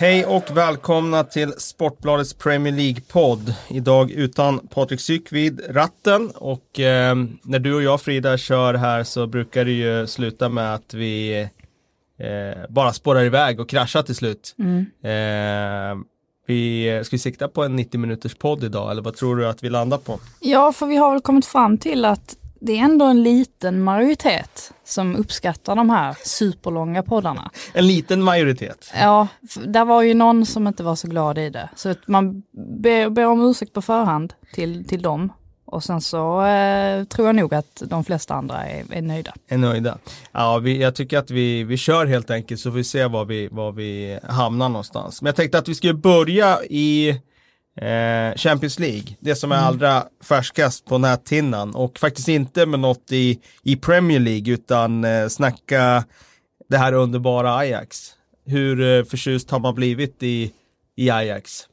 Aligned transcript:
Hej 0.00 0.26
och 0.26 0.56
välkomna 0.56 1.24
till 1.24 1.52
Sportbladets 1.52 2.34
Premier 2.34 2.72
League-podd. 2.72 3.54
Idag 3.68 4.10
utan 4.10 4.58
Patrik 4.58 5.00
Syk 5.00 5.32
vid 5.32 5.60
ratten 5.68 6.30
och 6.34 6.80
eh, 6.80 7.16
när 7.42 7.58
du 7.58 7.74
och 7.74 7.82
jag 7.82 8.00
Frida 8.00 8.38
kör 8.38 8.74
här 8.74 9.04
så 9.04 9.26
brukar 9.26 9.64
det 9.64 9.70
ju 9.70 10.06
sluta 10.06 10.48
med 10.48 10.74
att 10.74 10.94
vi 10.94 11.40
eh, 12.18 12.68
bara 12.68 12.92
spårar 12.92 13.24
iväg 13.24 13.60
och 13.60 13.68
kraschar 13.68 14.02
till 14.02 14.14
slut. 14.14 14.54
Mm. 14.58 14.78
Eh, 15.02 16.04
vi, 16.46 17.00
ska 17.04 17.14
vi 17.14 17.18
sikta 17.18 17.48
på 17.48 17.64
en 17.64 17.76
90 17.76 18.00
minuters 18.00 18.34
podd 18.34 18.64
idag 18.64 18.90
eller 18.90 19.02
vad 19.02 19.16
tror 19.16 19.36
du 19.36 19.48
att 19.48 19.64
vi 19.64 19.70
landar 19.70 19.98
på? 19.98 20.20
Ja, 20.40 20.72
för 20.72 20.86
vi 20.86 20.96
har 20.96 21.12
väl 21.12 21.20
kommit 21.20 21.46
fram 21.46 21.78
till 21.78 22.04
att 22.04 22.36
det 22.60 22.78
är 22.78 22.84
ändå 22.84 23.04
en 23.04 23.22
liten 23.22 23.82
majoritet 23.82 24.72
som 24.84 25.16
uppskattar 25.16 25.76
de 25.76 25.90
här 25.90 26.16
superlånga 26.24 27.02
poddarna. 27.02 27.50
En 27.72 27.86
liten 27.86 28.22
majoritet. 28.22 28.92
Ja, 28.94 29.28
där 29.66 29.84
var 29.84 30.02
ju 30.02 30.14
någon 30.14 30.46
som 30.46 30.66
inte 30.66 30.82
var 30.82 30.96
så 30.96 31.08
glad 31.08 31.38
i 31.38 31.50
det. 31.50 31.68
Så 31.76 31.88
att 31.88 32.08
man 32.08 32.42
ber, 32.80 33.10
ber 33.10 33.26
om 33.26 33.50
ursäkt 33.50 33.72
på 33.72 33.82
förhand 33.82 34.34
till, 34.54 34.84
till 34.84 35.02
dem. 35.02 35.32
Och 35.64 35.84
sen 35.84 36.00
så 36.00 36.44
eh, 36.44 37.04
tror 37.04 37.26
jag 37.26 37.34
nog 37.36 37.54
att 37.54 37.82
de 37.86 38.04
flesta 38.04 38.34
andra 38.34 38.66
är, 38.66 38.84
är 38.90 39.02
nöjda. 39.02 39.34
Är 39.48 39.58
nöjda. 39.58 39.98
Ja, 40.32 40.58
vi, 40.58 40.82
jag 40.82 40.94
tycker 40.94 41.18
att 41.18 41.30
vi, 41.30 41.64
vi 41.64 41.76
kör 41.76 42.06
helt 42.06 42.30
enkelt 42.30 42.60
så 42.60 42.70
får 42.70 42.76
vi 42.76 42.84
se 42.84 43.06
var 43.06 43.24
vi, 43.24 43.48
var 43.48 43.72
vi 43.72 44.18
hamnar 44.22 44.68
någonstans. 44.68 45.22
Men 45.22 45.26
jag 45.26 45.36
tänkte 45.36 45.58
att 45.58 45.68
vi 45.68 45.74
skulle 45.74 45.94
börja 45.94 46.58
i 46.64 47.20
eh, 47.76 48.36
Champions 48.36 48.78
League. 48.78 49.16
Det 49.20 49.34
som 49.34 49.52
är 49.52 49.56
allra 49.56 50.04
färskast 50.24 50.84
på 50.84 50.98
näthinnan 50.98 51.74
och 51.74 51.98
faktiskt 51.98 52.28
inte 52.28 52.66
med 52.66 52.80
något 52.80 53.12
i, 53.12 53.38
i 53.62 53.76
Premier 53.76 54.20
League 54.20 54.52
utan 54.54 55.04
eh, 55.04 55.28
snacka 55.28 56.04
det 56.68 56.78
här 56.78 56.92
underbara 56.92 57.56
Ajax. 57.56 58.10
Hur 58.46 58.98
eh, 58.98 59.04
förtjust 59.04 59.50
har 59.50 59.58
man 59.60 59.74
blivit 59.74 60.22
i, 60.22 60.52
i 60.96 61.10
Ajax? 61.10 61.66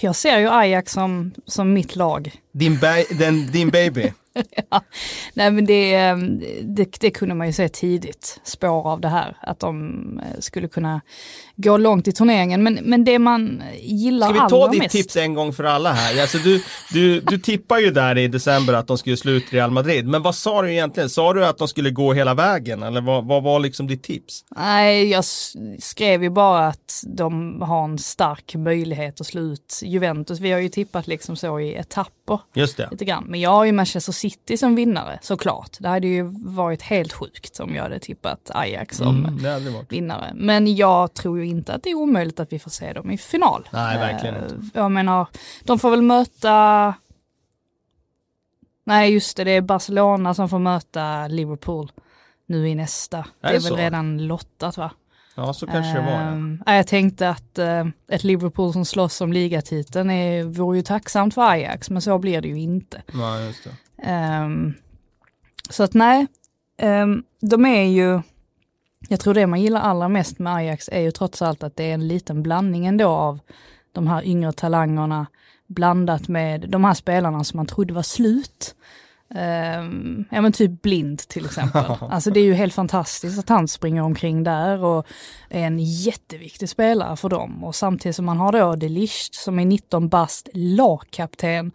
Jag 0.00 0.16
ser 0.16 0.38
ju 0.38 0.48
Ajax 0.48 0.92
som, 0.92 1.32
som 1.46 1.72
mitt 1.72 1.96
lag. 1.96 2.32
Din, 2.52 2.78
ba- 2.78 3.16
den, 3.18 3.46
din 3.52 3.70
baby. 3.70 4.12
Nej 5.34 5.50
men 5.50 5.64
det, 5.66 5.94
eh, 5.94 6.16
det, 6.62 7.00
det 7.00 7.10
kunde 7.10 7.34
man 7.34 7.46
ju 7.46 7.52
se 7.52 7.68
tidigt, 7.68 8.40
spår 8.44 8.88
av 8.92 9.00
det 9.00 9.08
här, 9.08 9.36
att 9.40 9.60
de 9.60 10.02
eh, 10.18 10.40
skulle 10.40 10.68
kunna 10.68 11.00
gå 11.62 11.76
långt 11.76 12.08
i 12.08 12.12
turneringen. 12.12 12.62
Men, 12.62 12.74
men 12.82 13.04
det 13.04 13.18
man 13.18 13.62
gillar 13.80 14.26
Ska 14.26 14.32
vi 14.32 14.38
allra 14.38 14.48
ta 14.48 14.68
ditt 14.68 14.82
mest... 14.82 14.92
tips 14.92 15.16
en 15.16 15.34
gång 15.34 15.52
för 15.52 15.64
alla 15.64 15.92
här? 15.92 16.20
Alltså 16.22 16.38
du, 16.38 16.62
du, 16.92 17.20
du 17.20 17.38
tippar 17.38 17.78
ju 17.78 17.90
där 17.90 18.18
i 18.18 18.28
december 18.28 18.72
att 18.74 18.86
de 18.86 18.98
skulle 18.98 19.16
slå 19.16 19.32
ut 19.32 19.52
Real 19.52 19.70
Madrid. 19.70 20.06
Men 20.06 20.22
vad 20.22 20.34
sa 20.34 20.62
du 20.62 20.72
egentligen? 20.72 21.10
Sa 21.10 21.32
du 21.32 21.46
att 21.46 21.58
de 21.58 21.68
skulle 21.68 21.90
gå 21.90 22.12
hela 22.12 22.34
vägen? 22.34 22.82
Eller 22.82 23.00
vad, 23.00 23.24
vad 23.24 23.42
var 23.42 23.60
liksom 23.60 23.86
ditt 23.86 24.02
tips? 24.02 24.44
Nej, 24.56 25.08
jag 25.10 25.24
skrev 25.78 26.22
ju 26.22 26.30
bara 26.30 26.66
att 26.66 27.04
de 27.06 27.62
har 27.62 27.84
en 27.84 27.98
stark 27.98 28.54
möjlighet 28.54 29.20
att 29.20 29.26
slå 29.26 29.40
ut 29.40 29.80
Juventus. 29.84 30.40
Vi 30.40 30.52
har 30.52 30.60
ju 30.60 30.68
tippat 30.68 31.06
liksom 31.06 31.36
så 31.36 31.60
i 31.60 31.74
etapper 31.74 32.40
Just 32.54 32.76
det. 32.76 32.88
lite 32.90 33.04
grann. 33.04 33.24
Men 33.28 33.40
jag 33.40 33.50
har 33.50 33.64
ju 33.64 33.72
Manchester 33.72 34.12
City 34.12 34.56
som 34.56 34.74
vinnare 34.74 35.18
såklart. 35.22 35.76
Det 35.80 35.88
hade 35.88 36.06
ju 36.06 36.22
varit 36.44 36.82
helt 36.82 37.12
sjukt 37.12 37.60
om 37.60 37.74
jag 37.74 37.82
hade 37.82 37.98
tippat 37.98 38.50
Ajax 38.54 38.96
som 38.96 39.08
Mm, 39.24 39.84
vinnare. 39.88 40.32
Men 40.34 40.76
jag 40.76 41.14
tror 41.14 41.38
ju 41.38 41.47
inte 41.48 41.74
att 41.74 41.82
det 41.82 41.90
är 41.90 41.94
omöjligt 41.94 42.40
att 42.40 42.52
vi 42.52 42.58
får 42.58 42.70
se 42.70 42.92
dem 42.92 43.10
i 43.10 43.18
final. 43.18 43.68
Nej, 43.72 43.98
verkligen 43.98 44.36
Eh, 44.36 44.42
inte. 44.42 44.78
Jag 44.78 44.90
menar, 44.90 45.26
de 45.64 45.78
får 45.78 45.90
väl 45.90 46.02
möta 46.02 46.94
Nej 48.84 49.12
just 49.12 49.36
det, 49.36 49.44
det 49.44 49.50
är 49.50 49.60
Barcelona 49.60 50.34
som 50.34 50.48
får 50.48 50.58
möta 50.58 51.28
Liverpool 51.28 51.92
nu 52.46 52.68
i 52.68 52.74
nästa. 52.74 53.16
Det 53.16 53.46
Är 53.48 53.52
det 53.52 53.58
väl 53.58 53.62
så? 53.62 53.76
redan 53.76 54.26
lottat 54.26 54.76
va? 54.76 54.90
Ja, 55.34 55.52
så 55.52 55.66
kanske 55.66 55.92
det 55.92 56.00
var. 56.06 56.12
Ja. 56.12 56.20
Ehm, 56.20 56.62
ja, 56.66 56.74
jag 56.74 56.86
tänkte 56.86 57.28
att 57.30 57.58
eh, 57.58 57.86
ett 58.08 58.24
Liverpool 58.24 58.72
som 58.72 58.84
slåss 58.84 59.20
om 59.20 59.32
ligatiteln 59.32 60.10
är, 60.10 60.44
vore 60.44 60.76
ju 60.76 60.82
tacksamt 60.82 61.34
för 61.34 61.42
Ajax, 61.42 61.90
men 61.90 62.02
så 62.02 62.18
blir 62.18 62.40
det 62.40 62.48
ju 62.48 62.58
inte. 62.60 63.02
Ja, 63.12 63.40
just 63.40 63.64
det. 63.64 63.70
Ehm, 64.02 64.74
så 65.70 65.82
att 65.82 65.94
nej, 65.94 66.26
ehm, 66.78 67.22
de 67.40 67.66
är 67.66 67.84
ju, 67.84 68.20
jag 69.08 69.20
tror 69.20 69.34
det 69.34 69.46
man 69.46 69.60
gillar 69.60 69.80
allra 69.80 70.08
mest 70.08 70.38
med 70.38 70.54
Ajax 70.54 70.88
är 70.92 71.00
ju 71.00 71.10
trots 71.10 71.42
allt 71.42 71.62
att 71.62 71.76
det 71.76 71.84
är 71.84 71.94
en 71.94 72.08
liten 72.08 72.42
blandning 72.42 72.86
ändå 72.86 73.08
av 73.08 73.40
de 73.92 74.06
här 74.06 74.24
yngre 74.24 74.52
talangerna 74.52 75.26
blandat 75.66 76.28
med 76.28 76.70
de 76.70 76.84
här 76.84 76.94
spelarna 76.94 77.44
som 77.44 77.56
man 77.56 77.66
trodde 77.66 77.94
var 77.94 78.02
slut. 78.02 78.74
Um, 79.30 80.24
ja 80.30 80.40
men 80.40 80.52
typ 80.52 80.82
Blind 80.82 81.18
till 81.18 81.44
exempel. 81.44 81.84
Alltså 82.00 82.30
det 82.30 82.40
är 82.40 82.44
ju 82.44 82.54
helt 82.54 82.74
fantastiskt 82.74 83.38
att 83.38 83.48
han 83.48 83.68
springer 83.68 84.02
omkring 84.02 84.44
där 84.44 84.84
och 84.84 85.06
är 85.48 85.62
en 85.62 85.78
jätteviktig 85.78 86.68
spelare 86.68 87.16
för 87.16 87.28
dem. 87.28 87.64
Och 87.64 87.74
samtidigt 87.74 88.16
som 88.16 88.24
man 88.24 88.36
har 88.36 88.52
då 88.52 88.76
De 88.76 88.88
Ligt 88.88 89.34
som 89.34 89.58
är 89.58 89.64
19 89.64 90.08
bast 90.08 90.48
lagkapten 90.52 91.72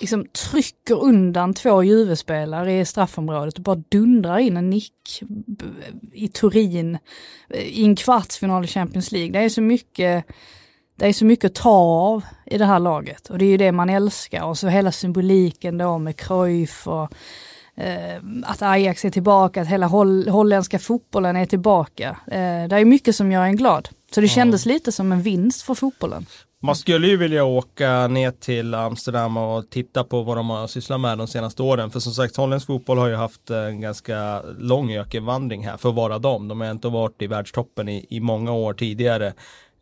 liksom 0.00 0.26
trycker 0.26 1.02
undan 1.02 1.54
två 1.54 1.82
Juve-spelare 1.82 2.80
i 2.80 2.84
straffområdet 2.84 3.54
och 3.54 3.62
bara 3.62 3.82
dundrar 3.88 4.38
in 4.38 4.56
en 4.56 4.70
nick 4.70 5.22
i 6.12 6.28
Turin 6.28 6.98
eh, 7.50 7.60
i 7.60 7.84
en 7.84 7.96
kvartsfinal 7.96 8.64
i 8.64 8.68
Champions 8.68 9.12
League. 9.12 9.32
Det 9.32 9.38
är 9.38 9.48
så 9.48 9.62
mycket 9.62 10.26
det 10.98 11.06
är 11.06 11.12
så 11.12 11.24
mycket 11.24 11.50
att 11.50 11.54
ta 11.54 11.70
av 11.70 12.24
i 12.46 12.58
det 12.58 12.64
här 12.64 12.78
laget 12.78 13.30
och 13.30 13.38
det 13.38 13.44
är 13.44 13.48
ju 13.48 13.56
det 13.56 13.72
man 13.72 13.90
älskar 13.90 14.44
och 14.44 14.58
så 14.58 14.68
hela 14.68 14.92
symboliken 14.92 15.78
då 15.78 15.98
med 15.98 16.16
Cruyff 16.16 16.86
och 16.86 17.12
eh, 17.76 18.22
att 18.44 18.62
Ajax 18.62 19.04
är 19.04 19.10
tillbaka, 19.10 19.62
att 19.62 19.68
hela 19.68 19.86
holl 19.86 20.28
holländska 20.28 20.78
fotbollen 20.78 21.36
är 21.36 21.46
tillbaka. 21.46 22.08
Eh, 22.26 22.68
det 22.68 22.76
är 22.76 22.84
mycket 22.84 23.16
som 23.16 23.32
gör 23.32 23.42
en 23.42 23.56
glad. 23.56 23.88
Så 24.14 24.20
det 24.20 24.28
kändes 24.28 24.66
lite 24.66 24.92
som 24.92 25.12
en 25.12 25.22
vinst 25.22 25.62
för 25.62 25.74
fotbollen. 25.74 26.26
Man 26.66 26.76
skulle 26.76 27.06
ju 27.06 27.16
vilja 27.16 27.44
åka 27.44 28.08
ner 28.08 28.30
till 28.30 28.74
Amsterdam 28.74 29.36
och 29.36 29.70
titta 29.70 30.04
på 30.04 30.22
vad 30.22 30.36
de 30.36 30.50
har 30.50 30.66
sysslat 30.66 31.00
med 31.00 31.18
de 31.18 31.26
senaste 31.26 31.62
åren. 31.62 31.90
För 31.90 32.00
som 32.00 32.12
sagt, 32.12 32.36
holländsk 32.36 32.66
fotboll 32.66 32.98
har 32.98 33.08
ju 33.08 33.14
haft 33.14 33.50
en 33.50 33.80
ganska 33.80 34.42
lång 34.58 34.92
ökenvandring 34.92 35.66
här 35.66 35.76
för 35.76 35.88
att 35.88 35.94
vara 35.94 36.18
dem. 36.18 36.48
De 36.48 36.60
har 36.60 36.70
inte 36.70 36.88
varit 36.88 37.22
i 37.22 37.26
världstoppen 37.26 37.88
i, 37.88 38.06
i 38.10 38.20
många 38.20 38.52
år 38.52 38.74
tidigare. 38.74 39.26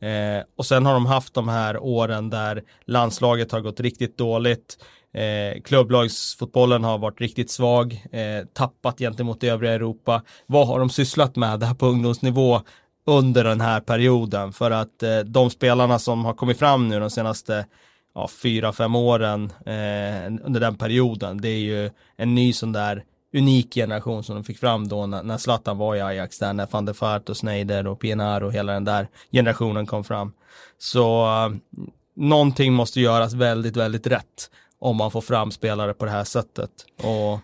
Eh, 0.00 0.44
och 0.56 0.66
sen 0.66 0.86
har 0.86 0.94
de 0.94 1.06
haft 1.06 1.34
de 1.34 1.48
här 1.48 1.78
åren 1.78 2.30
där 2.30 2.62
landslaget 2.84 3.52
har 3.52 3.60
gått 3.60 3.80
riktigt 3.80 4.18
dåligt. 4.18 4.78
Eh, 5.14 5.62
klubblagsfotbollen 5.62 6.84
har 6.84 6.98
varit 6.98 7.20
riktigt 7.20 7.50
svag, 7.50 8.04
eh, 8.12 8.46
tappat 8.52 8.98
gentemot 8.98 9.44
övriga 9.44 9.72
Europa. 9.72 10.22
Vad 10.46 10.66
har 10.66 10.78
de 10.78 10.90
sysslat 10.90 11.36
med 11.36 11.60
det 11.60 11.66
här 11.66 11.74
på 11.74 11.86
ungdomsnivå 11.86 12.60
under 13.06 13.44
den 13.44 13.60
här 13.60 13.80
perioden? 13.80 14.52
För 14.52 14.70
att 14.70 15.02
eh, 15.02 15.18
de 15.18 15.50
spelarna 15.50 15.98
som 15.98 16.24
har 16.24 16.34
kommit 16.34 16.58
fram 16.58 16.88
nu 16.88 17.00
de 17.00 17.10
senaste 17.10 17.66
ja, 18.14 18.28
fyra, 18.28 18.72
fem 18.72 18.94
åren 18.94 19.52
eh, 19.66 20.44
under 20.44 20.60
den 20.60 20.76
perioden, 20.76 21.40
det 21.40 21.48
är 21.48 21.58
ju 21.58 21.90
en 22.16 22.34
ny 22.34 22.52
sån 22.52 22.72
där 22.72 23.04
unik 23.36 23.74
generation 23.74 24.24
som 24.24 24.34
de 24.34 24.44
fick 24.44 24.58
fram 24.58 24.88
då 24.88 25.06
när, 25.06 25.22
när 25.22 25.38
Zlatan 25.38 25.78
var 25.78 25.96
i 25.96 26.00
Ajax 26.00 26.38
där, 26.38 26.52
när 26.52 26.66
van 26.70 26.84
der 26.84 26.96
Vaart 27.00 27.28
och 27.28 27.36
Sneijder 27.36 27.86
och 27.86 28.00
Pienaar 28.00 28.40
och 28.40 28.52
hela 28.52 28.72
den 28.72 28.84
där 28.84 29.08
generationen 29.32 29.86
kom 29.86 30.04
fram. 30.04 30.32
Så 30.78 31.24
eh, 31.24 31.50
någonting 32.16 32.72
måste 32.72 33.00
göras 33.00 33.34
väldigt, 33.34 33.76
väldigt 33.76 34.06
rätt 34.06 34.50
om 34.78 34.96
man 34.96 35.10
får 35.10 35.20
fram 35.20 35.50
spelare 35.50 35.94
på 35.94 36.04
det 36.04 36.10
här 36.10 36.24
sättet. 36.24 36.70
Och 37.02 37.40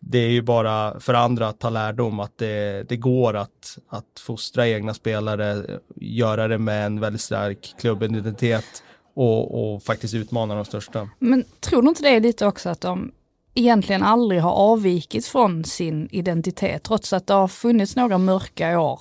det 0.00 0.18
är 0.18 0.28
ju 0.28 0.42
bara 0.42 1.00
för 1.00 1.14
andra 1.14 1.48
att 1.48 1.58
ta 1.58 1.70
lärdom 1.70 2.20
att 2.20 2.38
det, 2.38 2.88
det 2.88 2.96
går 2.96 3.36
att, 3.36 3.78
att 3.88 4.20
fostra 4.20 4.68
egna 4.68 4.94
spelare, 4.94 5.64
göra 5.96 6.48
det 6.48 6.58
med 6.58 6.86
en 6.86 7.00
väldigt 7.00 7.22
stark 7.22 7.74
klubbidentitet 7.80 8.82
och, 9.14 9.74
och 9.74 9.82
faktiskt 9.82 10.14
utmana 10.14 10.54
de 10.54 10.64
största. 10.64 11.08
Men 11.18 11.44
tror 11.60 11.82
du 11.82 11.88
inte 11.88 12.02
det 12.02 12.16
är 12.16 12.20
lite 12.20 12.46
också 12.46 12.68
att 12.68 12.80
de 12.80 13.12
egentligen 13.54 14.02
aldrig 14.02 14.40
har 14.40 14.52
avvikit 14.52 15.26
från 15.26 15.64
sin 15.64 16.08
identitet, 16.10 16.82
trots 16.82 17.12
att 17.12 17.26
det 17.26 17.34
har 17.34 17.48
funnits 17.48 17.96
några 17.96 18.18
mörka 18.18 18.80
år 18.80 19.00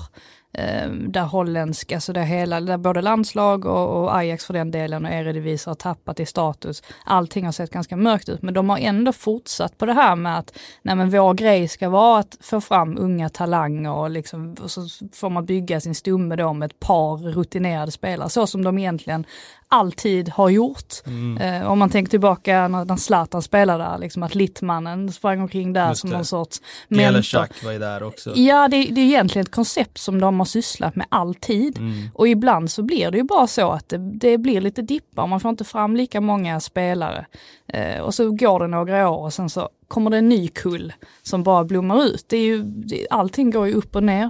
eh, 0.54 0.90
där 0.92 1.24
holländska, 1.24 1.96
alltså 1.96 2.14
det 2.14 2.24
hela, 2.24 2.62
där 2.62 2.78
både 2.78 3.02
landslag 3.02 3.66
och, 3.66 4.04
och 4.04 4.16
Ajax 4.18 4.46
för 4.46 4.54
den 4.54 4.72
delen 4.72 5.06
och 5.06 5.12
Eredivisie 5.12 5.70
har 5.70 5.76
tappat 5.76 6.20
i 6.20 6.26
status. 6.26 6.84
Allting 7.06 7.46
har 7.46 7.52
sett 7.52 7.70
ganska 7.72 7.98
mörkt 7.98 8.30
ut, 8.30 8.42
men 8.42 8.54
de 8.54 8.70
har 8.70 8.78
ändå 8.78 9.14
fortsatt 9.14 9.78
på 9.78 9.86
det 9.86 9.94
här 9.94 10.16
med 10.16 10.38
att 10.38 10.58
nej 10.82 10.96
men 10.96 11.10
vår 11.10 11.34
grej 11.34 11.68
ska 11.68 11.90
vara 11.90 12.20
att 12.20 12.38
få 12.42 12.62
fram 12.62 12.98
unga 12.98 13.30
talanger 13.30 13.92
och, 13.92 14.10
liksom, 14.10 14.56
och 14.62 14.72
så 14.72 14.82
får 15.14 15.30
man 15.30 15.46
bygga 15.46 15.82
sin 15.82 15.96
stumme 15.96 16.36
då 16.36 16.54
med 16.54 16.72
ett 16.72 16.80
par 16.80 17.18
rutinerade 17.18 17.92
spelare, 17.92 18.30
så 18.30 18.48
som 18.48 18.64
de 18.64 18.78
egentligen 18.78 19.26
alltid 19.72 20.30
har 20.30 20.50
gjort. 20.50 20.94
Eh, 21.40 21.72
om 21.72 21.80
man 21.80 21.90
tänker 21.90 22.10
tillbaka 22.10 22.68
när, 22.68 22.86
när 22.86 22.96
Zlatan 22.96 23.42
spelade 23.42 23.84
där, 23.84 23.98
liksom 23.98 24.24
att 24.24 24.36
Littmannen 24.36 25.12
sprang 25.12 25.42
omkring 25.42 25.74
där 25.74 25.90
Just 25.90 26.02
som 26.02 26.10
det. 26.10 26.16
någon 26.16 26.26
sorts 26.26 26.62
mentor. 26.88 27.66
Var 27.66 27.72
ju 27.72 27.80
där 27.80 28.04
också. 28.04 28.34
Ja, 28.36 28.68
det, 28.68 28.84
det 28.84 29.02
är 29.02 29.06
egentligen 29.06 29.44
ett 29.46 29.52
koncept 29.52 29.98
som 29.98 30.22
de 30.22 30.40
har 30.40 30.46
sysslat 30.46 30.96
med 30.96 31.08
alltid. 31.10 31.78
Mm. 31.78 32.10
Och 32.14 32.28
ibland 32.28 32.72
så 32.72 32.84
blir 32.84 33.12
det 33.12 33.18
ju 33.18 33.24
bara 33.24 33.48
så 33.48 33.72
att 33.72 33.90
det, 33.90 33.98
det 33.98 34.38
blir 34.38 34.62
lite 34.62 34.82
dippar, 34.82 35.28
man 35.28 35.40
får 35.40 35.50
inte 35.50 35.64
fram 35.64 35.96
lika 35.96 36.22
många 36.22 36.60
spelare. 36.60 37.26
Eh, 37.68 38.00
och 38.00 38.14
så 38.14 38.32
går 38.32 38.60
det 38.60 38.68
några 38.68 39.10
år 39.10 39.18
och 39.18 39.34
sen 39.34 39.50
så 39.50 39.70
kommer 39.88 40.10
det 40.10 40.18
en 40.18 40.30
ny 40.30 40.48
kull 40.48 40.94
som 41.24 41.44
bara 41.44 41.64
blommar 41.64 42.06
ut. 42.06 42.26
Det 42.30 42.38
är 42.38 42.46
ju, 42.46 42.66
allting 43.10 43.52
går 43.52 43.68
ju 43.68 43.74
upp 43.74 43.96
och 43.96 44.04
ner. 44.04 44.30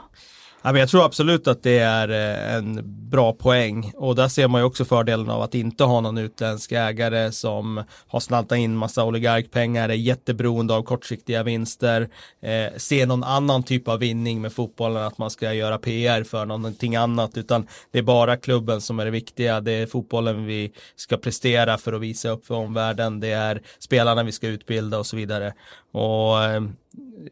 Ja, 0.62 0.72
men 0.72 0.80
jag 0.80 0.90
tror 0.90 1.06
absolut 1.06 1.48
att 1.48 1.64
det 1.64 1.80
är 1.80 2.10
eh, 2.10 2.56
en 2.56 2.82
bra 3.10 3.34
poäng. 3.34 3.92
Och 3.96 4.16
där 4.16 4.28
ser 4.28 4.48
man 4.48 4.62
ju 4.62 4.66
också 4.66 4.86
fördelen 4.86 5.30
av 5.30 5.42
att 5.42 5.56
inte 5.56 5.84
ha 5.84 6.02
någon 6.02 6.18
utländsk 6.18 6.72
ägare 6.72 7.32
som 7.32 7.84
har 8.08 8.20
snaltat 8.20 8.58
in 8.58 8.76
massa 8.76 9.06
oligarkpengar, 9.06 9.90
är 9.90 9.94
jätteberoende 9.94 10.74
av 10.74 10.84
kortsiktiga 10.84 11.44
vinster, 11.44 12.10
eh, 12.42 12.78
ser 12.78 13.06
någon 13.06 13.24
annan 13.24 13.64
typ 13.64 13.88
av 13.88 14.00
vinning 14.00 14.42
med 14.42 14.54
fotbollen, 14.54 15.04
att 15.04 15.18
man 15.18 15.30
ska 15.30 15.54
göra 15.54 15.78
PR 15.78 16.24
för 16.24 16.46
någonting 16.46 16.96
annat, 16.96 17.38
utan 17.38 17.68
det 17.92 18.00
är 18.00 18.04
bara 18.04 18.38
klubben 18.38 18.82
som 18.82 19.00
är 19.00 19.06
det 19.06 19.12
viktiga, 19.12 19.62
det 19.62 19.72
är 19.72 19.86
fotbollen 19.88 20.46
vi 20.46 20.72
ska 20.96 21.18
prestera 21.18 21.78
för 21.78 21.94
att 21.94 22.02
visa 22.02 22.30
upp 22.30 22.46
för 22.46 22.56
omvärlden, 22.56 23.20
det 23.20 23.32
är 23.32 23.62
spelarna 23.80 24.24
vi 24.24 24.32
ska 24.32 24.48
utbilda 24.48 25.00
och 25.00 25.06
så 25.06 25.16
vidare. 25.16 25.54
Och 25.92 26.44
eh, 26.44 26.62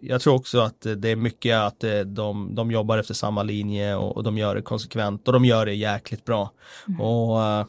jag 0.02 0.22
tror 0.22 0.36
också 0.36 0.60
att 0.60 0.88
det 0.98 1.10
är 1.10 1.16
mycket 1.16 1.58
att 1.58 1.84
eh, 1.84 2.00
de, 2.00 2.56
de 2.56 2.72
jobbar 2.72 2.98
efter 2.98 3.14
samma 3.14 3.44
linje 3.44 3.96
och, 3.96 4.18
och 4.18 4.24
de 4.24 4.38
gör 4.38 4.56
det 4.56 4.62
konsekvent 4.62 5.28
och 5.28 5.34
de 5.34 5.46
gör 5.46 5.66
det 5.66 5.74
jäkligt 5.74 6.26
bra. 6.26 6.52
Mm. 6.88 7.02
Och 7.02 7.38
uh, 7.38 7.66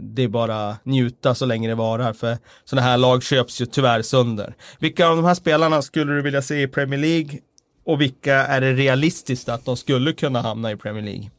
det 0.00 0.22
är 0.22 0.28
bara 0.28 0.76
njuta 0.82 1.34
så 1.34 1.46
länge 1.46 1.68
det 1.68 1.74
varar 1.74 2.12
för 2.12 2.38
sådana 2.64 2.86
här 2.86 2.96
lag 2.96 3.22
köps 3.22 3.60
ju 3.60 3.66
tyvärr 3.66 4.02
sönder. 4.02 4.54
Vilka 4.78 5.08
av 5.08 5.16
de 5.16 5.24
här 5.24 5.34
spelarna 5.34 5.82
skulle 5.82 6.12
du 6.12 6.22
vilja 6.22 6.42
se 6.42 6.62
i 6.62 6.68
Premier 6.68 7.00
League 7.00 7.38
och 7.84 8.00
vilka 8.00 8.34
är 8.34 8.60
det 8.60 8.72
realistiskt 8.72 9.48
att 9.48 9.64
de 9.64 9.76
skulle 9.76 10.12
kunna 10.12 10.40
hamna 10.40 10.72
i 10.72 10.76
Premier 10.76 11.04
League? 11.04 11.30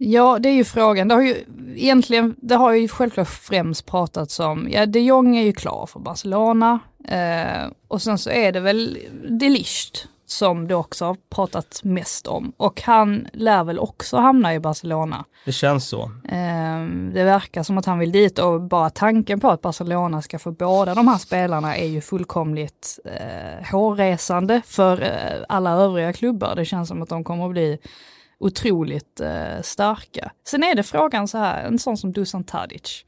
Ja, 0.00 0.38
det 0.38 0.48
är 0.48 0.52
ju 0.52 0.64
frågan. 0.64 1.08
Det 1.08 1.14
har 1.14 1.22
ju 1.22 1.36
egentligen, 1.76 2.34
det 2.42 2.54
har 2.54 2.72
ju 2.72 2.88
självklart 2.88 3.28
främst 3.28 3.86
pratats 3.86 4.40
om, 4.40 4.68
ja 4.70 4.86
de 4.86 5.00
Jong 5.00 5.36
är 5.36 5.42
ju 5.42 5.52
klar 5.52 5.86
för 5.86 6.00
Barcelona 6.00 6.78
eh, 7.08 7.70
och 7.88 8.02
sen 8.02 8.18
så 8.18 8.30
är 8.30 8.52
det 8.52 8.60
väl 8.60 8.98
de 9.40 9.48
Ligt 9.48 10.08
som 10.30 10.68
det 10.68 10.74
också 10.74 11.04
har 11.04 11.16
pratat 11.30 11.80
mest 11.84 12.26
om 12.26 12.52
och 12.56 12.82
han 12.82 13.28
lär 13.32 13.64
väl 13.64 13.78
också 13.78 14.16
hamna 14.16 14.54
i 14.54 14.60
Barcelona. 14.60 15.24
Det 15.44 15.52
känns 15.52 15.88
så. 15.88 16.02
Eh, 16.24 16.84
det 17.12 17.24
verkar 17.24 17.62
som 17.62 17.78
att 17.78 17.86
han 17.86 17.98
vill 17.98 18.12
dit 18.12 18.38
och 18.38 18.60
bara 18.60 18.90
tanken 18.90 19.40
på 19.40 19.50
att 19.50 19.62
Barcelona 19.62 20.22
ska 20.22 20.38
få 20.38 20.50
båda 20.50 20.94
de 20.94 21.08
här 21.08 21.18
spelarna 21.18 21.76
är 21.76 21.86
ju 21.86 22.00
fullkomligt 22.00 22.98
eh, 23.04 23.70
hårresande 23.70 24.62
för 24.66 25.02
eh, 25.02 25.44
alla 25.48 25.70
övriga 25.70 26.12
klubbar. 26.12 26.54
Det 26.56 26.64
känns 26.64 26.88
som 26.88 27.02
att 27.02 27.08
de 27.08 27.24
kommer 27.24 27.44
att 27.44 27.52
bli 27.52 27.78
otroligt 28.38 29.20
eh, 29.20 29.62
starka. 29.62 30.30
Sen 30.46 30.62
är 30.62 30.74
det 30.74 30.82
frågan 30.82 31.28
så 31.28 31.38
här, 31.38 31.64
en 31.64 31.78
sån 31.78 31.96
som 31.96 32.12
Dusan 32.12 32.44
Tadic. 32.44 33.04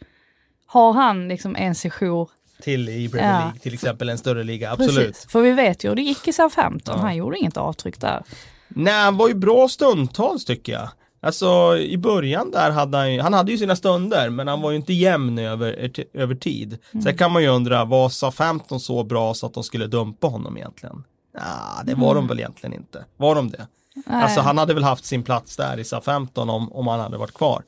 Har 0.67 0.93
han 0.93 1.29
liksom 1.29 1.57
en 1.57 1.75
sejour 1.75 2.31
till 2.61 2.89
i 2.89 3.09
Premier 3.09 3.33
League, 3.33 3.53
ja. 3.55 3.61
till 3.61 3.75
exempel 3.75 4.09
en 4.09 4.19
större 4.19 4.45
liga, 4.45 4.73
absolut. 4.73 5.09
Precis. 5.09 5.31
För 5.31 5.41
vi 5.41 5.53
vet 5.53 5.85
ju 5.85 5.89
hur 5.89 5.97
det 5.97 6.03
gick 6.03 6.29
i 6.29 6.33
Southampton, 6.33 6.95
ja. 6.97 7.03
han 7.03 7.17
gjorde 7.17 7.39
inget 7.39 7.57
avtryck 7.57 8.01
där. 8.01 8.23
Nej, 8.69 8.95
han 8.95 9.17
var 9.17 9.29
ju 9.29 9.35
bra 9.35 9.69
stundtals 9.69 10.45
tycker 10.45 10.73
jag. 10.73 10.89
Alltså 11.23 11.79
i 11.79 11.99
början 11.99 12.51
där 12.51 12.71
hade 12.71 12.99
han 12.99 13.15
ju, 13.15 13.21
han 13.21 13.35
hade 13.35 13.53
ju 13.53 13.59
sina 13.59 13.77
stunder 13.77 14.31
men 14.31 14.49
han 14.49 14.61
var 14.61 14.71
ju 14.71 14.77
inte 14.77 14.93
jämn 14.93 15.39
över, 15.39 15.91
över 16.15 16.35
tid. 16.35 16.79
Mm. 16.93 17.03
Sen 17.03 17.17
kan 17.17 17.33
man 17.33 17.43
ju 17.43 17.49
undra, 17.49 17.85
var 17.85 18.09
Southampton 18.09 18.81
så 18.81 19.05
bra 19.05 19.35
så 19.35 19.47
att 19.47 19.55
de 19.55 19.65
skulle 19.65 19.87
dumpa 19.87 20.27
honom 20.27 20.57
egentligen? 20.57 21.05
Ja, 21.35 21.83
det 21.85 21.95
var 21.95 22.11
mm. 22.11 22.15
de 22.15 22.29
väl 22.29 22.39
egentligen 22.39 22.75
inte. 22.75 23.05
Var 23.17 23.35
de 23.35 23.51
det? 23.51 23.67
Nej. 23.95 24.23
Alltså 24.23 24.41
han 24.41 24.59
hade 24.59 24.75
väl 24.75 24.85
haft 24.85 25.05
sin 25.05 25.23
plats 25.23 25.57
där 25.57 25.79
i 25.79 25.85
SA-15 25.85 26.51
om, 26.51 26.73
om 26.73 26.87
han 26.87 27.01
hade 27.01 27.19
varit 27.19 27.35
kvar. 27.35 27.63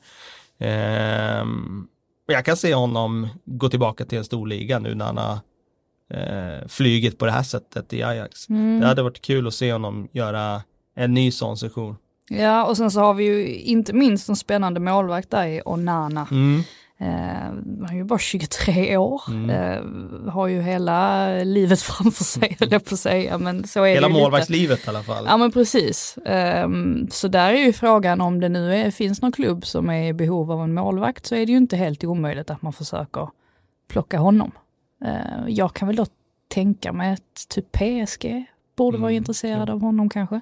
Ehm, 0.59 1.87
jag 2.25 2.45
kan 2.45 2.57
se 2.57 2.73
honom 2.73 3.27
gå 3.45 3.69
tillbaka 3.69 4.05
till 4.05 4.17
en 4.17 4.23
stor 4.23 4.47
liga 4.47 4.79
nu 4.79 4.95
när 4.95 5.05
han 5.05 5.17
har 5.17 5.39
eh, 6.13 6.67
flygit 6.67 7.17
på 7.17 7.25
det 7.25 7.31
här 7.31 7.43
sättet 7.43 7.93
i 7.93 8.03
Ajax. 8.03 8.49
Mm. 8.49 8.79
Det 8.79 8.87
hade 8.87 9.03
varit 9.03 9.21
kul 9.21 9.47
att 9.47 9.53
se 9.53 9.71
honom 9.71 10.07
göra 10.11 10.61
en 10.95 11.13
ny 11.13 11.31
sån 11.31 11.57
session. 11.57 11.95
Ja, 12.29 12.65
och 12.65 12.77
sen 12.77 12.91
så 12.91 12.99
har 12.99 13.13
vi 13.13 13.23
ju 13.23 13.55
inte 13.55 13.93
minst 13.93 14.29
en 14.29 14.35
spännande 14.35 14.79
målvakt 14.79 15.29
där 15.29 15.47
i 15.47 15.61
Onana. 15.65 16.27
Mm. 16.31 16.63
Eh, 16.97 17.07
han 17.07 17.87
är 17.89 17.95
ju 17.95 18.03
bara 18.03 18.19
23 18.19 18.97
år, 18.97 19.21
mm. 19.27 19.49
eh, 19.49 20.31
har 20.31 20.47
ju 20.47 20.61
hela 20.61 21.27
livet 21.43 21.81
framför 21.81 22.23
sig, 22.23 22.57
höll 22.59 22.71
jag 22.71 22.85
på 22.85 22.93
att 22.93 22.99
säga. 22.99 23.37
Men 23.37 23.67
så 23.67 23.83
är 23.83 23.93
hela 23.93 24.09
målvaktslivet 24.09 24.85
i 24.85 24.89
alla 24.89 25.03
fall. 25.03 25.25
Ja 25.27 25.37
men 25.37 25.51
precis. 25.51 26.17
Eh, 26.17 26.69
så 27.09 27.27
där 27.27 27.53
är 27.53 27.65
ju 27.65 27.73
frågan 27.73 28.21
om 28.21 28.39
det 28.39 28.49
nu 28.49 28.75
är, 28.75 28.91
finns 28.91 29.21
någon 29.21 29.31
klubb 29.31 29.65
som 29.65 29.89
är 29.89 30.07
i 30.07 30.13
behov 30.13 30.51
av 30.51 30.63
en 30.63 30.73
målvakt 30.73 31.25
så 31.25 31.35
är 31.35 31.45
det 31.45 31.51
ju 31.51 31.57
inte 31.57 31.77
helt 31.77 32.03
omöjligt 32.03 32.49
att 32.49 32.61
man 32.61 32.73
försöker 32.73 33.29
plocka 33.87 34.19
honom. 34.19 34.51
Eh, 35.05 35.47
jag 35.47 35.73
kan 35.73 35.87
väl 35.87 35.95
då 35.95 36.05
tänka 36.47 36.93
mig 36.93 37.13
att 37.13 37.49
typ 37.49 37.71
PSG 37.71 38.45
borde 38.75 38.97
vara 38.97 39.11
mm. 39.11 39.17
intresserad 39.17 39.69
av 39.69 39.81
honom 39.81 40.09
kanske. 40.09 40.41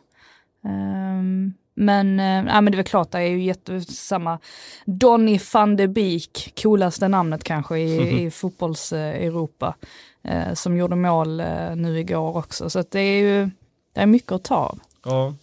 Um, 0.63 1.53
men, 1.81 2.19
äh, 2.19 2.61
men 2.61 2.65
det 2.65 2.75
är 2.75 2.77
väl 2.77 2.85
klart, 2.85 3.11
det 3.11 3.17
är 3.17 3.27
ju 3.27 3.43
jättesamma. 3.43 4.39
Donny 4.85 5.39
van 5.53 5.75
de 5.75 5.87
Beek, 5.87 6.53
coolaste 6.61 7.07
namnet 7.07 7.43
kanske 7.43 7.77
i, 7.77 7.97
mm 7.97 8.09
-hmm. 8.09 8.27
i 8.27 8.31
fotbolls-Europa, 8.31 9.75
eh, 10.23 10.53
som 10.53 10.77
gjorde 10.77 10.95
mål 10.95 11.39
eh, 11.39 11.75
nu 11.75 11.99
igår 11.99 12.37
också. 12.37 12.69
Så 12.69 12.83
det 12.91 12.99
är 12.99 13.21
ju 13.21 13.49
det 13.93 14.01
är 14.01 14.05
mycket 14.05 14.31
att 14.31 14.43
ta 14.43 14.55
av. 14.55 14.79
Ja. 15.05 15.35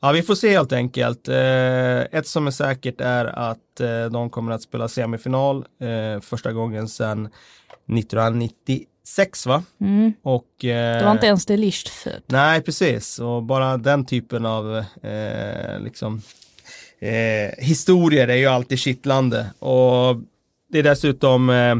ja, 0.00 0.12
vi 0.12 0.22
får 0.22 0.34
se 0.34 0.50
helt 0.50 0.72
enkelt. 0.72 1.28
Ett 1.28 2.26
som 2.26 2.46
är 2.46 2.50
säkert 2.50 3.00
är 3.00 3.24
att 3.24 3.80
de 4.10 4.30
kommer 4.30 4.52
att 4.52 4.62
spela 4.62 4.88
semifinal 4.88 5.64
första 6.20 6.52
gången 6.52 6.88
sedan 6.88 7.28
1990 7.86 8.84
sex 9.08 9.46
va? 9.46 9.62
Mm. 9.80 10.12
Och, 10.22 10.64
eh, 10.64 10.98
det 10.98 11.04
var 11.04 11.12
inte 11.12 11.26
ens 11.26 11.46
det 11.46 11.56
Licht 11.56 11.88
född. 11.88 12.22
Nej, 12.26 12.62
precis. 12.62 13.18
Och 13.18 13.42
bara 13.42 13.76
den 13.76 14.04
typen 14.06 14.46
av 14.46 14.76
eh, 15.02 15.80
liksom, 15.80 16.22
eh, 16.98 17.64
historier 17.64 18.28
är 18.28 18.36
ju 18.36 18.46
alltid 18.46 18.78
kittlande. 18.78 19.46
Och 19.58 20.16
det 20.68 20.78
är 20.78 20.82
dessutom 20.82 21.50
eh, 21.50 21.76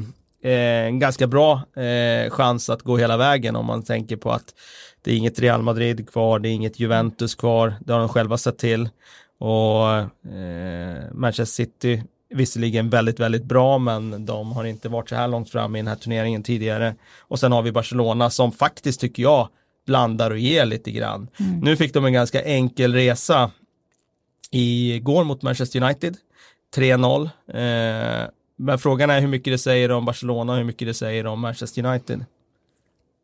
eh, 0.52 0.86
en 0.86 0.98
ganska 0.98 1.26
bra 1.26 1.62
eh, 1.76 2.30
chans 2.30 2.70
att 2.70 2.82
gå 2.82 2.96
hela 2.96 3.16
vägen 3.16 3.56
om 3.56 3.66
man 3.66 3.82
tänker 3.82 4.16
på 4.16 4.30
att 4.32 4.54
det 5.02 5.12
är 5.12 5.16
inget 5.16 5.40
Real 5.40 5.62
Madrid 5.62 6.10
kvar, 6.10 6.38
det 6.38 6.48
är 6.48 6.52
inget 6.52 6.80
Juventus 6.80 7.34
kvar, 7.34 7.74
det 7.80 7.92
har 7.92 8.00
de 8.00 8.08
själva 8.08 8.38
sett 8.38 8.58
till. 8.58 8.88
Och 9.40 9.84
Manchester 11.12 11.44
City 11.64 12.02
visserligen 12.30 12.90
väldigt, 12.90 13.20
väldigt 13.20 13.44
bra, 13.44 13.78
men 13.78 14.26
de 14.26 14.52
har 14.52 14.64
inte 14.64 14.88
varit 14.88 15.08
så 15.08 15.14
här 15.14 15.28
långt 15.28 15.50
fram 15.50 15.76
i 15.76 15.78
den 15.78 15.86
här 15.86 15.96
turneringen 15.96 16.42
tidigare. 16.42 16.94
Och 17.18 17.38
sen 17.38 17.52
har 17.52 17.62
vi 17.62 17.72
Barcelona 17.72 18.30
som 18.30 18.52
faktiskt 18.52 19.00
tycker 19.00 19.22
jag 19.22 19.48
blandar 19.86 20.30
och 20.30 20.38
ger 20.38 20.66
lite 20.66 20.90
grann. 20.90 21.28
Mm. 21.40 21.60
Nu 21.60 21.76
fick 21.76 21.94
de 21.94 22.04
en 22.04 22.12
ganska 22.12 22.42
enkel 22.42 22.94
resa 22.94 23.50
igår 24.50 25.24
mot 25.24 25.42
Manchester 25.42 25.82
United. 25.82 26.16
3-0. 26.76 27.24
Eh, 27.24 28.28
men 28.56 28.78
frågan 28.78 29.10
är 29.10 29.20
hur 29.20 29.28
mycket 29.28 29.52
det 29.52 29.58
säger 29.58 29.90
om 29.90 30.04
Barcelona 30.04 30.52
och 30.52 30.58
hur 30.58 30.64
mycket 30.64 30.88
det 30.88 30.94
säger 30.94 31.26
om 31.26 31.40
Manchester 31.40 31.86
United. 31.86 32.24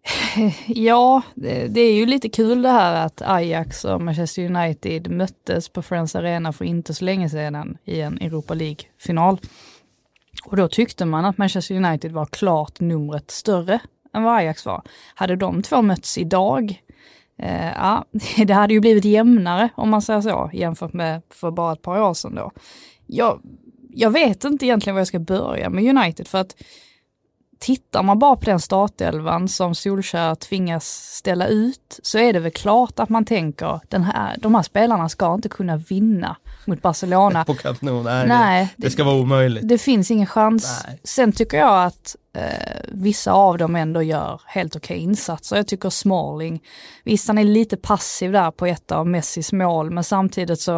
Ja, 0.67 1.23
det, 1.35 1.81
är 1.81 1.95
ju 1.95 2.07
lite 2.07 2.29
kul 2.29 2.63
det 2.63 2.69
här 2.69 3.07
att 3.07 3.23
Ajax 3.23 3.85
och 3.85 4.01
Manchester 4.01 4.45
United 4.57 5.11
möttes 5.11 5.69
på 5.69 5.83
Friends 5.83 6.17
Arena 6.17 6.53
för 6.53 6.65
inte 6.65 6.95
så 6.95 7.05
länge 7.05 7.31
sedan 7.31 7.79
i 7.85 8.01
en 8.01 8.19
Europa 8.19 8.55
League-final. 8.55 9.39
Och 10.45 10.57
då 10.57 10.69
tyckte 10.69 11.05
man 11.05 11.25
att 11.25 11.39
Manchester 11.39 11.75
United 11.75 12.13
var 12.13 12.27
klart 12.27 12.81
numret 12.81 13.31
större 13.31 13.81
än 14.15 14.23
vad 14.23 14.37
Ajax 14.37 14.67
var. 14.67 14.83
Hade 15.15 15.37
de 15.37 15.63
två 15.63 15.83
mötts 15.83 16.19
idag, 16.19 16.83
eh, 17.39 17.67
ja, 17.69 18.05
det 18.47 18.55
hade 18.55 18.75
ju 18.75 18.81
blivit 18.81 19.05
jämnare 19.05 19.69
om 19.75 19.91
man 19.91 20.03
säger 20.03 20.21
så, 20.21 20.51
jämfört 20.53 20.93
med 20.93 21.23
för 21.31 21.51
bara 21.51 21.73
ett 21.73 21.83
par 21.83 22.01
år 22.01 22.15
sedan 22.15 22.35
då. 22.35 22.53
Jag, 23.07 23.41
jag 23.91 24.11
vet 24.11 24.45
inte 24.45 24.67
egentligen 24.67 24.95
var 24.95 25.01
jag 25.01 25.09
ska 25.09 25.19
börja 25.19 25.71
med 25.71 25.97
United 25.97 26.29
för 26.29 26.39
att 26.39 26.57
tittar 27.59 28.03
man 28.03 28.19
bara 28.19 28.37
på 28.37 28.45
den 28.45 28.61
startelvan 28.61 29.49
som 29.49 29.75
Solskär 29.75 30.35
tvingas 30.35 30.87
ställa 31.17 31.47
ut 31.47 32.01
så 32.03 32.19
är 32.19 32.33
det 32.33 32.39
väl 32.39 32.53
klart 32.53 32.99
att 32.99 33.09
man 33.09 33.25
tänker 33.25 33.81
den 33.89 34.03
här, 34.03 34.37
de 34.39 34.55
här 34.55 34.63
spelarna 34.63 35.09
ska 35.09 35.35
inte 35.35 35.49
kunna 35.49 35.77
vinna 35.77 36.37
mot 36.65 36.83
Barcelona. 36.83 37.45
På 37.47 37.55
Camp 37.55 37.83
Nou, 37.83 38.03
nej, 38.03 38.29
nej 38.29 38.75
det, 38.77 38.87
det, 38.87 38.91
ska 38.91 39.05
vara 39.05 39.17
omöjligt. 39.17 39.69
Det 39.69 39.79
finns 39.79 40.11
ingen 40.11 40.27
chans. 40.27 40.83
Nej. 40.87 41.01
Sen 41.05 41.33
tycker 41.33 41.59
jag 41.59 41.85
att 41.85 42.17
eh, 42.35 42.81
vissa 42.89 43.33
av 43.33 43.59
dem 43.59 43.77
ändå 43.77 44.03
gör 44.03 44.41
helt 44.47 44.77
okej 44.77 44.95
okay 44.97 45.03
insatser. 45.03 45.57
Jag 45.57 45.67
tycker 45.67 45.91
Smalling, 45.91 46.63
visst 47.05 47.29
han 47.29 47.39
är 47.39 47.45
lite 47.45 47.77
passiv 47.77 48.33
där 48.33 48.51
på 48.51 48.67
ett 48.67 48.93
av 48.93 49.07
Messis 49.07 49.53
mål, 49.53 49.91
men 49.91 50.05
samtidigt 50.05 50.61
så, 50.61 50.73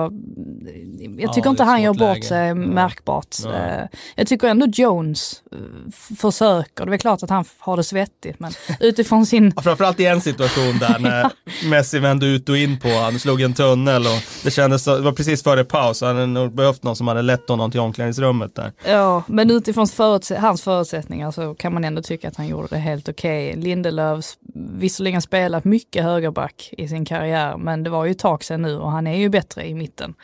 jag 1.18 1.32
tycker 1.32 1.46
ja, 1.46 1.50
inte 1.50 1.64
han 1.64 1.82
gör 1.82 1.94
bort 1.94 2.24
sig 2.24 2.48
ja. 2.48 2.54
märkbart. 2.54 3.36
Ja. 3.44 3.52
Eh, 3.54 3.86
jag 4.14 4.26
tycker 4.26 4.48
ändå 4.48 4.66
Jones 4.66 5.42
eh, 5.52 6.16
försöker, 6.16 6.86
det 6.86 6.94
är 6.94 6.98
klart 6.98 7.22
att 7.22 7.30
han 7.30 7.44
har 7.58 7.76
det 7.76 7.84
svettigt, 7.84 8.40
men 8.40 8.52
utifrån 8.80 9.26
sin... 9.26 9.52
Ja, 9.56 9.62
framförallt 9.62 10.00
i 10.00 10.06
en 10.06 10.20
situation 10.20 10.78
där 10.78 10.98
när 10.98 11.30
Messi 11.70 11.98
vände 11.98 12.26
ut 12.26 12.48
och 12.48 12.56
in 12.56 12.80
på 12.80 12.88
han 12.88 13.18
slog 13.18 13.40
en 13.40 13.54
tunnel 13.54 14.02
och 14.02 14.44
det 14.44 14.50
kändes, 14.50 14.84
det 14.84 15.00
var 15.00 15.12
precis 15.12 15.42
före 15.42 15.64
paus, 15.64 16.00
han 16.00 16.16
hade 16.16 16.26
nog 16.26 16.54
behövt 16.54 16.82
någon 16.82 16.96
som 16.96 17.08
hade 17.08 17.22
lett 17.22 17.48
honom 17.48 17.70
till 17.70 17.80
omklädningsrummet 17.80 18.54
där. 18.54 18.72
Ja, 18.84 19.22
men 19.26 19.50
utifrån 19.50 19.86
förutse 19.86 20.36
hans 20.36 20.62
förutsättningar 20.62 21.30
så 21.30 21.45
kan 21.54 21.74
man 21.74 21.84
ändå 21.84 22.02
tycka 22.02 22.28
att 22.28 22.36
han 22.36 22.48
gjorde 22.48 22.68
det 22.70 22.78
helt 22.78 23.08
okej. 23.08 23.50
Okay. 23.50 23.62
Lindelöf 23.62 24.24
visserligen 24.54 25.22
spelat 25.22 25.64
mycket 25.64 26.02
högerback 26.04 26.70
i 26.78 26.88
sin 26.88 27.04
karriär, 27.04 27.56
men 27.56 27.82
det 27.82 27.90
var 27.90 28.04
ju 28.04 28.10
ett 28.10 28.18
tag 28.18 28.44
sedan 28.44 28.62
nu 28.62 28.78
och 28.78 28.90
han 28.90 29.06
är 29.06 29.16
ju 29.16 29.28
bättre 29.28 29.66
i 29.68 29.74
mitten. 29.74 30.14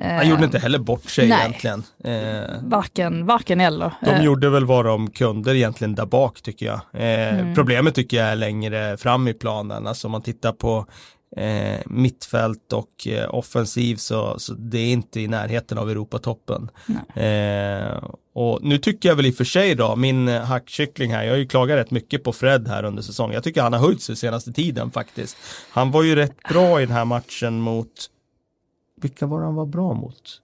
Han 0.00 0.28
gjorde 0.28 0.44
inte 0.44 0.58
heller 0.58 0.78
bort 0.78 1.10
sig 1.10 1.28
Nej. 1.28 1.38
egentligen. 1.40 1.82
Eh, 2.04 2.50
Varken, 2.62 3.26
varken 3.26 3.60
eller. 3.60 3.92
de 4.04 4.10
Eh, 4.10 4.22
gjorde 4.22 4.50
väl 4.50 4.64
vad 4.64 4.84
de 4.84 5.10
kunde 5.10 5.58
egentligen 5.58 5.94
där 5.94 6.06
bak 6.06 6.42
tycker 6.42 6.66
jag. 6.66 6.80
Eh, 6.92 7.16
Mm. 7.34 7.54
Problemet 7.54 7.94
tycker 7.94 8.16
jag 8.16 8.26
är 8.26 8.36
längre 8.36 8.96
fram 8.96 9.28
i 9.28 9.34
planen. 9.34 9.86
Alltså 9.86 10.08
om 10.08 10.12
man 10.12 10.22
tittar 10.22 10.52
på 10.52 10.86
eh, 11.36 11.80
mittfält 11.86 12.72
och 12.72 13.06
eh, 13.06 13.34
offensiv 13.34 13.96
så, 13.96 14.38
så 14.38 14.54
det 14.54 14.78
är 14.78 14.92
inte 14.92 15.20
i 15.20 15.28
närheten 15.28 15.78
av 15.78 15.90
Europatoppen. 15.90 16.70
Eh, 17.14 18.04
och 18.32 18.62
nu 18.62 18.78
tycker 18.78 19.08
jag 19.08 19.16
väl 19.16 19.26
i 19.26 19.30
och 19.30 19.34
för 19.34 19.44
sig 19.44 19.74
då, 19.74 19.96
min 19.96 20.28
eh, 20.28 20.42
hackkyckling 20.42 21.12
här, 21.12 21.24
jag 21.24 21.32
har 21.32 21.38
ju 21.38 21.46
klagat 21.46 21.76
rätt 21.76 21.90
mycket 21.90 22.24
på 22.24 22.32
Fred 22.32 22.68
här 22.68 22.84
under 22.84 23.02
säsongen. 23.02 23.34
Jag 23.34 23.44
tycker 23.44 23.62
han 23.62 23.72
har 23.72 23.80
höjt 23.80 24.02
sig 24.02 24.16
senaste 24.16 24.52
tiden 24.52 24.90
faktiskt. 24.90 25.36
Han 25.70 25.90
var 25.90 26.02
ju 26.02 26.14
rätt 26.14 26.42
bra 26.48 26.82
i 26.82 26.86
den 26.86 26.94
här 26.94 27.04
matchen 27.04 27.60
mot, 27.60 28.10
vilka 29.00 29.26
var 29.26 29.40
han 29.40 29.54
var 29.54 29.66
bra 29.66 29.94
mot? 29.94 30.40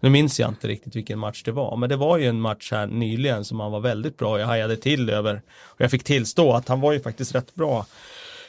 Nu 0.00 0.10
minns 0.10 0.40
jag 0.40 0.48
inte 0.48 0.68
riktigt 0.68 0.96
vilken 0.96 1.18
match 1.18 1.42
det 1.42 1.52
var, 1.52 1.76
men 1.76 1.88
det 1.88 1.96
var 1.96 2.18
ju 2.18 2.26
en 2.26 2.40
match 2.40 2.72
här 2.72 2.86
nyligen 2.86 3.44
som 3.44 3.60
han 3.60 3.72
var 3.72 3.80
väldigt 3.80 4.16
bra. 4.16 4.40
Jag 4.40 4.46
hajade 4.46 4.76
till 4.76 5.10
över 5.10 5.42
och 5.64 5.80
jag 5.80 5.90
fick 5.90 6.04
tillstå 6.04 6.52
att 6.52 6.68
han 6.68 6.80
var 6.80 6.92
ju 6.92 7.00
faktiskt 7.00 7.34
rätt 7.34 7.54
bra. 7.54 7.86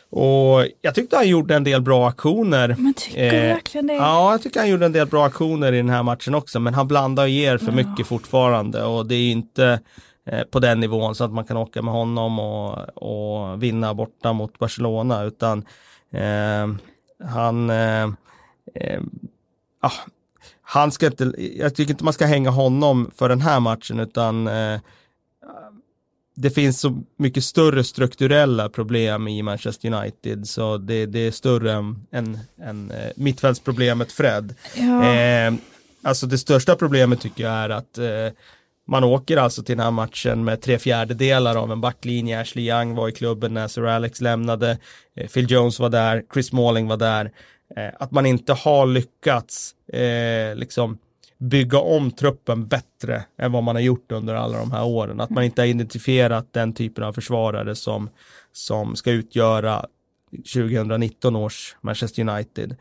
Och 0.10 0.68
jag 0.82 0.96
tyckte 0.96 1.16
han 1.16 1.28
gjorde 1.28 1.56
en 1.56 1.64
del 1.64 1.82
bra 1.82 2.08
aktioner. 2.08 2.76
Men 2.80 2.94
tycker 2.94 3.32
du 3.32 3.48
verkligen 3.48 3.88
det? 3.88 3.94
Ja, 3.94 4.32
jag 4.32 4.42
tycker 4.42 4.60
han 4.60 4.70
gjorde 4.70 4.86
en 4.86 4.92
del 4.92 5.08
bra 5.08 5.26
aktioner 5.26 5.74
i 5.74 5.78
den 5.78 5.90
här 5.90 6.04
matchen 6.04 6.36
också, 6.36 6.60
men 6.60 6.74
han 6.74 6.88
blandar 6.88 7.24
och 7.24 7.30
ger 7.30 7.58
för 7.58 7.72
mycket 7.72 8.08
fortfarande 8.08 8.84
och 8.84 9.06
det 9.06 9.16
är 9.16 9.32
inte 9.32 9.80
eh, 10.26 10.44
på 10.44 10.60
den 10.60 10.80
nivån 10.80 11.16
så 11.16 11.24
att 11.24 11.32
man 11.34 11.46
kan 11.46 11.58
åka 11.58 11.82
med 11.82 11.94
honom 11.94 12.40
och, 12.40 12.78
och 12.96 13.64
vinna 13.64 13.94
borta 13.94 14.34
mot 14.34 14.60
Barcelona, 14.60 15.24
utan 15.24 15.66
eh, 16.12 16.68
han 17.30 17.70
eh, 17.70 18.04
eh, 18.76 19.02
ah, 19.80 19.92
han 20.62 20.92
ska 20.92 21.06
inte, 21.06 21.34
jag 21.38 21.76
tycker 21.76 21.94
inte 21.94 22.04
man 22.04 22.14
ska 22.14 22.26
hänga 22.26 22.50
honom 22.50 23.12
för 23.16 23.30
den 23.30 23.42
här 23.42 23.60
matchen 23.60 24.00
utan 24.00 24.48
eh, 24.48 24.80
det 26.36 26.50
finns 26.50 26.80
så 26.80 27.04
mycket 27.18 27.44
större 27.44 27.84
strukturella 27.84 28.70
problem 28.70 29.28
i 29.28 29.42
Manchester 29.42 29.94
United 29.94 30.48
så 30.48 30.78
det, 30.78 31.06
det 31.06 31.20
är 31.20 31.32
större 31.32 31.74
än, 31.74 32.08
än, 32.12 32.40
än 32.62 32.92
eh, 32.92 33.12
mittfältsproblemet 33.16 34.12
Fred. 34.12 34.56
Ja. 34.76 35.14
Eh, 35.14 35.54
alltså 36.02 36.28
det 36.28 36.38
största 36.38 36.76
problemet 36.76 37.22
tycker 37.22 37.44
jag 37.44 37.54
är 37.54 37.70
att 37.70 37.98
eh, 37.98 38.38
man 38.88 39.04
åker 39.04 39.38
alltså 39.38 39.64
till 39.64 39.78
den 39.78 39.84
här 39.84 39.92
matchen 39.92 40.44
med 40.44 40.62
tre 40.62 40.80
fjärdedelar 40.80 41.56
av 41.56 41.72
en 41.72 41.82
backlinje. 41.82 42.42
Ashley 42.42 42.70
Young 42.70 42.96
var 42.96 43.10
i 43.10 43.12
klubben 43.12 43.54
när 43.54 43.68
Sir 43.68 43.86
Alex 43.86 44.22
lämnade. 44.22 44.78
Eh, 45.16 45.28
Phil 45.28 45.52
Jones 45.52 45.80
var 45.80 45.90
där, 45.90 46.24
Chris 46.34 46.48
Smalling 46.48 46.88
var 46.88 46.98
där. 46.98 47.32
Eh, 47.76 47.90
att 48.00 48.12
man 48.12 48.26
inte 48.26 48.54
har 48.54 48.86
lyckats 48.86 49.76
eh, 49.94 50.56
liksom 50.56 50.98
bygga 51.38 51.80
om 51.80 52.12
truppen 52.12 52.68
bättre 52.68 53.26
än 53.38 53.52
vad 53.52 53.64
man 53.64 53.76
har 53.76 53.82
gjort 53.82 54.12
under 54.12 54.36
alla 54.36 54.58
de 54.58 54.72
här 54.72 54.86
åren. 54.86 55.22
Att 55.22 55.30
man 55.30 55.44
inte 55.44 55.62
har 55.62 55.68
identifierat 55.68 56.54
den 56.54 56.74
typen 56.74 57.04
av 57.04 57.14
försvarare 57.14 57.76
som, 57.76 58.10
som 58.52 58.96
ska 58.96 59.12
utgöra 59.12 59.86
2019 60.32 61.36
års 61.36 61.76
Manchester 61.82 62.30
United. 62.30 62.72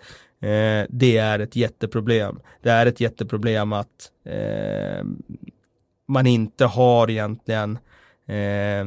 Eh, 0.40 0.86
det 0.88 1.16
är 1.16 1.38
ett 1.38 1.56
jätteproblem. 1.56 2.40
Det 2.62 2.70
är 2.70 2.86
ett 2.86 3.00
jätteproblem 3.00 3.72
att 3.72 4.10
eh, 4.24 5.04
man 6.08 6.26
inte 6.26 6.64
har 6.64 7.10
egentligen 7.10 7.78
eh, 8.26 8.84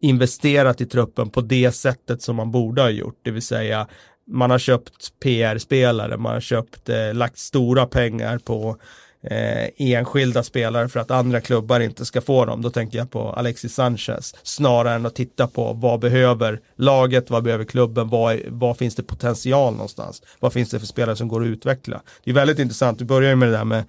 investerat 0.00 0.80
i 0.80 0.86
truppen 0.86 1.30
på 1.30 1.40
det 1.40 1.72
sättet 1.72 2.22
som 2.22 2.36
man 2.36 2.50
borde 2.50 2.82
ha 2.82 2.90
gjort, 2.90 3.18
det 3.22 3.30
vill 3.30 3.42
säga 3.42 3.88
man 4.30 4.50
har 4.50 4.58
köpt 4.58 5.12
PR-spelare, 5.22 6.16
man 6.16 6.32
har 6.32 6.40
köpt, 6.40 6.88
eh, 6.88 7.14
lagt 7.14 7.38
stora 7.38 7.86
pengar 7.86 8.38
på 8.38 8.76
eh, 9.22 9.68
enskilda 9.76 10.42
spelare 10.42 10.88
för 10.88 11.00
att 11.00 11.10
andra 11.10 11.40
klubbar 11.40 11.80
inte 11.80 12.04
ska 12.04 12.20
få 12.20 12.44
dem. 12.44 12.62
Då 12.62 12.70
tänker 12.70 12.98
jag 12.98 13.10
på 13.10 13.32
Alexis 13.32 13.74
Sanchez 13.74 14.34
snarare 14.42 14.94
än 14.94 15.06
att 15.06 15.14
titta 15.14 15.46
på 15.46 15.72
vad 15.72 16.00
behöver 16.00 16.60
laget, 16.76 17.30
vad 17.30 17.42
behöver 17.42 17.64
klubben, 17.64 18.08
vad, 18.08 18.40
vad 18.48 18.78
finns 18.78 18.94
det 18.94 19.02
potential 19.02 19.72
någonstans? 19.72 20.22
Vad 20.40 20.52
finns 20.52 20.70
det 20.70 20.78
för 20.78 20.86
spelare 20.86 21.16
som 21.16 21.28
går 21.28 21.42
att 21.42 21.48
utveckla? 21.48 22.02
Det 22.24 22.30
är 22.30 22.34
väldigt 22.34 22.58
intressant, 22.58 23.00
vi 23.00 23.04
börjar 23.04 23.30
ju 23.30 23.36
med 23.36 23.48
det 23.48 23.56
där 23.56 23.64
med 23.64 23.84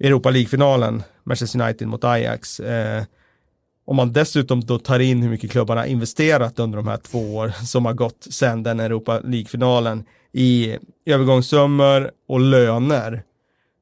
Europa 0.00 0.30
League-finalen, 0.30 1.02
Manchester 1.24 1.60
United 1.62 1.88
mot 1.88 2.04
Ajax. 2.04 2.60
Eh, 2.60 3.02
om 3.88 3.96
man 3.96 4.12
dessutom 4.12 4.60
då 4.60 4.78
tar 4.78 4.98
in 4.98 5.22
hur 5.22 5.30
mycket 5.30 5.50
klubbarna 5.50 5.86
investerat 5.86 6.58
under 6.58 6.76
de 6.76 6.88
här 6.88 6.96
två 6.96 7.36
år 7.36 7.52
som 7.64 7.84
har 7.86 7.92
gått 7.92 8.26
sedan 8.30 8.62
den 8.62 8.80
Europa 8.80 9.20
League-finalen 9.20 10.04
i 10.32 10.78
övergångssummor 11.06 12.10
och 12.28 12.40
löner 12.40 13.22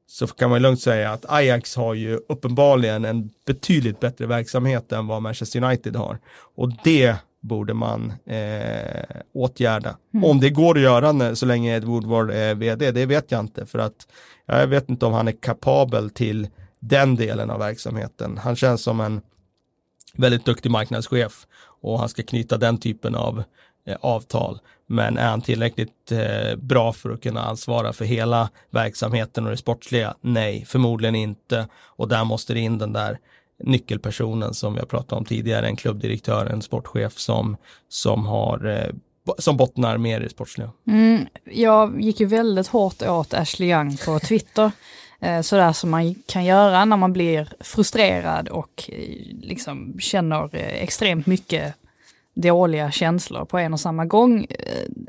så 0.07 0.27
kan 0.27 0.49
man 0.49 0.61
lugnt 0.61 0.81
säga 0.81 1.11
att 1.11 1.25
Ajax 1.29 1.75
har 1.75 1.93
ju 1.93 2.19
uppenbarligen 2.29 3.05
en 3.05 3.29
betydligt 3.45 3.99
bättre 3.99 4.25
verksamhet 4.25 4.91
än 4.91 5.07
vad 5.07 5.21
Manchester 5.21 5.63
United 5.63 5.95
har. 5.95 6.19
Och 6.55 6.71
det 6.83 7.15
borde 7.41 7.73
man 7.73 8.13
eh, 8.25 9.03
åtgärda. 9.33 9.97
Om 10.23 10.39
det 10.39 10.49
går 10.49 10.77
att 10.77 10.83
göra 10.83 11.11
när, 11.11 11.35
så 11.35 11.45
länge 11.45 11.75
Ed 11.75 11.83
Woodward 11.83 12.31
är 12.31 12.55
vd, 12.55 12.91
det 12.91 13.05
vet 13.05 13.31
jag 13.31 13.39
inte. 13.39 13.65
För 13.65 13.79
att 13.79 14.07
jag 14.45 14.67
vet 14.67 14.89
inte 14.89 15.05
om 15.05 15.13
han 15.13 15.27
är 15.27 15.41
kapabel 15.41 16.09
till 16.09 16.47
den 16.79 17.15
delen 17.15 17.49
av 17.49 17.59
verksamheten. 17.59 18.37
Han 18.37 18.55
känns 18.55 18.81
som 18.81 18.99
en 18.99 19.21
väldigt 20.17 20.45
duktig 20.45 20.71
marknadschef 20.71 21.47
och 21.81 21.99
han 21.99 22.09
ska 22.09 22.23
knyta 22.23 22.57
den 22.57 22.77
typen 22.77 23.15
av 23.15 23.43
eh, 23.87 23.97
avtal. 24.01 24.59
Men 24.87 25.17
är 25.17 25.29
han 25.29 25.41
tillräckligt 25.41 26.11
eh, 26.11 26.55
bra 26.55 26.93
för 26.93 27.09
att 27.09 27.23
kunna 27.23 27.41
ansvara 27.43 27.93
för 27.93 28.05
hela 28.05 28.49
verksamheten 28.69 29.45
och 29.45 29.51
det 29.51 29.57
sportsliga? 29.57 30.15
Nej, 30.21 30.65
förmodligen 30.67 31.15
inte. 31.15 31.67
Och 31.75 32.07
där 32.07 32.23
måste 32.23 32.53
det 32.53 32.59
in 32.59 32.77
den 32.77 32.93
där 32.93 33.19
nyckelpersonen 33.63 34.53
som 34.53 34.73
vi 34.73 34.79
har 34.79 34.87
pratat 34.87 35.11
om 35.11 35.25
tidigare, 35.25 35.67
en 35.67 35.75
klubbdirektör, 35.75 36.45
en 36.45 36.61
sportchef 36.61 37.17
som, 37.17 37.57
som 37.89 38.25
har 38.25 38.65
eh, 38.65 38.93
som 39.37 39.57
bottnar 39.57 39.97
mer 39.97 40.19
i 40.21 40.23
det 40.23 40.29
sportsliga. 40.29 40.71
Mm, 40.87 41.27
jag 41.43 42.01
gick 42.01 42.19
ju 42.19 42.25
väldigt 42.25 42.67
hårt 42.67 43.01
åt 43.01 43.33
Ashley 43.33 43.69
Young 43.69 43.97
på 43.97 44.19
Twitter. 44.19 44.71
Eh, 45.19 45.41
sådär 45.41 45.73
som 45.73 45.89
man 45.89 46.15
kan 46.15 46.45
göra 46.45 46.85
när 46.85 46.97
man 46.97 47.13
blir 47.13 47.49
frustrerad 47.59 48.49
och 48.49 48.89
eh, 48.93 49.35
liksom 49.41 49.95
känner 49.99 50.55
eh, 50.55 50.83
extremt 50.83 51.25
mycket 51.25 51.75
dåliga 52.33 52.91
känslor 52.91 53.45
på 53.45 53.57
en 53.57 53.73
och 53.73 53.79
samma 53.79 54.05
gång. 54.05 54.47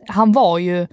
Han 0.09 0.33
var 0.33 0.59
ju, 0.59 0.87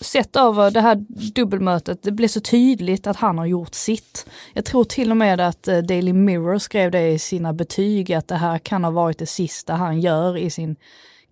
sett 0.00 0.36
över 0.36 0.70
det 0.70 0.80
här 0.80 1.04
dubbelmötet, 1.34 2.02
det 2.02 2.12
blev 2.12 2.28
så 2.28 2.40
tydligt 2.40 3.06
att 3.06 3.16
han 3.16 3.38
har 3.38 3.46
gjort 3.46 3.74
sitt. 3.74 4.26
Jag 4.52 4.64
tror 4.64 4.84
till 4.84 5.10
och 5.10 5.16
med 5.16 5.40
att 5.40 5.62
Daily 5.62 6.12
Mirror 6.12 6.58
skrev 6.58 6.90
det 6.90 7.10
i 7.10 7.18
sina 7.18 7.52
betyg, 7.52 8.12
att 8.12 8.28
det 8.28 8.36
här 8.36 8.58
kan 8.58 8.84
ha 8.84 8.90
varit 8.90 9.18
det 9.18 9.26
sista 9.26 9.74
han 9.74 10.00
gör 10.00 10.36
i 10.36 10.50
sin 10.50 10.76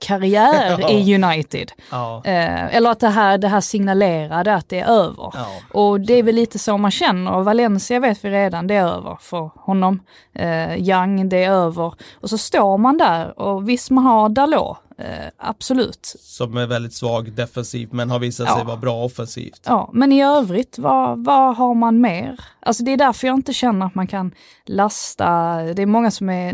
karriär 0.04 0.90
i 0.92 1.14
United. 1.14 1.72
Ja. 1.90 2.22
Eh, 2.24 2.76
eller 2.76 2.90
att 2.90 3.00
det 3.00 3.08
här, 3.08 3.38
det 3.38 3.48
här 3.48 3.60
signalerade 3.60 4.54
att 4.54 4.68
det 4.68 4.80
är 4.80 4.86
över. 4.90 5.30
Ja. 5.34 5.46
Och 5.72 6.00
det 6.00 6.14
är 6.14 6.22
väl 6.22 6.34
lite 6.34 6.58
så 6.58 6.76
man 6.78 6.90
känner. 6.90 7.32
Och 7.32 7.44
Valencia 7.44 8.00
vet 8.00 8.24
vi 8.24 8.30
redan, 8.30 8.66
det 8.66 8.74
är 8.74 8.86
över 8.86 9.16
för 9.20 9.50
honom. 9.54 10.00
Eh, 10.34 10.76
Young, 10.88 11.28
det 11.28 11.44
är 11.44 11.50
över. 11.50 11.94
Och 12.20 12.30
så 12.30 12.38
står 12.38 12.78
man 12.78 12.98
där 12.98 13.38
och 13.40 13.68
visst 13.68 13.90
man 13.90 14.04
har 14.04 14.28
Dalot, 14.28 14.76
eh, 14.98 15.04
absolut. 15.38 16.16
Som 16.20 16.56
är 16.56 16.66
väldigt 16.66 16.94
svag 16.94 17.32
defensivt 17.32 17.92
men 17.92 18.10
har 18.10 18.18
visat 18.18 18.46
Ja. 18.48 18.56
sig 18.56 18.64
vara 18.64 18.76
bra 18.76 19.04
offensivt. 19.04 19.60
Ja, 19.66 19.90
men 19.92 20.12
i 20.12 20.22
övrigt, 20.24 20.78
vad, 20.78 21.24
vad 21.24 21.56
har 21.56 21.74
man 21.74 22.00
mer? 22.00 22.40
Alltså 22.60 22.84
det 22.84 22.92
är 22.92 22.96
därför 22.96 23.26
jag 23.26 23.34
inte 23.36 23.52
känner 23.52 23.86
att 23.86 23.94
man 23.94 24.06
kan 24.06 24.32
lasta, 24.66 25.56
det 25.62 25.82
är 25.82 25.86
många 25.86 26.10
som 26.10 26.30
är 26.30 26.52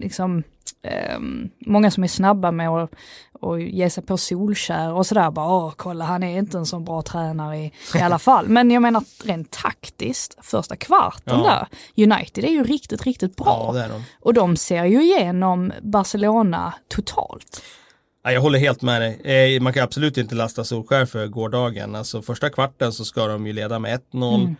liksom, 0.00 0.42
ehm, 0.82 1.50
många 1.66 1.90
som 1.90 2.04
är 2.04 2.08
snabba 2.08 2.50
med 2.50 2.68
att 2.68 2.90
och 3.40 3.60
ge 3.60 3.90
sig 3.90 4.02
på 4.04 4.16
Solskär 4.16 4.92
och 4.92 5.06
sådär 5.06 5.30
bara, 5.30 5.72
kolla 5.76 6.04
han 6.04 6.22
är 6.22 6.38
inte 6.38 6.58
en 6.58 6.66
så 6.66 6.80
bra 6.80 7.02
tränare 7.02 7.56
i, 7.58 7.72
i 7.94 7.98
alla 7.98 8.18
fall. 8.28 8.48
Men 8.48 8.70
jag 8.70 8.82
menar 8.82 9.04
rent 9.24 9.50
taktiskt, 9.50 10.36
första 10.40 10.76
kvarten 10.76 11.38
Ja. 11.44 11.66
där, 11.96 12.04
United 12.04 12.44
är 12.44 12.48
ju 12.48 12.64
riktigt, 12.64 13.02
riktigt 13.02 13.36
bra. 13.36 13.72
Ja, 13.74 13.88
de. 13.88 14.02
Och 14.20 14.34
de 14.34 14.56
ser 14.56 14.84
ju 14.84 15.02
igenom 15.02 15.72
Barcelona 15.82 16.74
totalt. 16.88 17.62
Ja, 18.24 18.32
jag 18.32 18.40
håller 18.40 18.58
helt 18.58 18.82
med 18.82 19.00
dig. 19.02 19.54
Eh, 19.56 19.60
Man 19.62 19.72
kan 19.72 19.82
absolut 19.82 20.16
inte 20.18 20.34
lasta 20.34 20.64
Solskär 20.64 21.06
för 21.06 21.26
gårdagen. 21.26 21.94
Alltså 21.94 22.22
första 22.22 22.50
kvarten 22.50 22.92
så 22.92 23.04
ska 23.04 23.26
de 23.26 23.46
ju 23.46 23.52
leda 23.52 23.78
med 23.78 24.00
1-0. 24.12 24.54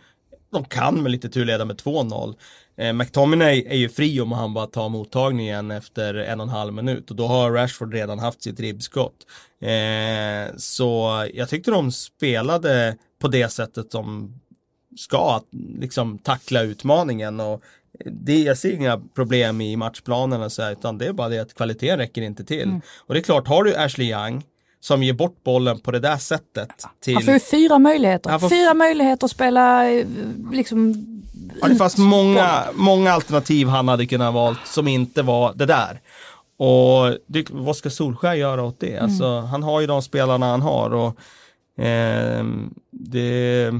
De 0.53 0.65
kan 0.65 1.03
med 1.03 1.13
lite 1.13 1.29
tur 1.29 1.45
leda 1.45 1.65
med 1.65 1.77
2-0. 1.77 2.35
Eh, 2.77 2.93
McTominay 2.93 3.65
är 3.69 3.77
ju 3.77 3.89
fri 3.89 4.21
om 4.21 4.33
han 4.33 4.55
bara 4.55 4.67
tar 4.67 4.89
mottagningen 4.89 5.71
efter 5.71 6.15
en 6.15 6.41
och 6.41 6.47
en 6.47 6.53
halv 6.53 6.75
minut 6.75 7.11
och 7.11 7.17
då 7.17 7.27
har 7.27 7.51
Rashford 7.51 7.95
redan 7.95 8.19
haft 8.19 8.43
sitt 8.43 8.61
ribbskott. 8.61 9.27
Eh, 9.61 10.57
så 10.57 11.27
jag 11.35 11.49
tyckte 11.49 11.71
de 11.71 11.93
spelade 11.93 12.97
på 13.19 13.29
det 13.29 13.49
sättet 13.49 13.91
de 13.91 14.35
ska, 14.97 15.37
att 15.37 15.47
liksom 15.81 16.19
tackla 16.19 16.63
utmaningen 16.63 17.41
och 17.41 17.63
det, 18.05 18.43
jag 18.43 18.59
ser 18.59 18.73
inga 18.73 19.01
problem 19.15 19.61
i 19.61 19.77
matchplanen 19.77 20.43
och 20.43 20.53
så 20.53 20.63
här, 20.63 20.73
utan 20.73 20.99
det 20.99 21.07
är 21.07 21.13
bara 21.13 21.29
det 21.29 21.39
att 21.39 21.55
kvaliteten 21.55 21.99
räcker 21.99 22.23
inte 22.23 22.45
till. 22.45 22.69
Mm. 22.69 22.81
Och 22.99 23.15
det 23.15 23.21
är 23.21 23.25
klart, 23.25 23.49
har 23.49 23.65
du 23.65 23.77
Ashley 23.77 24.11
Young 24.11 24.43
som 24.83 25.03
ger 25.03 25.13
bort 25.13 25.45
bollen 25.45 25.81
på 25.81 25.91
det 25.91 25.99
där 25.99 26.17
sättet. 26.17 26.71
Till... 27.01 27.15
Han 27.15 27.23
får 27.23 27.35
ju 27.35 27.41
fyra 27.41 27.79
möjligheter. 27.79 28.39
Får... 28.39 28.49
Fyra 28.49 28.75
möjligheter 28.75 29.25
att 29.25 29.31
spela 29.31 29.91
eh, 29.91 30.07
liksom 30.53 31.09
Ja, 31.61 31.69
det 31.69 31.77
fanns 31.77 31.99
många, 31.99 32.65
många 32.75 33.13
alternativ 33.13 33.69
han 33.69 33.89
hade 33.89 34.07
kunnat 34.07 34.35
valt 34.35 34.67
som 34.67 34.89
inte 34.89 35.23
var 35.23 35.53
det 35.55 35.67
där. 35.67 36.01
Och 36.57 37.17
det, 37.27 37.51
vad 37.51 37.77
ska 37.77 37.91
Solskär 37.91 38.35
göra 38.35 38.63
åt 38.63 38.81
det? 38.81 38.93
Mm. 38.93 39.05
Alltså, 39.05 39.41
han 39.41 39.63
har 39.63 39.81
ju 39.81 39.87
de 39.87 40.03
spelarna 40.03 40.47
han 40.47 40.63
har 40.63 40.91
och 40.95 41.85
eh, 41.85 42.45
det, 42.91 43.71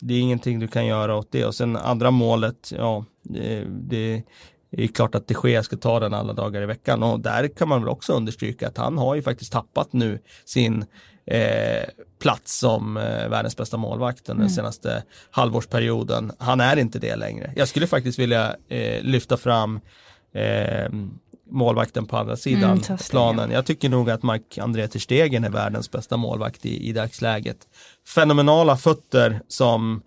det 0.00 0.14
är 0.14 0.20
ingenting 0.20 0.58
du 0.58 0.68
kan 0.68 0.86
göra 0.86 1.16
åt 1.16 1.28
det. 1.30 1.44
Och 1.44 1.54
sen 1.54 1.76
andra 1.76 2.10
målet, 2.10 2.72
ja, 2.76 3.04
det, 3.22 3.64
det 3.68 4.22
är 4.70 4.86
klart 4.86 5.14
att 5.14 5.28
det 5.28 5.34
sker 5.34 5.62
ska 5.62 5.76
ta 5.76 6.00
den 6.00 6.14
alla 6.14 6.32
dagar 6.32 6.62
i 6.62 6.66
veckan 6.66 7.02
och 7.02 7.20
där 7.20 7.48
kan 7.48 7.68
man 7.68 7.80
väl 7.80 7.88
också 7.88 8.12
understryka 8.12 8.68
att 8.68 8.76
han 8.76 8.98
har 8.98 9.14
ju 9.14 9.22
faktiskt 9.22 9.52
tappat 9.52 9.92
nu 9.92 10.18
sin 10.44 10.84
eh, 11.26 11.88
plats 12.18 12.58
som 12.58 12.96
eh, 12.96 13.28
världens 13.28 13.56
bästa 13.56 13.76
målvakt 13.76 14.20
under 14.20 14.32
mm. 14.32 14.46
den 14.46 14.54
senaste 14.54 15.02
halvårsperioden. 15.30 16.32
Han 16.38 16.60
är 16.60 16.76
inte 16.76 16.98
det 16.98 17.16
längre. 17.16 17.52
Jag 17.56 17.68
skulle 17.68 17.86
faktiskt 17.86 18.18
vilja 18.18 18.56
eh, 18.68 19.02
lyfta 19.02 19.36
fram 19.36 19.80
eh, 20.34 20.90
målvakten 21.50 22.06
på 22.06 22.16
andra 22.16 22.36
sidan 22.36 22.82
mm, 22.88 22.98
planen. 23.10 23.50
Jag 23.50 23.66
tycker 23.66 23.88
nog 23.88 24.10
att 24.10 24.22
Mark-André 24.22 24.88
Terstegen 24.88 25.44
är 25.44 25.50
världens 25.50 25.90
bästa 25.90 26.16
målvakt 26.16 26.66
i, 26.66 26.88
i 26.88 26.92
dagsläget. 26.92 27.56
Fenomenala 28.14 28.76
fötter 28.76 29.40
som 29.48 30.02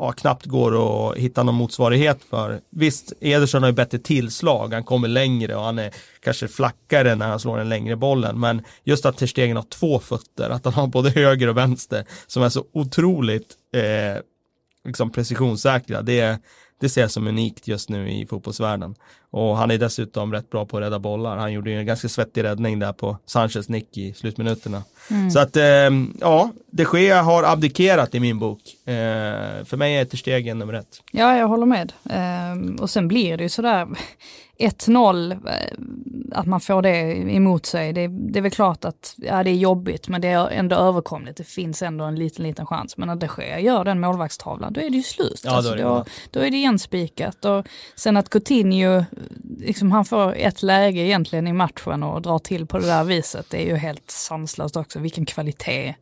ja, 0.00 0.12
knappt 0.12 0.46
går 0.46 0.72
att 1.10 1.16
hitta 1.16 1.42
någon 1.42 1.54
motsvarighet 1.54 2.18
för. 2.30 2.60
Visst, 2.70 3.12
Ederson 3.20 3.62
har 3.62 3.70
ju 3.70 3.74
bättre 3.74 3.98
tillslag, 3.98 4.72
han 4.72 4.84
kommer 4.84 5.08
längre 5.08 5.56
och 5.56 5.62
han 5.62 5.78
är 5.78 5.90
kanske 6.20 6.48
flackare 6.48 7.14
när 7.14 7.28
han 7.28 7.40
slår 7.40 7.58
den 7.58 7.68
längre 7.68 7.96
bollen. 7.96 8.40
Men 8.40 8.62
just 8.84 9.06
att 9.06 9.16
Terstegen 9.16 9.56
har 9.56 9.62
två 9.62 9.98
fötter, 9.98 10.50
att 10.50 10.64
han 10.64 10.74
har 10.74 10.86
både 10.86 11.10
höger 11.10 11.48
och 11.48 11.56
vänster 11.56 12.04
som 12.26 12.42
är 12.42 12.48
så 12.48 12.64
otroligt 12.72 13.54
eh, 13.74 14.22
liksom 14.84 15.10
precisionssäkra, 15.12 16.02
det, 16.02 16.38
det 16.80 16.88
ser 16.88 17.00
jag 17.00 17.10
som 17.10 17.26
unikt 17.26 17.68
just 17.68 17.88
nu 17.88 18.10
i 18.10 18.26
fotbollsvärlden. 18.26 18.94
Och 19.32 19.56
han 19.56 19.70
är 19.70 19.78
dessutom 19.78 20.32
rätt 20.32 20.50
bra 20.50 20.66
på 20.66 20.76
att 20.76 20.82
rädda 20.82 20.98
bollar. 20.98 21.36
Han 21.36 21.52
gjorde 21.52 21.70
ju 21.70 21.78
en 21.78 21.86
ganska 21.86 22.08
svettig 22.08 22.44
räddning 22.44 22.78
där 22.78 22.92
på 22.92 23.16
Sanchez 23.26 23.68
nick 23.68 23.96
i 23.98 24.14
slutminuterna. 24.14 24.82
Mm. 25.10 25.30
Så 25.30 25.38
att, 25.38 25.56
eh, 25.56 25.90
ja, 26.20 26.50
de 26.70 26.86
Gea 26.94 27.22
har 27.22 27.42
abdikerat 27.42 28.14
i 28.14 28.20
min 28.20 28.38
bok. 28.38 28.60
Eh, 28.84 29.64
för 29.64 29.76
mig 29.76 29.96
är 29.96 30.04
Ter 30.04 30.18
Stegen 30.18 30.58
nummer 30.58 30.72
ett. 30.72 31.02
Ja, 31.12 31.36
jag 31.36 31.48
håller 31.48 31.66
med. 31.66 31.92
Eh, 32.10 32.82
och 32.82 32.90
sen 32.90 33.08
blir 33.08 33.36
det 33.36 33.42
ju 33.42 33.48
sådär 33.48 33.88
1-0, 34.58 35.32
eh, 35.32 35.38
att 36.32 36.46
man 36.46 36.60
får 36.60 36.82
det 36.82 36.90
emot 37.32 37.66
sig, 37.66 37.92
det, 37.92 38.08
det, 38.08 38.38
är 38.38 38.42
väl 38.42 38.50
klart 38.50 38.84
att 38.84 39.14
ja, 39.16 39.42
det 39.42 39.50
är 39.50 39.54
jobbigt 39.54 40.08
men 40.08 40.20
det 40.20 40.28
är 40.28 40.50
ändå 40.50 40.76
överkomligt. 40.76 41.36
Det 41.36 41.44
finns 41.44 41.82
ändå 41.82 42.04
en 42.04 42.14
liten, 42.14 42.44
liten 42.44 42.66
chans. 42.66 42.96
Men 42.96 43.08
när 43.08 43.16
de 43.16 43.28
Gea 43.38 43.60
gör 43.60 43.84
den 43.84 44.00
målvaktstavlan, 44.00 44.72
då 44.72 44.80
är 44.80 44.90
det 44.90 44.96
ju 44.96 45.02
slut. 45.02 45.40
Ja, 45.44 45.50
alltså, 45.50 45.74
då, 45.74 45.82
då, 45.82 46.04
då, 46.30 46.40
är 46.40 46.50
det 46.50 46.56
igenspikat. 46.56 47.44
Och 47.44 47.66
sen 47.96 48.16
att 48.16 48.30
Coutinho, 48.30 49.04
liksom, 49.58 49.92
han 49.92 50.04
får 50.04 50.34
ett 50.36 50.62
läge 50.62 51.00
egentligen 51.00 51.46
i 51.46 51.52
matchen 51.52 52.02
och 52.02 52.22
drar 52.22 52.38
till 52.38 52.66
på 52.66 52.78
det 52.78 52.86
där 52.86 53.04
viset, 53.04 53.46
det 53.50 53.62
är 53.62 53.66
ju 53.66 53.76
helt 53.76 54.10
sanslöst 54.10 54.76
också. 54.76 54.98
Vilken 54.98 55.26
kvalitet 55.26 55.94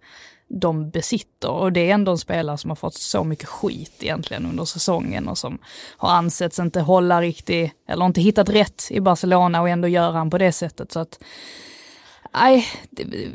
de 0.49 0.91
besitter. 0.91 1.51
Och 1.51 1.73
det 1.73 1.91
är 1.91 1.95
ändå 1.95 2.13
en 2.13 2.19
spelare 2.19 2.59
som 2.59 2.71
har 2.71 2.77
fått 2.77 2.95
så 2.95 3.25
mycket 3.25 3.49
skit 3.49 3.95
egentligen 4.01 4.47
under 4.47 4.65
säsongen 4.65 5.29
och 5.29 5.39
som 5.39 5.59
har 5.97 6.11
ansetts 6.11 6.59
inte 6.59 6.81
hålla 6.81 7.21
riktigt, 7.21 7.73
eller 7.89 8.07
inte 8.07 8.21
hittat 8.21 8.49
rätt 8.49 8.89
i 8.91 9.01
Barcelona 9.01 9.61
och 9.61 9.69
ändå 9.69 9.89
gör 9.89 10.13
han 10.13 10.31
på 10.31 10.39
det 10.39 10.53
sättet. 10.53 10.93
Så 10.93 11.01
att, 11.01 11.21
nej, 12.35 12.67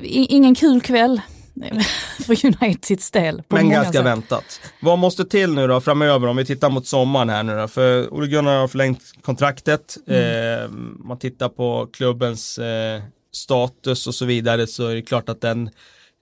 ingen 0.04 0.56
kul 0.56 0.82
kväll 0.82 1.22
för 2.26 2.46
Uniteds 2.46 3.12
del. 3.12 3.44
Men 3.48 3.70
ganska 3.70 3.94
sätt. 3.94 4.06
väntat. 4.06 4.62
Vad 4.82 5.00
måste 5.00 5.26
till 5.26 5.54
nu 5.54 5.68
då 5.68 5.82
framöver 5.82 6.28
om 6.28 6.38
vi 6.38 6.46
tittar 6.46 6.70
mot 6.70 6.88
sommaren 6.88 7.30
här 7.30 7.44
nu 7.44 7.56
då? 7.56 7.68
För 7.68 8.14
Ole 8.14 8.28
Gunnar 8.28 8.60
har 8.60 8.68
förlängt 8.68 9.02
kontraktet. 9.22 9.98
Mm. 10.08 10.64
Eh, 10.64 10.70
man 11.06 11.20
tittar 11.20 11.50
på 11.50 11.88
klubbens 11.94 12.58
eh, 12.58 13.02
status 13.32 14.08
och 14.08 14.16
så 14.16 14.26
vidare 14.26 14.68
så 14.68 14.88
är 14.88 14.96
det 14.96 15.02
klart 15.02 15.30
att 15.30 15.42
den 15.42 15.68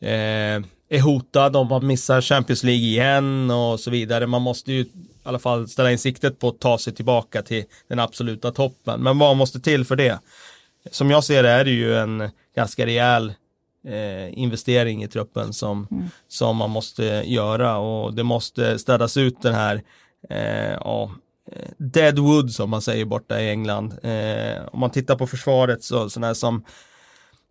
eh, 0.02 0.64
är 0.90 1.02
hotad 1.02 1.56
om 1.56 1.68
man 1.68 1.88
missar 1.88 2.22
Champions 2.22 2.64
League 2.64 2.84
igen 2.84 3.52
och 3.52 3.80
så 3.80 3.92
vidare. 3.92 4.28
Man 4.28 4.42
måste 4.42 4.72
ju 4.72 4.82
i 4.82 4.88
alla 5.24 5.40
fall 5.40 5.68
ställa 5.68 5.92
in 5.92 5.98
siktet 5.98 6.40
på 6.40 6.48
att 6.48 6.60
ta 6.60 6.78
sig 6.78 6.94
tillbaka 6.94 7.42
till 7.42 7.64
den 7.88 8.00
absoluta 8.00 8.52
toppen. 8.52 9.02
Men 9.04 9.18
vad 9.18 9.38
måste 9.38 9.60
till 9.60 9.86
för 9.86 9.96
det? 9.96 10.20
Som 10.92 11.12
jag 11.12 11.24
ser 11.24 11.44
det 11.44 11.50
är 11.50 11.66
det 11.66 11.72
ju 11.72 11.96
en 11.96 12.30
ganska 12.56 12.86
rejäl 12.86 13.34
eh, 13.88 14.40
investering 14.40 15.04
i 15.04 15.08
truppen 15.08 15.54
som, 15.54 15.88
mm. 15.92 16.04
som 16.28 16.58
man 16.58 16.70
måste 16.70 17.04
göra 17.26 17.78
och 17.78 18.14
det 18.14 18.24
måste 18.24 18.80
städas 18.80 19.18
ut 19.18 19.42
den 19.42 19.54
här 19.54 19.82
eh, 20.30 20.72
ja, 20.72 21.12
eh, 21.52 21.70
Deadwood 21.78 22.52
som 22.52 22.70
man 22.70 22.82
säger 22.82 23.06
borta 23.06 23.42
i 23.42 23.50
England. 23.50 23.94
Eh, 24.04 24.66
om 24.72 24.80
man 24.80 24.92
tittar 24.92 25.16
på 25.16 25.28
försvaret 25.28 25.84
så 25.84 26.10
sådana 26.10 26.28
här 26.28 26.34
som 26.34 26.64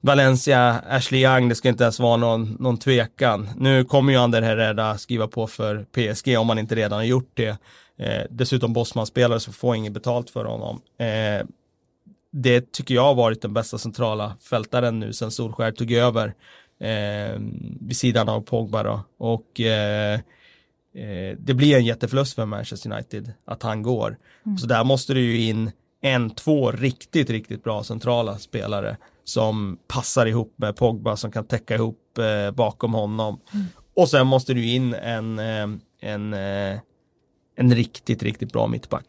Valencia, 0.03 0.83
Ashley 0.89 1.23
Young, 1.23 1.49
det 1.49 1.55
ska 1.55 1.69
inte 1.69 1.85
ens 1.85 2.01
vara 2.01 2.17
någon, 2.17 2.57
någon 2.61 2.79
tvekan. 2.79 3.49
Nu 3.57 3.85
kommer 3.85 4.13
ju 4.13 4.19
Ander 4.19 4.43
Herrera 4.43 4.99
skriva 4.99 5.29
på 5.29 5.47
för 5.47 5.85
PSG 5.85 6.39
om 6.39 6.49
han 6.49 6.59
inte 6.59 6.75
redan 6.75 6.99
har 6.99 7.05
gjort 7.05 7.31
det. 7.35 7.59
Eh, 7.99 8.23
dessutom 8.31 8.73
Bosman-spelare 8.73 9.41
så 9.41 9.53
får 9.53 9.77
inget 9.77 9.93
betalt 9.93 10.31
för 10.31 10.45
honom. 10.45 10.81
Eh, 10.99 11.47
det 12.31 12.73
tycker 12.73 12.95
jag 12.95 13.03
har 13.03 13.15
varit 13.15 13.43
den 13.43 13.53
bästa 13.53 13.79
centrala 13.79 14.37
fältaren 14.41 15.01
nu 15.01 15.13
sen 15.13 15.31
Solskär 15.31 15.73
tog 15.73 15.93
över 15.93 16.35
eh, 16.81 17.41
vid 17.81 17.97
sidan 17.97 18.29
av 18.29 18.41
Pogba 18.41 18.83
då. 18.83 19.05
Och 19.19 19.61
eh, 19.61 20.15
eh, 20.95 21.37
det 21.39 21.55
blir 21.55 21.77
en 21.77 21.85
jätteförlust 21.85 22.35
för 22.35 22.47
Manchester 22.47 22.93
United 22.93 23.33
att 23.45 23.63
han 23.63 23.83
går. 23.83 24.19
Mm. 24.47 24.59
Så 24.59 24.67
där 24.67 24.85
måste 24.85 25.15
det 25.15 25.21
ju 25.21 25.41
in 25.41 25.71
en, 26.01 26.31
två 26.31 26.71
riktigt, 26.71 27.31
riktigt 27.31 27.65
bra 27.65 27.85
centrala 27.85 28.39
spelare 28.39 28.97
som 29.25 29.79
passar 29.89 30.27
ihop 30.27 30.55
med 30.57 30.77
Pogba 30.77 31.17
som 31.17 31.33
kan 31.33 31.45
täcka 31.45 31.75
ihop 31.75 32.19
eh, 32.19 32.55
bakom 32.55 32.95
honom. 32.95 33.41
Mm. 33.55 33.67
Och 33.97 34.09
sen 34.09 34.27
måste 34.27 34.55
du 34.55 34.67
in 34.67 34.95
en, 34.95 35.39
eh, 35.39 35.69
en, 36.01 36.35
eh, 36.35 36.79
en 37.57 37.75
riktigt, 37.75 38.23
riktigt 38.23 38.53
bra 38.53 38.67
mittback. 38.67 39.07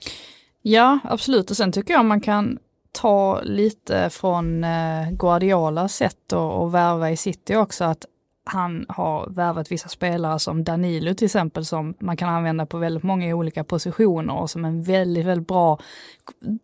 Ja, 0.62 1.00
absolut. 1.04 1.52
Och 1.52 1.58
sen 1.58 1.72
tycker 1.72 1.94
jag 1.94 2.06
man 2.06 2.22
kan 2.22 2.60
ta 2.92 3.42
lite 3.42 4.10
från 4.10 4.64
eh, 4.64 5.12
Guardiolas 5.12 5.96
sätt 5.96 6.34
att 6.34 6.72
värva 6.72 7.12
i 7.12 7.18
City 7.18 7.56
också, 7.56 7.84
att 7.84 8.06
han 8.44 8.86
har 8.90 9.30
värvat 9.30 9.72
vissa 9.72 9.90
spelare 9.90 10.40
som 10.40 10.64
Danilo 10.64 11.14
till 11.14 11.26
exempel 11.26 11.66
som 11.66 11.94
man 12.00 12.18
kan 12.18 12.30
använda 12.30 12.66
på 12.66 12.78
väldigt 12.78 13.04
många 13.04 13.36
olika 13.36 13.64
positioner 13.64 14.36
och 14.36 14.50
som 14.50 14.66
en 14.66 14.84
väldigt, 14.84 15.26
väldigt 15.26 15.48
bra, 15.48 15.80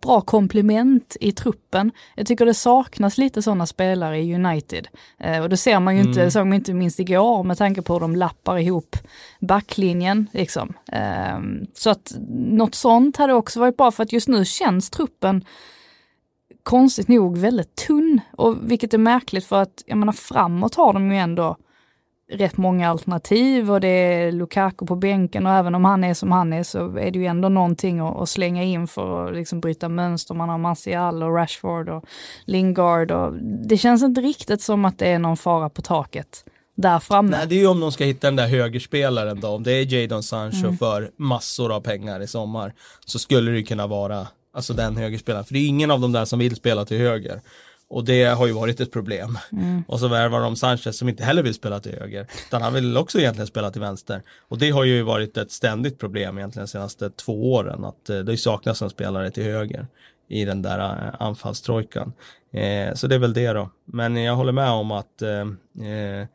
bra 0.02 0.22
komplement 0.22 1.18
i 1.20 1.32
truppen. 1.32 1.92
Jag 2.16 2.28
tycker 2.28 2.46
det 2.46 2.54
saknas 2.54 3.18
lite 3.18 3.42
sådana 3.42 3.66
spelare 3.66 4.20
i 4.20 4.36
United. 4.36 4.88
Eh, 5.20 5.42
och 5.42 5.50
det 5.50 5.58
ser 5.58 5.80
man 5.80 5.96
ju 5.96 6.02
inte, 6.02 6.20
mm. 6.20 6.32
såg 6.32 6.48
man 6.48 6.54
inte 6.54 6.74
minst 6.74 7.00
igår 7.00 7.44
med 7.44 7.58
tanke 7.58 7.82
på 7.82 7.94
hur 7.94 8.00
de 8.00 8.16
lappar 8.16 8.58
ihop 8.58 8.96
backlinjen 9.40 10.28
liksom. 10.32 10.74
Eh, 10.92 11.40
så 11.74 11.90
att 11.90 12.16
något 12.30 12.76
sånt 12.76 13.18
hade 13.18 13.34
också 13.34 13.60
varit 13.60 13.78
bra 13.78 13.92
för 13.92 14.04
att 14.04 14.14
just 14.14 14.28
nu 14.28 14.46
känns 14.46 14.90
truppen 14.90 15.46
konstigt 16.68 17.08
nog 17.08 17.38
väldigt 17.38 17.76
tunn. 17.76 18.22
Och 18.32 18.72
vilket 18.72 18.94
är 18.94 18.98
märkligt 18.98 19.46
för 19.46 19.62
att, 19.62 19.84
jag 19.86 19.98
menar 19.98 20.14
framåt 20.14 20.76
har 20.76 20.94
de 20.94 21.12
ju 21.12 21.18
ändå 21.18 21.58
rätt 22.32 22.58
många 22.58 22.90
alternativ 22.90 23.72
och 23.72 23.82
det 23.82 23.88
är 23.88 24.32
Lukaku 24.32 24.86
på 24.86 24.96
bänken 24.96 25.46
och 25.46 25.52
även 25.52 25.76
om 25.76 25.86
han 25.86 26.04
är 26.04 26.14
som 26.14 26.32
han 26.32 26.54
är 26.54 26.64
så 26.64 26.98
är 26.98 27.12
det 27.12 27.20
ju 27.20 27.26
ändå 27.26 27.50
någonting 27.50 28.00
att, 28.00 28.18
att 28.18 28.30
slänga 28.30 28.64
in 28.64 28.88
för 28.88 29.28
att 29.28 29.36
liksom 29.36 29.60
bryta 29.60 29.90
mönster. 29.90 30.34
Man 30.34 30.50
har 30.50 30.58
Martial 30.58 31.24
och 31.24 31.36
Rashford 31.36 31.90
och 31.90 32.06
Lingard 32.46 33.12
och 33.12 33.34
det 33.68 33.78
känns 33.78 34.04
inte 34.04 34.22
riktigt 34.22 34.62
som 34.62 34.86
att 34.86 35.00
det 35.00 35.08
är 35.08 35.20
någon 35.20 35.38
fara 35.38 35.70
på 35.70 35.82
taket 35.82 36.46
där 36.76 37.00
framme. 37.00 37.30
Nej, 37.30 37.48
det 37.48 37.56
är 37.56 37.60
ju 37.60 37.68
om 37.68 37.80
de 37.80 37.92
ska 37.92 38.04
hitta 38.04 38.28
den 38.28 38.36
där 38.36 38.48
högerspelaren 38.48 39.40
då. 39.40 39.48
Om 39.48 39.64
det 39.64 39.72
är 39.72 39.94
Jadon 39.94 40.24
Sancho 40.24 40.66
mm. 40.66 40.78
för 40.78 41.12
massor 41.18 41.76
av 41.76 41.82
pengar 41.82 42.20
i 42.20 42.28
sommar 42.28 42.74
så 43.06 43.20
skulle 43.20 43.52
det 43.52 43.64
kunna 43.64 43.88
vara 43.88 44.28
alltså 44.58 44.74
den 44.74 44.98
högerspelaren. 44.98 45.46
För 45.46 45.54
det 45.54 45.60
är 45.60 45.68
ingen 45.68 45.92
av 45.92 46.00
de 46.00 46.12
där 46.12 46.26
som 46.26 46.40
vill 46.40 46.56
spela 46.56 46.86
till 46.86 46.98
höger. 46.98 47.42
Och 47.90 48.06
det 48.06 48.24
har 48.24 48.48
ju 48.48 48.54
varit 48.54 48.80
ett 48.80 48.92
problem. 48.92 49.38
Mm. 49.52 49.84
Och 49.88 50.00
så 50.00 50.08
värvar 50.08 50.42
de 50.42 50.56
Sanchez 50.56 50.98
som 50.98 51.10
inte 51.10 51.24
heller 51.24 51.44
vill 51.44 51.54
spela 51.54 51.80
till 51.80 51.92
höger. 52.00 52.28
Utan 52.48 52.62
han 52.62 52.74
vill 52.74 52.98
också 52.98 53.20
egentligen 53.20 53.48
spela 53.48 53.72
till 53.72 53.82
vänster. 53.82 54.22
Och 54.48 54.58
det 54.58 54.70
har 54.70 54.84
ju 54.84 55.02
varit 55.02 55.38
ett 55.38 55.52
ständigt 55.52 56.00
problem 56.00 56.38
egentligen 56.38 56.66
de 56.66 56.70
senaste 56.70 57.10
två 57.10 57.54
åren. 57.54 57.86
Att 57.86 58.10
eh, 58.10 58.20
det 58.20 58.38
saknas 58.38 58.82
en 58.82 58.90
spelare 58.90 59.32
till 59.32 59.44
höger 59.44 59.88
i 60.30 60.46
den 60.46 60.62
där 60.62 60.80
eh, 60.80 61.16
anfallstrojkan. 61.20 62.14
Eh, 62.54 62.94
så 62.94 63.08
det 63.08 63.16
är 63.16 63.20
väl 63.20 63.34
det 63.34 63.54
då. 63.54 63.70
Men 63.86 64.16
jag 64.16 64.36
håller 64.36 64.52
med 64.52 64.70
om 64.70 64.92
att 64.92 65.22
eh, 65.22 65.40
eh, 65.88 66.28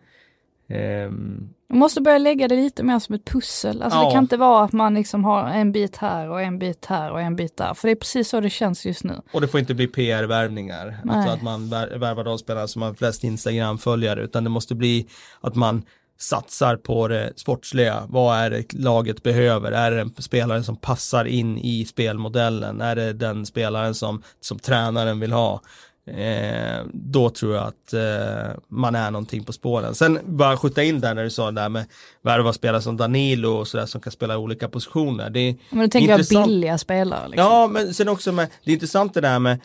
Man 1.69 1.79
måste 1.79 2.01
börja 2.01 2.19
lägga 2.19 2.49
det 2.49 2.57
lite 2.57 2.83
mer 2.83 2.99
som 2.99 3.15
ett 3.15 3.25
pussel. 3.25 3.83
Alltså 3.83 3.99
Ja. 3.99 4.05
det 4.07 4.13
kan 4.13 4.25
inte 4.25 4.37
vara 4.37 4.65
att 4.65 4.73
man 4.73 4.95
liksom 4.95 5.25
har 5.25 5.49
en 5.49 5.73
bit 5.73 5.97
här 5.97 6.31
och 6.31 6.43
en 6.43 6.59
bit 6.59 6.87
här 6.87 7.11
och 7.11 7.21
en 7.21 7.37
bit 7.37 7.57
där. 7.57 7.75
För 7.75 7.89
det 7.89 7.93
är 7.93 7.97
precis 7.97 8.29
så 8.29 8.41
det 8.41 8.51
känns 8.51 8.87
just 8.87 9.05
nu. 9.05 9.15
och 9.33 9.41
det 9.41 9.49
får 9.49 9.61
inte 9.61 9.75
bli 9.75 9.87
PR-värvningar. 9.87 10.99
Alltså 11.09 11.31
att 11.31 11.43
man 11.43 11.69
vär- 11.69 11.99
värvar 11.99 12.25
de 12.25 12.39
spelare 12.39 12.69
som 12.69 12.83
har 12.83 12.95
flest 12.95 13.25
Instagram-följare. 13.25 14.23
Utan 14.23 14.45
det 14.45 14.51
måste 14.51 14.75
bli 14.75 15.07
att 15.41 15.55
man 15.55 15.83
satsar 16.19 16.77
på 16.77 17.09
det 17.09 17.33
sportsliga. 17.37 18.03
Vad 18.09 18.39
är 18.39 18.51
det 18.51 18.73
laget 18.73 19.23
behöver? 19.23 19.73
Är 19.73 19.91
det 19.91 20.01
en 20.01 20.13
spelare 20.19 20.63
som 20.63 20.77
passar 20.77 21.25
in 21.25 21.59
i 21.59 21.85
spelmodellen? 21.85 22.81
Är 22.81 22.97
det 22.97 23.13
den 23.13 23.47
spelaren 23.47 23.95
som, 23.95 24.23
som 24.41 24.59
tränaren 24.59 25.21
vill 25.21 25.33
ha? 25.33 25.61
Eh, 26.07 26.85
då 26.93 27.31
tror 27.31 27.55
jag 27.55 27.67
att 27.67 27.93
eh, 27.93 28.61
man 28.69 28.95
är 28.95 29.11
någonting 29.11 29.45
på 29.45 29.53
spåren. 29.53 29.95
Sen 29.95 30.19
bara 30.25 30.57
skjuta 30.57 30.83
in 30.83 31.01
där 31.01 31.15
när 31.15 31.25
du 31.25 31.31
sa 31.31 31.51
det 31.51 31.61
där 31.61 31.69
med 31.69 31.85
värva 32.23 32.53
spelare 32.53 32.83
som 32.83 32.97
Danilo 32.97 33.49
och 33.49 33.69
sådär 33.69 33.87
som 33.87 34.01
kan 34.01 34.13
spela 34.13 34.39
olika 34.39 34.69
positioner. 34.69 35.31
Det 35.31 35.41
är 35.41 35.57
Men 35.71 35.79
då 35.81 35.89
tänker 35.91 36.09
jag 36.11 36.19
Intressant. 36.19 36.47
billiga 36.47 36.79
spelare. 36.79 37.29
Liksom. 37.29 37.47
Ja, 37.47 37.67
men 37.67 37.95
sen 37.95 38.09
också 38.09 38.33
med, 38.33 38.49
det 38.65 38.71
är 38.71 38.75
intressant 38.75 39.15
det 39.15 39.21
där 39.21 39.39
med, 39.39 39.61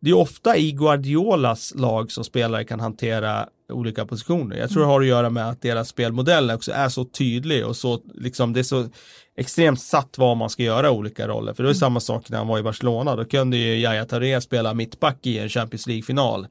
det 0.00 0.10
är 0.10 0.14
ofta 0.16 0.56
i 0.56 0.72
Guardiolas 0.72 1.72
lag 1.74 2.12
som 2.12 2.24
spelare 2.24 2.64
kan 2.64 2.80
hantera 2.80 3.48
olika 3.72 4.06
positioner. 4.06 4.56
Jag 4.56 4.70
tror 4.70 4.82
det 4.82 4.86
har 4.88 5.00
att 5.00 5.06
göra 5.06 5.30
med 5.30 5.48
att 5.48 5.62
deras 5.62 5.88
spelmodell 5.88 6.50
också 6.50 6.72
är 6.72 6.88
så 6.88 7.04
tydlig 7.04 7.66
och 7.66 7.76
så, 7.76 8.00
liksom, 8.14 8.52
det 8.52 8.60
är 8.60 8.64
så 8.64 8.88
extremt 9.36 9.80
satt 9.80 10.18
vad 10.18 10.36
man 10.36 10.50
ska 10.50 10.62
göra 10.62 10.86
i 10.86 10.90
olika 10.90 11.28
roller. 11.28 11.52
För 11.54 11.62
det 11.62 11.66
var 11.66 11.74
ju 11.74 11.78
samma 11.78 12.00
sak 12.00 12.30
när 12.30 12.38
han 12.38 12.46
var 12.46 12.58
i 12.58 12.62
Barcelona, 12.62 13.16
då 13.16 13.24
kunde 13.24 13.56
ju 13.56 13.74
Yahya 13.80 14.04
Touré 14.04 14.40
spela 14.40 14.74
mittback 14.74 15.26
i 15.26 15.38
en 15.38 15.48
Champions 15.48 15.86
League-final. 15.86 16.46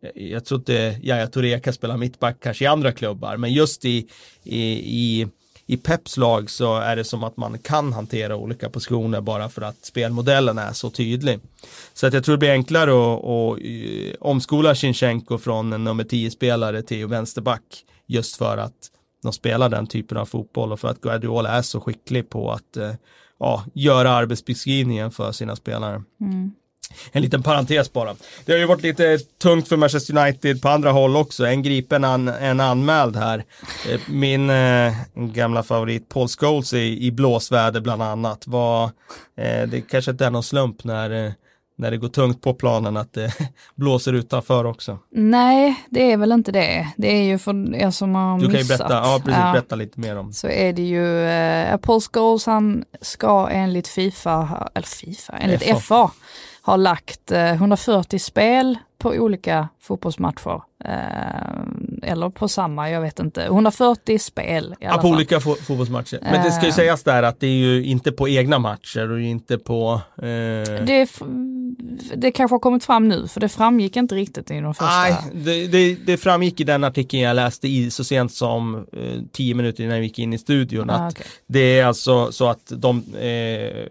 Jag- 0.00 0.12
Jag 0.30 0.44
tror 0.44 0.60
inte 0.60 0.98
Yahya 1.02 1.26
Touré 1.26 1.60
kan 1.60 1.72
spela 1.72 1.96
mittback 1.96 2.36
kanske 2.40 2.64
i 2.64 2.66
andra 2.66 2.92
klubbar, 2.92 3.36
men 3.36 3.52
just 3.52 3.84
i, 3.84 4.08
i, 4.44 4.60
i 5.20 5.26
i 5.66 5.76
Peps 5.76 6.16
lag 6.16 6.50
så 6.50 6.76
är 6.76 6.96
det 6.96 7.04
som 7.04 7.24
att 7.24 7.36
man 7.36 7.58
kan 7.58 7.92
hantera 7.92 8.36
olika 8.36 8.70
positioner 8.70 9.20
bara 9.20 9.48
för 9.48 9.62
att 9.62 9.84
spelmodellen 9.84 10.58
är 10.58 10.72
så 10.72 10.90
tydlig. 10.90 11.40
Så 11.94 12.06
att 12.06 12.14
jag 12.14 12.24
tror 12.24 12.32
det 12.32 12.38
blir 12.38 12.50
enklare 12.50 12.90
att, 12.90 13.24
att 13.24 13.58
eh, 13.64 14.14
omskola 14.20 14.74
Shinchenko 14.74 15.38
från 15.38 15.72
en 15.72 15.84
nummer 15.84 16.04
10-spelare 16.04 16.82
till 16.82 17.06
vänsterback 17.06 17.84
just 18.06 18.36
för 18.36 18.56
att 18.56 18.90
de 19.22 19.32
spelar 19.32 19.68
den 19.68 19.86
typen 19.86 20.18
av 20.18 20.26
fotboll 20.26 20.72
och 20.72 20.80
för 20.80 20.88
att 20.88 21.00
Guardiola 21.00 21.48
är 21.48 21.62
så 21.62 21.80
skicklig 21.80 22.30
på 22.30 22.52
att 22.52 22.76
eh, 22.76 22.92
ja, 23.38 23.64
göra 23.74 24.10
arbetsbeskrivningen 24.10 25.10
för 25.10 25.32
sina 25.32 25.56
spelare. 25.56 26.02
Mm. 26.20 26.52
En 27.12 27.22
liten 27.22 27.42
parentes 27.42 27.92
bara. 27.92 28.14
Det 28.44 28.52
har 28.52 28.58
ju 28.58 28.66
varit 28.66 28.82
lite 28.82 29.18
tungt 29.42 29.68
för 29.68 29.76
Manchester 29.76 30.18
United 30.18 30.62
på 30.62 30.68
andra 30.68 30.90
håll 30.92 31.16
också. 31.16 31.46
En 31.46 31.62
gripen, 31.62 32.04
en, 32.04 32.28
en 32.28 32.60
anmäld 32.60 33.16
här. 33.16 33.44
Eh, 33.90 34.00
Min 34.08 34.50
eh, 34.50 34.92
gamla 35.14 35.62
favorit 35.62 36.08
Paul 36.08 36.28
Scholes 36.28 36.72
i, 36.72 37.06
i 37.06 37.10
blåsväder 37.10 37.80
bland 37.80 38.02
annat. 38.02 38.46
Var, 38.46 38.84
eh, 39.38 39.62
det 39.68 39.80
kanske 39.90 40.10
inte 40.10 40.26
är 40.26 40.30
någon 40.30 40.42
slump 40.42 40.84
när, 40.84 41.26
eh, 41.26 41.32
när 41.78 41.90
det 41.90 41.96
går 41.96 42.08
tungt 42.08 42.42
på 42.42 42.54
planen 42.54 42.96
att 42.96 43.12
det 43.12 43.32
blåser 43.74 44.12
utanför 44.12 44.64
också. 44.64 44.98
Nej, 45.12 45.86
det 45.90 46.12
är 46.12 46.16
väl 46.16 46.32
inte 46.32 46.52
det. 46.52 46.88
Det 46.96 47.08
är 47.08 47.22
ju 47.22 47.38
för 47.38 47.74
er 47.74 47.90
som 47.90 48.14
har 48.14 48.38
Du 48.38 48.44
kan 48.44 48.52
ju 48.54 48.58
missat. 48.58 48.78
berätta, 48.78 48.94
ja, 48.94 49.20
precis, 49.24 49.42
berätta 49.52 49.74
lite 49.76 50.00
mer 50.00 50.16
om. 50.18 50.32
Så 50.32 50.48
är 50.48 50.72
det 50.72 50.82
ju, 50.82 51.24
eh, 51.28 51.76
Paul 51.76 52.00
Scholes 52.00 52.46
han 52.46 52.84
ska 53.00 53.48
enligt 53.48 53.88
Fifa, 53.88 54.68
eller 54.74 54.86
Fifa, 54.86 55.32
enligt 55.32 55.62
FA. 55.62 55.80
FA, 55.80 56.10
ha 56.66 56.76
lagt 56.76 57.30
eh, 57.32 57.52
140 57.52 58.18
spel 58.18 58.78
på 58.98 59.08
olika 59.10 59.68
fotbollsmatcher. 59.82 60.60
Eh, 60.84 62.10
eller 62.10 62.30
på 62.30 62.48
samma, 62.48 62.90
jag 62.90 63.00
vet 63.00 63.18
inte. 63.18 63.44
140 63.44 64.18
spel 64.18 64.74
i 64.80 64.84
alla 64.84 64.94
Ja, 64.94 64.96
på 64.96 65.02
fall. 65.02 65.14
olika 65.16 65.38
fo- 65.38 65.54
fotbollsmatcher. 65.62 66.18
Men 66.22 66.44
det 66.44 66.50
ska 66.52 66.62
ju 66.62 66.68
Eh. 66.68 66.74
sägas 66.74 67.02
där 67.02 67.22
att 67.22 67.40
det 67.40 67.46
är 67.46 67.50
ju 67.56 67.84
inte 67.84 68.12
på 68.12 68.28
egna 68.28 68.58
matcher 68.58 69.10
och 69.10 69.20
inte 69.20 69.58
på... 69.58 70.00
Eh, 70.18 70.24
Det, 70.86 71.08
det 72.16 72.30
kanske 72.30 72.54
har 72.54 72.58
kommit 72.60 72.84
fram 72.84 73.08
nu, 73.08 73.28
för 73.28 73.40
det 73.40 73.48
framgick 73.48 73.96
inte 73.96 74.14
riktigt 74.14 74.50
i 74.50 74.60
de 74.60 74.74
första. 74.74 75.00
Nej, 75.00 75.14
det, 75.34 75.66
det, 75.66 75.94
det 76.06 76.16
framgick 76.16 76.60
i 76.60 76.64
den 76.64 76.84
artikeln 76.84 77.22
jag 77.22 77.34
läste 77.36 77.68
i 77.68 77.90
så 77.90 78.04
sent 78.04 78.32
som 78.32 78.74
eh, 78.92 79.20
tio 79.32 79.54
minuter 79.54 79.84
innan 79.84 79.98
vi 80.00 80.02
gick 80.06 80.18
in 80.18 80.32
i 80.32 80.38
studion. 80.38 80.90
Ah, 80.90 80.94
att 80.94 81.12
okej. 81.12 81.26
Det 81.46 81.78
är 81.80 81.86
alltså 81.86 82.32
så 82.32 82.48
att 82.48 82.72
de 82.76 82.98
eh, 83.20 83.86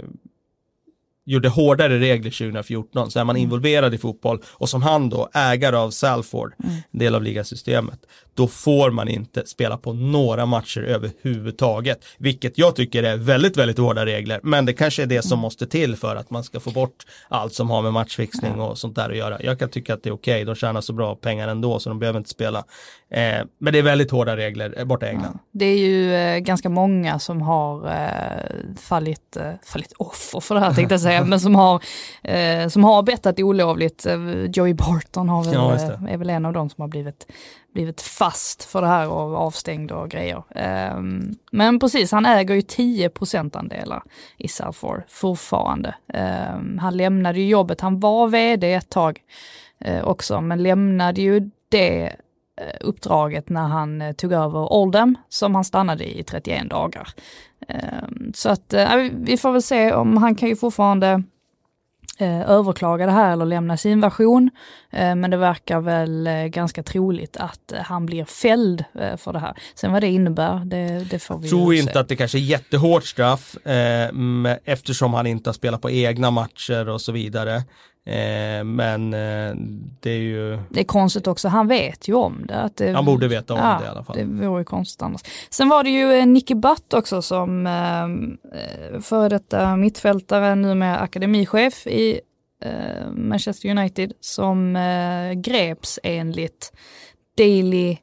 gjorde 1.25 1.49
hårdare 1.49 1.99
regler 1.99 2.31
2014. 2.31 3.11
Så 3.11 3.19
är 3.19 3.23
man 3.23 3.38
involverad 3.38 3.93
i 3.93 3.97
fotboll 3.97 4.41
och 4.45 4.69
som 4.69 4.81
han 4.81 5.09
då, 5.09 5.29
ägare 5.33 5.75
av 5.75 5.91
Salford, 5.91 6.53
del 6.91 7.15
av 7.15 7.23
ligasystemet, 7.23 7.99
då 8.35 8.47
får 8.47 8.91
man 8.91 9.07
inte 9.07 9.45
spela 9.45 9.77
på 9.77 9.93
några 9.93 10.45
matcher 10.45 10.81
överhuvudtaget. 10.81 12.05
Vilket 12.17 12.57
jag 12.57 12.75
tycker 12.75 13.03
är 13.03 13.17
väldigt, 13.17 13.57
väldigt 13.57 13.77
hårda 13.77 14.05
regler. 14.05 14.39
Men 14.43 14.65
det 14.65 14.73
kanske 14.73 15.01
är 15.03 15.07
det 15.07 15.21
som 15.21 15.39
måste 15.39 15.67
till 15.67 15.95
för 15.95 16.15
att 16.15 16.29
man 16.29 16.43
ska 16.43 16.59
få 16.59 16.71
bort 16.71 17.05
allt 17.27 17.53
som 17.53 17.69
har 17.69 17.81
med 17.81 17.93
matchfixning 17.93 18.59
och 18.59 18.77
sånt 18.77 18.95
där 18.95 19.09
att 19.09 19.17
göra. 19.17 19.41
Jag 19.41 19.59
kan 19.59 19.69
tycka 19.69 19.93
att 19.93 20.03
det 20.03 20.09
är 20.09 20.13
okej, 20.13 20.45
de 20.45 20.55
tjänar 20.55 20.81
så 20.81 20.93
bra 20.93 21.15
pengar 21.15 21.47
ändå 21.47 21.79
så 21.79 21.89
de 21.89 21.99
behöver 21.99 22.17
inte 22.17 22.29
spela. 22.29 22.59
Eh, 23.09 23.45
men 23.59 23.73
det 23.73 23.79
är 23.79 23.83
väldigt 23.83 24.11
hårda 24.11 24.37
regler 24.37 24.73
eh, 24.77 24.85
borta 24.85 25.05
i 25.05 25.09
England. 25.09 25.39
Det 25.51 25.65
är 25.65 25.77
ju 25.77 26.15
eh, 26.15 26.39
ganska 26.39 26.69
många 26.69 27.19
som 27.19 27.41
har 27.41 27.87
eh, 27.87 28.75
fallit, 28.77 29.37
eh, 29.37 29.51
fallit 29.63 29.93
offer 29.97 30.39
för 30.39 30.55
det 30.55 30.61
här 30.61 30.73
tänkte 30.73 30.93
jag 30.93 31.01
säga, 31.01 31.23
men 31.25 31.39
som 31.39 31.55
har, 31.55 31.81
eh, 32.23 32.67
som 32.67 32.83
har 32.83 33.03
bettat 33.03 33.39
olovligt. 33.39 34.05
Joey 34.53 34.73
Barton 34.73 35.29
har 35.29 35.43
väl, 35.43 35.53
Ja, 35.53 36.09
är 36.09 36.17
väl 36.17 36.29
en 36.29 36.45
av 36.45 36.53
dem 36.53 36.69
som 36.69 36.81
har 36.81 36.87
blivit, 36.87 37.27
blivit 37.75 38.01
fast 38.01 38.63
för 38.63 38.81
det 38.81 38.88
här 38.88 39.09
och 39.09 39.35
avstängd 39.35 39.91
och 39.91 40.09
grejer. 40.09 40.43
Um, 40.95 41.35
men 41.51 41.79
precis, 41.79 42.11
han 42.11 42.25
äger 42.25 42.55
ju 42.55 42.61
10 42.61 43.09
procentandelar 43.09 44.03
i 44.38 44.47
Salford 44.47 45.03
fortfarande. 45.07 45.95
Um, 46.13 46.77
han 46.77 46.97
lämnade 46.97 47.39
ju 47.39 47.47
jobbet, 47.47 47.81
han 47.81 47.99
var 47.99 48.27
vd 48.27 48.73
ett 48.73 48.89
tag 48.89 49.19
uh, 49.88 50.03
också, 50.03 50.41
men 50.41 50.63
lämnade 50.63 51.21
ju 51.21 51.49
det 51.69 52.15
uh, 52.61 52.88
uppdraget 52.88 53.49
när 53.49 53.67
han 53.67 54.01
uh, 54.01 54.11
tog 54.11 54.31
över 54.31 54.73
Oldham 54.73 55.17
som 55.29 55.55
han 55.55 55.63
stannade 55.63 56.19
i 56.19 56.23
31 56.23 56.69
dagar. 56.69 57.07
Um, 57.69 58.31
Så 58.35 58.49
att 58.49 58.73
vi 59.11 59.38
får 59.38 59.51
väl 59.51 59.61
se 59.61 59.93
om 59.93 60.17
han 60.17 60.35
kan 60.35 60.49
ju 60.49 60.55
fortfarande 60.55 61.23
eh, 62.17 62.49
överklaga 62.49 63.06
det 63.06 63.12
här 63.12 63.32
eller 63.34 63.45
lämna 63.45 63.78
sin 63.78 64.01
version. 64.01 64.49
Eh, 64.91 65.15
Men 65.15 65.32
det 65.32 65.38
verkar 65.38 65.80
väl 65.80 66.28
eh, 66.28 66.34
ganska 66.45 66.84
troligt 66.84 67.38
att 67.38 67.73
han 67.84 68.06
blir 68.06 68.25
fälld 68.25 68.84
för 69.17 69.34
det 69.34 69.39
här. 69.39 69.54
Sen 69.75 69.91
vad 69.91 70.04
det 70.04 70.08
innebär, 70.08 70.62
det, 70.65 71.08
det 71.10 71.19
får 71.19 71.38
vi 71.38 71.43
Jag 71.47 71.49
tror 71.49 71.73
inte 71.73 71.93
se. 71.93 71.99
att 71.99 72.08
det 72.10 72.15
kanske 72.15 72.38
är 72.38 72.39
jättehårt 72.39 73.06
straff 73.06 73.56
eftersom 74.65 75.13
han 75.13 75.28
inte 75.28 75.49
har 75.49 75.54
spelat 75.54 75.82
på 75.82 75.91
egna 75.91 76.32
matcher 76.32 76.89
och 76.89 77.01
så 77.01 77.12
vidare. 77.12 77.63
Eh, 78.05 78.63
men 78.63 79.13
eh, 79.13 79.55
det 79.99 80.09
är 80.09 80.19
ju, 80.19 80.59
Det 80.69 80.79
är 80.79 80.83
konstigt 80.83 81.27
också, 81.27 81.47
han 81.47 81.67
vet 81.67 82.07
ju 82.07 82.13
om 82.13 82.45
det. 82.47 82.61
Att 82.61 82.77
det 82.77 82.91
han 82.91 83.05
borde 83.05 83.27
veta 83.27 83.53
om 83.53 83.59
ja, 83.59 83.77
det 83.79 83.85
i 83.85 83.89
alla 83.89 84.03
fall. 84.03 84.17
Det 84.17 84.47
vore 84.47 84.61
ju 84.61 84.65
konstigt 84.65 85.01
annars. 85.01 85.21
Sen 85.49 85.69
var 85.69 85.83
det 85.83 85.89
ju 85.89 86.13
eh, 86.13 86.25
Nicky 86.25 86.55
Butt 86.55 86.93
också 86.93 87.21
som 87.21 87.67
eh, 87.67 88.99
före 89.01 89.29
detta 89.29 89.75
mittfältare, 89.75 90.55
nu 90.55 90.75
med 90.75 91.01
akademichef 91.01 91.87
i 91.87 92.19
eh, 92.63 93.11
Manchester 93.11 93.69
United, 93.69 94.13
som 94.19 94.75
eh, 94.75 95.33
greps 95.33 95.99
enligt 96.03 96.73
Daily 97.37 97.97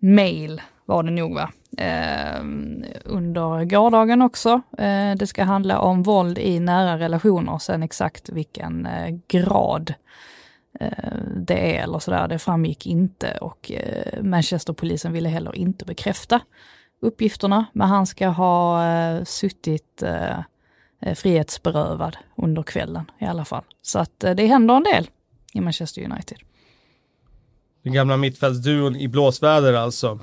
Mail 0.00 0.62
var 0.86 1.02
det 1.02 1.10
nog 1.10 1.34
va? 1.34 1.50
Eh, 1.78 2.40
under 3.04 3.64
gårdagen 3.64 4.22
också. 4.22 4.60
Eh, 4.78 5.14
det 5.16 5.26
ska 5.26 5.44
handla 5.44 5.78
om 5.78 6.02
våld 6.02 6.38
i 6.38 6.60
nära 6.60 6.98
relationer, 6.98 7.58
sen 7.58 7.82
exakt 7.82 8.28
vilken 8.28 8.86
eh, 8.86 9.16
grad 9.28 9.94
eh, 10.80 10.88
det 11.36 11.76
är 11.76 11.82
eller 11.82 11.98
sådär, 11.98 12.28
det 12.28 12.38
framgick 12.38 12.86
inte 12.86 13.38
och 13.40 13.72
eh, 13.72 14.22
Manchesterpolisen 14.22 15.12
ville 15.12 15.28
heller 15.28 15.56
inte 15.56 15.84
bekräfta 15.84 16.40
uppgifterna, 17.00 17.66
men 17.72 17.88
han 17.88 18.06
ska 18.06 18.28
ha 18.28 18.86
eh, 18.86 19.24
suttit 19.24 20.02
frihetsberövad 21.16 22.16
under 22.36 22.62
kvällen 22.62 23.10
i 23.18 23.24
alla 23.24 23.44
fall. 23.44 23.64
Så 23.82 23.98
att 23.98 24.24
eh, 24.24 24.34
det 24.34 24.46
händer 24.46 24.74
en 24.74 24.82
del 24.82 25.10
i 25.54 25.60
Manchester 25.60 26.04
United. 26.04 26.38
Den 27.82 27.92
gamla 27.92 28.16
mittfältsduon 28.16 28.96
i 28.96 29.08
blåsväder 29.08 29.72
alltså. 29.72 30.18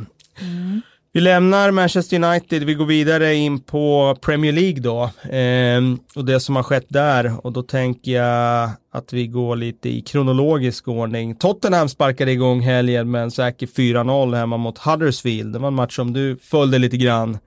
Vi 1.19 1.23
lämnar 1.23 1.71
Manchester 1.71 2.23
United, 2.23 2.63
vi 2.63 2.73
går 2.73 2.85
vidare 2.85 3.35
in 3.35 3.59
på 3.59 4.15
Premier 4.21 4.51
League 4.51 4.79
då. 4.79 5.09
Ehm, 5.31 5.99
och 6.15 6.25
det 6.25 6.39
som 6.39 6.55
har 6.55 6.63
skett 6.63 6.85
där. 6.87 7.45
Och 7.45 7.51
då 7.51 7.63
tänker 7.63 8.11
jag 8.11 8.69
att 8.91 9.13
vi 9.13 9.27
går 9.27 9.55
lite 9.55 9.89
i 9.89 10.01
kronologisk 10.01 10.87
ordning. 10.87 11.35
Tottenham 11.35 11.89
sparkade 11.89 12.31
igång 12.31 12.61
helgen 12.61 13.11
med 13.11 13.23
en 13.23 13.31
säker 13.31 13.67
4-0 13.67 14.35
hemma 14.35 14.57
mot 14.57 14.77
Huddersfield. 14.77 15.53
Det 15.53 15.59
var 15.59 15.67
en 15.67 15.73
match 15.73 15.95
som 15.95 16.13
du 16.13 16.37
följde 16.37 16.77
lite 16.77 16.97
grann. 16.97 17.37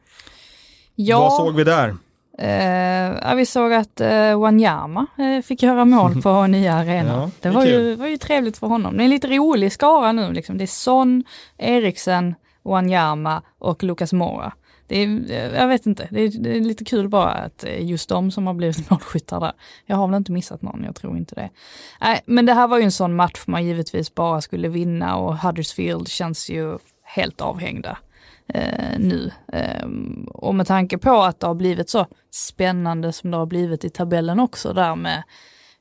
Ja, 0.95 1.21
Vad 1.21 1.33
såg 1.33 1.55
vi 1.55 1.65
där? 1.65 1.89
Eh, 2.39 3.35
vi 3.35 3.47
såg 3.47 3.73
att 3.73 4.01
eh, 4.01 4.41
Wanyama 4.41 5.07
eh, 5.19 5.43
fick 5.43 5.63
göra 5.63 5.85
mål 5.85 6.23
på 6.23 6.47
nya 6.47 6.75
arenan. 6.75 7.21
Ja, 7.21 7.31
det 7.41 7.49
det 7.49 7.55
var 7.55 7.65
ju, 7.65 7.95
var 7.95 8.07
ju 8.07 8.17
trevligt 8.17 8.59
för 8.59 8.67
honom. 8.67 8.97
Det 8.97 9.03
är 9.03 9.05
en 9.05 9.11
lite 9.11 9.29
rolig 9.29 9.73
skara 9.73 10.13
nu. 10.13 10.33
Liksom. 10.33 10.59
Det 10.59 10.65
är 10.65 10.67
Son, 10.67 11.25
Eriksen, 11.59 12.35
Wanyama 12.63 13.43
och 13.59 13.83
Lucas 13.83 14.13
Mora. 14.13 14.53
Det 14.87 14.97
är, 15.03 15.55
jag 15.55 15.69
vet 15.69 15.87
inte, 15.87 16.09
det 16.11 16.21
är, 16.21 16.29
det 16.29 16.57
är, 16.57 16.61
lite 16.61 16.85
kul 16.85 17.09
bara 17.09 17.31
att 17.31 17.65
just 17.79 18.09
de 18.09 18.31
som 18.31 18.47
har 18.47 18.55
blivit 18.55 18.91
målskyttar 18.91 19.41
där. 19.41 19.53
Jag 19.87 19.97
har 19.97 20.07
väl 20.07 20.17
inte 20.17 20.33
missat 20.33 20.63
någon, 20.63 20.85
jag 20.85 20.95
tror 20.95 21.17
inte 21.17 21.35
det. 21.35 21.51
Nej, 22.01 22.21
men 22.27 22.47
det 22.47 22.55
här 22.55 22.69
var 22.69 22.79
ju 22.79 22.85
en 22.85 22.93
sån 22.93 23.15
match 23.15 23.43
man 23.47 23.65
givetvis 23.65 24.15
bara 24.15 24.41
skulle 24.41 24.69
vinna 24.69 25.17
och 25.17 25.39
Huddersfield 25.39 26.09
känns 26.09 26.51
ju 26.51 26.79
helt 27.03 27.41
avhängda 27.41 27.99
eh, 28.49 28.99
nu. 28.99 29.31
Eh, 29.53 29.87
och 30.29 30.55
med 30.55 30.67
tanke 30.67 30.99
på 30.99 31.23
att 31.23 31.41
det 31.41 31.47
har 31.47 31.55
blivit 31.55 31.91
så 31.91 32.07
spännande 32.31 33.13
som 33.13 33.31
det 33.31 33.37
har 33.37 33.47
blivit 33.47 33.85
i 33.85 33.91
tabellen 33.91 34.41
också 34.41 34.73
där 34.73 34.97
med 34.97 35.23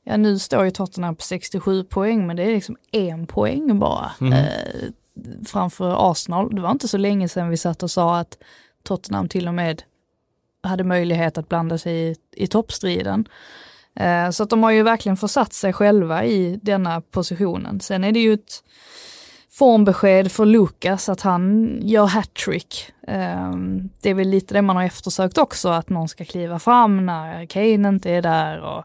Ja 0.04 0.16
nu 0.16 0.38
står 0.38 0.64
ju 0.64 0.70
Tottenham 0.70 1.16
på 1.16 1.22
67 1.22 1.84
poäng 1.84 2.26
men 2.26 2.36
det 2.36 2.42
är 2.42 2.54
liksom 2.54 2.76
en 2.92 3.26
poäng 3.26 3.78
bara. 3.78 4.12
Mm. 4.20 4.32
Eh, 4.32 4.88
framför 5.46 6.10
Arsenal. 6.10 6.54
Det 6.54 6.60
var 6.60 6.70
inte 6.70 6.88
så 6.88 6.96
länge 6.96 7.28
sedan 7.28 7.48
vi 7.48 7.56
satt 7.56 7.82
och 7.82 7.90
sa 7.90 8.18
att 8.18 8.38
Tottenham 8.82 9.28
till 9.28 9.48
och 9.48 9.54
med 9.54 9.82
hade 10.62 10.84
möjlighet 10.84 11.38
att 11.38 11.48
blanda 11.48 11.78
sig 11.78 12.10
i, 12.10 12.16
i 12.32 12.46
toppstriden. 12.46 13.28
Eh, 13.94 14.30
så 14.30 14.42
att 14.42 14.50
de 14.50 14.62
har 14.62 14.70
ju 14.70 14.82
verkligen 14.82 15.16
försatt 15.16 15.52
sig 15.52 15.72
själva 15.72 16.24
i 16.24 16.60
denna 16.62 17.00
positionen. 17.00 17.80
Sen 17.80 18.04
är 18.04 18.12
det 18.12 18.20
ju 18.20 18.32
ett 18.32 18.62
formbesked 19.52 20.32
för 20.32 20.46
Lukas 20.46 21.08
att 21.08 21.20
han 21.20 21.78
gör 21.82 22.06
hattrick. 22.06 22.92
Um, 23.08 23.90
det 24.02 24.10
är 24.10 24.14
väl 24.14 24.28
lite 24.28 24.54
det 24.54 24.62
man 24.62 24.76
har 24.76 24.84
eftersökt 24.84 25.38
också, 25.38 25.68
att 25.68 25.88
någon 25.88 26.08
ska 26.08 26.24
kliva 26.24 26.58
fram 26.58 27.06
när 27.06 27.46
Kane 27.46 27.88
inte 27.88 28.10
är 28.10 28.22
där. 28.22 28.60
Och, 28.60 28.84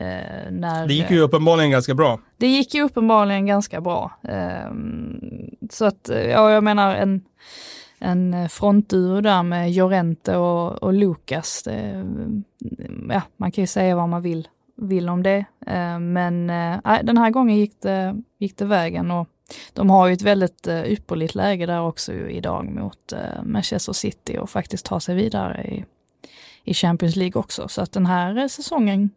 uh, 0.00 0.50
när, 0.50 0.86
det 0.86 0.94
gick 0.94 1.10
ju 1.10 1.20
uppenbarligen 1.20 1.70
ganska 1.70 1.94
bra. 1.94 2.20
Det 2.36 2.46
gick 2.46 2.74
ju 2.74 2.82
uppenbarligen 2.82 3.46
ganska 3.46 3.80
bra. 3.80 4.18
Um, 4.68 5.20
så 5.70 5.84
att, 5.84 6.10
ja 6.10 6.50
jag 6.50 6.64
menar 6.64 6.96
en, 6.96 7.22
en 7.98 8.48
frontduo 8.48 9.20
där 9.20 9.42
med 9.42 9.72
Jorente 9.72 10.36
och, 10.36 10.82
och 10.82 10.92
Lukas. 10.92 11.62
Det, 11.62 12.06
ja, 13.08 13.22
man 13.36 13.52
kan 13.52 13.62
ju 13.62 13.66
säga 13.66 13.96
vad 13.96 14.08
man 14.08 14.22
vill, 14.22 14.48
vill 14.76 15.08
om 15.08 15.22
det. 15.22 15.44
Uh, 15.66 15.98
men 15.98 16.50
uh, 16.50 16.98
den 17.02 17.18
här 17.18 17.30
gången 17.30 17.56
gick 17.56 17.80
det, 17.80 18.22
gick 18.38 18.56
det 18.56 18.64
vägen. 18.64 19.10
och 19.10 19.28
de 19.72 19.90
har 19.90 20.06
ju 20.06 20.12
ett 20.12 20.22
väldigt 20.22 20.66
uh, 20.68 20.92
ypperligt 20.92 21.34
läge 21.34 21.66
där 21.66 21.80
också 21.80 22.12
idag 22.12 22.64
mot 22.64 23.12
uh, 23.12 23.44
Manchester 23.44 23.92
City 23.92 24.38
och 24.38 24.50
faktiskt 24.50 24.86
ta 24.86 25.00
sig 25.00 25.14
vidare 25.14 25.64
i, 25.64 25.84
i 26.64 26.74
Champions 26.74 27.16
League 27.16 27.40
också. 27.40 27.68
Så 27.68 27.82
att 27.82 27.92
den 27.92 28.06
här 28.06 28.38
uh, 28.38 28.46
säsongen 28.46 29.10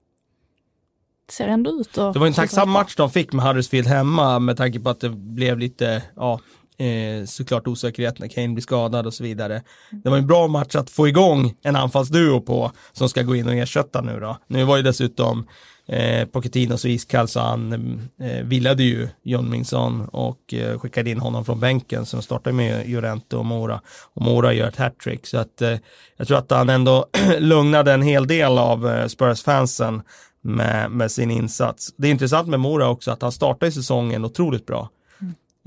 ser 1.31 1.47
ändå 1.47 1.71
ut. 1.71 1.93
Det 1.93 2.19
var 2.19 2.27
en 2.27 2.33
tacksam 2.33 2.69
match 2.69 2.95
de 2.95 3.09
fick 3.09 3.33
med 3.33 3.45
Huddersfield 3.45 3.87
hemma 3.87 4.39
med 4.39 4.57
tanke 4.57 4.79
på 4.79 4.89
att 4.89 4.99
det 4.99 5.09
blev 5.09 5.59
lite, 5.59 6.03
ja, 6.15 6.39
eh, 6.77 7.25
såklart 7.25 7.67
osäkerhet 7.67 8.19
när 8.19 8.27
Kane 8.27 8.49
blir 8.49 8.61
skadad 8.61 9.07
och 9.07 9.13
så 9.13 9.23
vidare. 9.23 9.61
Det 9.91 10.09
var 10.09 10.17
en 10.17 10.27
bra 10.27 10.47
match 10.47 10.75
att 10.75 10.89
få 10.89 11.07
igång 11.07 11.55
en 11.61 11.75
anfallsduo 11.75 12.41
på 12.41 12.71
som 12.93 13.09
ska 13.09 13.21
gå 13.21 13.35
in 13.35 13.47
och 13.47 13.53
ersätta 13.53 14.01
nu 14.01 14.19
då. 14.19 14.37
Nu 14.47 14.63
var 14.63 14.77
ju 14.77 14.83
dessutom 14.83 15.47
eh, 15.87 16.27
Pochettino 16.27 16.77
så 16.77 16.87
iskall 16.87 17.27
så 17.27 17.39
han 17.39 17.73
eh, 18.21 18.43
villade 18.43 18.83
ju 18.83 19.07
John 19.23 19.49
Minson 19.49 20.05
och 20.11 20.53
eh, 20.53 20.79
skickade 20.79 21.09
in 21.09 21.19
honom 21.19 21.45
från 21.45 21.59
bänken 21.59 22.05
så 22.05 22.17
de 22.17 22.23
startade 22.23 22.55
med 22.55 22.89
Llorente 22.89 23.35
och 23.37 23.45
Mora 23.45 23.81
och 24.13 24.21
Mora 24.21 24.53
gör 24.53 24.67
ett 24.67 24.75
hattrick 24.75 25.27
så 25.27 25.37
att 25.37 25.61
eh, 25.61 25.77
jag 26.17 26.27
tror 26.27 26.37
att 26.37 26.51
han 26.51 26.69
ändå 26.69 27.05
lugnade 27.39 27.93
en 27.93 28.01
hel 28.01 28.27
del 28.27 28.57
av 28.57 28.89
eh, 28.89 29.07
Spurs-fansen 29.07 30.01
med, 30.41 30.91
med 30.91 31.11
sin 31.11 31.31
insats. 31.31 31.93
Det 31.97 32.07
är 32.07 32.11
intressant 32.11 32.47
med 32.47 32.59
Mora 32.59 32.89
också 32.89 33.11
att 33.11 33.21
han 33.21 33.31
startade 33.31 33.71
säsongen 33.71 34.25
otroligt 34.25 34.65
bra. 34.65 34.89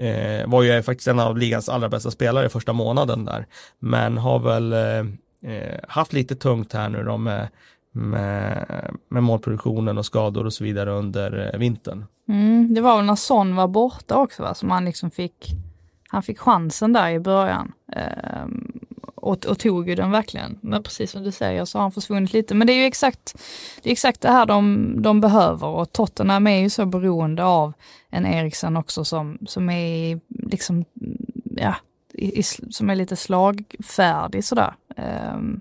Eh, 0.01 0.47
var 0.47 0.63
ju 0.63 0.83
faktiskt 0.83 1.09
en 1.09 1.21
av 1.21 1.39
ligans 1.39 1.69
allra 1.69 1.89
bästa 1.89 2.11
spelare 2.11 2.49
första 2.49 2.73
månaden 2.73 3.25
där. 3.25 3.47
Men 3.79 4.19
har 4.19 4.39
väl 4.39 4.73
eh, 4.73 5.53
eh, 5.53 5.81
haft 5.89 6.13
lite 6.13 6.37
tungt 6.37 6.73
här 6.73 6.89
nu 6.89 7.05
då 7.05 7.17
med, 7.17 7.49
med, 7.93 8.91
med 9.09 9.23
målproduktionen 9.23 9.99
och 9.99 10.07
skador 10.07 10.47
och 10.47 10.53
så 10.53 10.65
vidare 10.65 10.91
under 10.91 11.51
eh, 11.55 11.59
vintern. 11.59 12.05
Mm, 12.29 12.75
det 12.75 12.81
var 12.81 12.97
väl 12.97 13.07
när 13.07 13.17
Son 13.17 13.57
var 13.57 13.69
borta 13.69 14.17
också 14.17 14.43
va, 14.43 14.55
som 14.55 14.71
han 14.71 14.85
liksom 14.85 15.11
fick, 15.11 15.51
han 16.09 16.23
fick 16.23 16.39
chansen 16.39 16.93
där 16.93 17.11
i 17.11 17.21
början. 17.21 17.73
Eh, 17.93 18.47
och, 19.15 19.47
och 19.47 19.59
tog 19.59 19.89
ju 19.89 19.95
den 19.95 20.11
verkligen. 20.11 20.59
Men 20.61 20.83
precis 20.83 21.11
som 21.11 21.23
du 21.23 21.33
säger 21.33 21.65
så 21.65 21.79
har 21.79 21.83
han 21.83 21.93
försvunnit 21.93 22.33
lite. 22.33 22.55
Men 22.55 22.67
det 22.67 22.73
är 22.73 22.77
ju 22.77 22.85
exakt 22.85 23.35
det, 23.83 23.89
är 23.89 23.93
exakt 23.93 24.21
det 24.21 24.31
här 24.31 24.47
de, 24.47 24.95
de 25.03 25.21
behöver 25.21 25.67
och 25.67 25.93
Tottenham 25.93 26.47
är 26.47 26.61
ju 26.61 26.71
så 26.71 26.87
beroende 26.87 27.45
av 27.45 27.73
en 28.11 28.27
Eriksen 28.27 28.77
också 28.77 29.05
som, 29.05 29.39
som 29.47 29.71
är 29.71 30.21
liksom, 30.29 30.85
ja, 31.57 31.75
i, 32.13 32.43
som 32.43 32.91
är 32.91 32.95
lite 32.95 33.17
slagfärdig 33.17 34.45
sådär. 34.45 34.75
Um, 35.35 35.61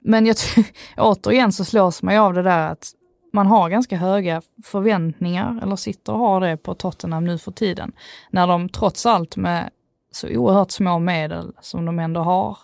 men 0.00 0.26
jag 0.26 0.36
återigen 0.96 1.52
så 1.52 1.64
slås 1.64 2.02
man 2.02 2.14
ju 2.14 2.20
av 2.20 2.34
det 2.34 2.42
där 2.42 2.72
att 2.72 2.92
man 3.32 3.46
har 3.46 3.68
ganska 3.68 3.96
höga 3.96 4.42
förväntningar, 4.64 5.60
eller 5.62 5.76
sitter 5.76 6.12
och 6.12 6.18
har 6.18 6.40
det 6.40 6.56
på 6.56 6.74
Tottenham 6.74 7.24
nu 7.24 7.38
för 7.38 7.52
tiden. 7.52 7.92
När 8.30 8.46
de 8.46 8.68
trots 8.68 9.06
allt 9.06 9.36
med 9.36 9.70
så 10.12 10.28
oerhört 10.28 10.70
små 10.70 10.98
medel 10.98 11.52
som 11.60 11.84
de 11.84 11.98
ändå 11.98 12.20
har 12.20 12.58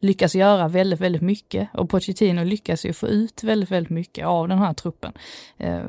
lyckas 0.00 0.34
göra 0.34 0.68
väldigt, 0.68 1.00
väldigt 1.00 1.22
mycket 1.22 1.68
och 1.74 1.90
Pochettino 1.90 2.44
lyckas 2.44 2.86
ju 2.86 2.92
få 2.92 3.08
ut 3.08 3.42
väldigt, 3.42 3.70
väldigt 3.70 3.90
mycket 3.90 4.26
av 4.26 4.48
den 4.48 4.58
här 4.58 4.74
truppen. 4.74 5.12
Eh, 5.56 5.84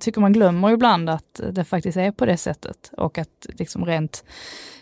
tycker 0.00 0.20
man 0.20 0.32
glömmer 0.32 0.70
ibland 0.70 1.10
att 1.10 1.40
det 1.52 1.64
faktiskt 1.64 1.96
är 1.96 2.10
på 2.10 2.26
det 2.26 2.36
sättet 2.36 2.90
och 2.96 3.18
att 3.18 3.46
liksom 3.48 3.84
rent, 3.86 4.24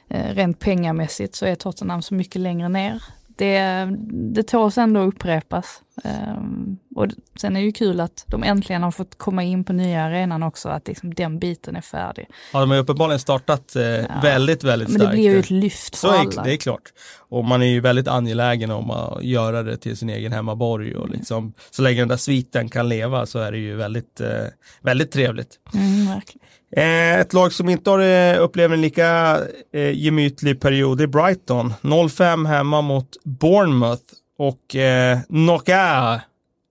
eh, 0.08 0.34
rent 0.34 0.58
pengamässigt 0.58 1.34
så 1.34 1.46
är 1.46 1.54
Tottenham 1.54 2.02
så 2.02 2.14
mycket 2.14 2.40
längre 2.40 2.68
ner 2.68 3.02
det, 3.38 3.88
det 4.34 4.42
tåls 4.42 4.78
ändå 4.78 5.00
upprepas. 5.00 5.82
Um, 6.04 6.78
och 6.94 7.06
sen 7.40 7.56
är 7.56 7.60
det 7.60 7.66
ju 7.66 7.72
kul 7.72 8.00
att 8.00 8.24
de 8.26 8.42
äntligen 8.42 8.82
har 8.82 8.90
fått 8.90 9.18
komma 9.18 9.42
in 9.42 9.64
på 9.64 9.72
nya 9.72 10.02
arenan 10.02 10.42
också, 10.42 10.68
att 10.68 10.88
liksom 10.88 11.14
den 11.14 11.38
biten 11.38 11.76
är 11.76 11.80
färdig. 11.80 12.26
Ja, 12.52 12.60
de 12.60 12.70
har 12.70 12.78
uppenbarligen 12.78 13.20
startat 13.20 13.76
eh, 13.76 13.82
ja. 13.82 14.06
väldigt, 14.22 14.64
väldigt 14.64 14.88
starkt. 14.88 15.02
Men 15.02 15.10
det 15.10 15.16
blir 15.16 15.30
ju 15.32 15.38
ett 15.38 15.50
lyft 15.50 15.96
för 15.96 16.08
Så 16.08 16.14
är, 16.14 16.18
alla. 16.18 16.42
Det 16.42 16.52
är 16.52 16.56
klart. 16.56 16.82
Och 17.28 17.44
man 17.44 17.62
är 17.62 17.66
ju 17.66 17.80
väldigt 17.80 18.08
angelägen 18.08 18.70
om 18.70 18.90
att 18.90 19.22
göra 19.22 19.62
det 19.62 19.76
till 19.76 19.96
sin 19.96 20.10
egen 20.10 20.32
hemmaborg 20.32 20.96
och 20.96 21.06
mm. 21.06 21.18
liksom, 21.18 21.52
så 21.70 21.82
länge 21.82 22.00
den 22.00 22.08
där 22.08 22.16
sviten 22.16 22.68
kan 22.68 22.88
leva 22.88 23.26
så 23.26 23.38
är 23.38 23.52
det 23.52 23.58
ju 23.58 23.76
väldigt, 23.76 24.20
eh, 24.20 24.46
väldigt 24.80 25.12
trevligt. 25.12 25.54
Mm, 25.74 26.06
verkligen. 26.06 26.47
Eh, 26.76 27.20
ett 27.20 27.32
lag 27.32 27.52
som 27.52 27.68
inte 27.68 27.90
har 27.90 27.98
eh, 27.98 28.42
upplevt 28.42 28.72
en 28.72 28.80
lika 28.80 29.40
eh, 29.72 29.90
gemytlig 29.98 30.60
period 30.60 31.00
är 31.00 31.06
Brighton. 31.06 31.74
0-5 31.82 32.46
hemma 32.46 32.80
mot 32.80 33.08
Bournemouth 33.24 34.02
och 34.38 34.76
eh, 34.76 35.18
Knocka 35.28 36.20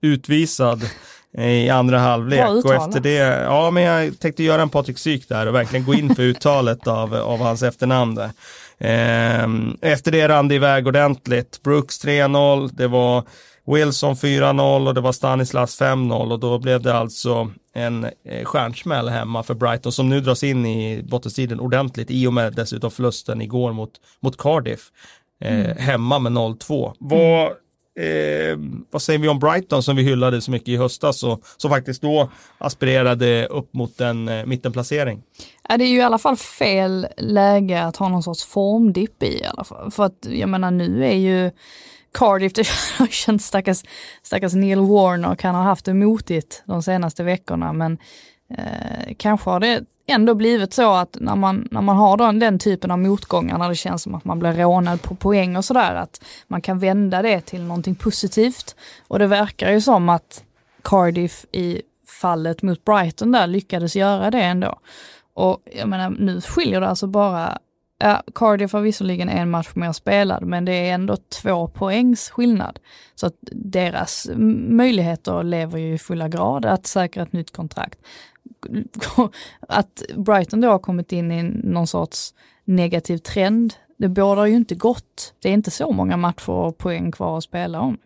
utvisad 0.01 0.81
i 1.37 1.69
andra 1.69 1.99
halvlek. 1.99 2.65
Och 2.65 2.73
efter 2.73 2.99
det, 2.99 3.43
ja 3.43 3.71
men 3.71 3.83
jag 3.83 4.19
tänkte 4.19 4.43
göra 4.43 4.61
en 4.61 4.69
Patrik 4.69 4.97
Syk 4.97 5.29
där 5.29 5.45
och 5.45 5.55
verkligen 5.55 5.85
gå 5.85 5.93
in 5.93 6.15
för 6.15 6.23
uttalet 6.23 6.87
av, 6.87 7.15
av 7.15 7.39
hans 7.39 7.63
efternamn 7.63 8.15
där. 8.15 8.29
Eh, 8.77 9.47
efter 9.81 10.11
det 10.11 10.27
rann 10.27 10.47
det 10.47 10.55
iväg 10.55 10.87
ordentligt. 10.87 11.63
Brooks 11.63 12.05
3-0, 12.05 12.69
det 12.73 12.87
var 12.87 13.23
Wilson 13.67 14.15
4-0 14.15 14.87
och 14.87 14.93
det 14.93 15.01
var 15.01 15.11
Stanislas 15.11 15.81
5-0 15.81 16.31
och 16.31 16.39
då 16.39 16.59
blev 16.59 16.81
det 16.81 16.93
alltså 16.93 17.51
en 17.73 18.03
eh, 18.03 18.43
stjärnsmäll 18.43 19.09
hemma 19.09 19.43
för 19.43 19.53
Brighton 19.53 19.91
som 19.91 20.09
nu 20.09 20.21
dras 20.21 20.43
in 20.43 20.65
i 20.65 21.03
bottenstriden 21.03 21.59
ordentligt 21.59 22.11
i 22.11 22.27
och 22.27 22.33
med 22.33 22.53
dessutom 22.53 22.91
förlusten 22.91 23.41
igår 23.41 23.73
mot, 23.73 23.91
mot 24.19 24.37
Cardiff. 24.37 24.91
Eh, 25.41 25.59
mm. 25.59 25.77
Hemma 25.77 26.19
med 26.19 26.31
0-2. 26.31 26.93
Vad, 26.99 27.45
eh, 27.99 28.57
vad 28.91 29.01
säger 29.01 29.19
vi 29.19 29.27
om 29.27 29.39
Brighton 29.39 29.83
som 29.83 29.95
vi 29.95 30.03
hyllade 30.03 30.41
så 30.41 30.51
mycket 30.51 30.67
i 30.67 30.77
höstas 30.77 31.23
och 31.23 31.41
som 31.57 31.71
faktiskt 31.71 32.01
då 32.01 32.29
aspirerade 32.57 33.47
upp 33.47 33.73
mot 33.73 34.01
en 34.01 34.27
eh, 34.27 34.45
mittenplacering? 34.45 35.23
Ja, 35.69 35.77
det 35.77 35.83
är 35.83 35.89
ju 35.89 35.97
i 35.97 36.01
alla 36.01 36.17
fall 36.17 36.37
fel 36.37 37.07
läge 37.17 37.83
att 37.83 37.97
ha 37.97 38.09
någon 38.09 38.23
sorts 38.23 38.45
formdipp 38.45 39.23
i, 39.23 39.41
i 39.41 39.45
alla 39.45 39.63
fall. 39.63 39.91
För 39.91 40.03
att 40.03 40.27
jag 40.29 40.49
menar 40.49 40.71
nu 40.71 41.05
är 41.05 41.15
ju 41.15 41.51
Cardiff, 42.17 42.53
det 42.53 42.67
har 42.97 43.07
känts 43.07 43.45
stackars, 43.45 43.83
stackars 44.23 44.53
Neil 44.53 44.79
Warnock, 44.79 45.43
han 45.43 45.55
har 45.55 45.63
haft 45.63 45.85
det 45.85 45.93
motigt 45.93 46.63
de 46.65 46.83
senaste 46.83 47.23
veckorna 47.23 47.73
men 47.73 47.97
eh, 48.49 49.13
kanske 49.17 49.49
har 49.49 49.59
det 49.59 49.83
ändå 50.07 50.35
blivit 50.35 50.73
så 50.73 50.93
att 50.93 51.17
när 51.21 51.35
man, 51.35 51.67
när 51.71 51.81
man 51.81 51.97
har 51.97 52.17
den, 52.17 52.39
den 52.39 52.59
typen 52.59 52.91
av 52.91 52.99
motgångar, 52.99 53.57
när 53.57 53.69
det 53.69 53.75
känns 53.75 54.03
som 54.03 54.15
att 54.15 54.25
man 54.25 54.39
blir 54.39 54.53
rånad 54.53 55.01
på 55.01 55.15
poäng 55.15 55.55
och 55.57 55.65
sådär, 55.65 55.95
att 55.95 56.23
man 56.47 56.61
kan 56.61 56.79
vända 56.79 57.21
det 57.21 57.41
till 57.41 57.63
någonting 57.63 57.95
positivt. 57.95 58.75
Och 59.07 59.19
det 59.19 59.27
verkar 59.27 59.71
ju 59.71 59.81
som 59.81 60.09
att 60.09 60.43
Cardiff 60.81 61.45
i 61.51 61.81
fallet 62.21 62.61
mot 62.61 62.85
Brighton 62.85 63.31
där 63.31 63.47
lyckades 63.47 63.95
göra 63.95 64.31
det 64.31 64.41
ändå. 64.41 64.79
Och 65.33 65.61
jag 65.77 65.89
menar, 65.89 66.09
nu 66.09 66.41
skiljer 66.41 66.81
det 66.81 66.87
alltså 66.87 67.07
bara 67.07 67.57
Ja, 67.97 68.23
Cardiff 68.35 68.73
har 68.73 68.81
visserligen 68.81 69.29
en 69.29 69.49
match 69.49 69.69
mer 69.75 69.91
spelad, 69.91 70.43
men 70.43 70.65
det 70.65 70.71
är 70.71 70.93
ändå 70.93 71.17
två 71.17 71.67
poängs 71.67 72.29
skillnad. 72.29 72.79
Så 73.15 73.27
att 73.27 73.35
deras 73.51 74.29
möjligheter 74.69 75.43
lever 75.43 75.79
ju 75.79 75.93
i 75.93 75.97
fulla 75.97 76.27
grad 76.27 76.65
att 76.65 76.87
säkra 76.87 77.23
ett 77.23 77.33
nytt 77.33 77.51
kontrakt. 77.51 77.99
Att 79.59 80.03
Brighton 80.15 80.61
då 80.61 80.69
har 80.69 80.79
kommit 80.79 81.11
in 81.11 81.31
i 81.31 81.43
någon 81.43 81.87
sorts 81.87 82.33
negativ 82.65 83.17
trend 83.17 83.73
det 83.97 84.09
bådar 84.09 84.45
ju 84.45 84.55
inte 84.55 84.75
gott. 84.75 85.33
Det 85.39 85.49
är 85.49 85.53
inte 85.53 85.71
så 85.71 85.91
många 85.91 86.17
matcher 86.17 86.49
och 86.49 86.77
poäng 86.77 87.11
kvar 87.11 87.37
att 87.37 87.43
spela 87.43 87.79
om. 87.79 87.97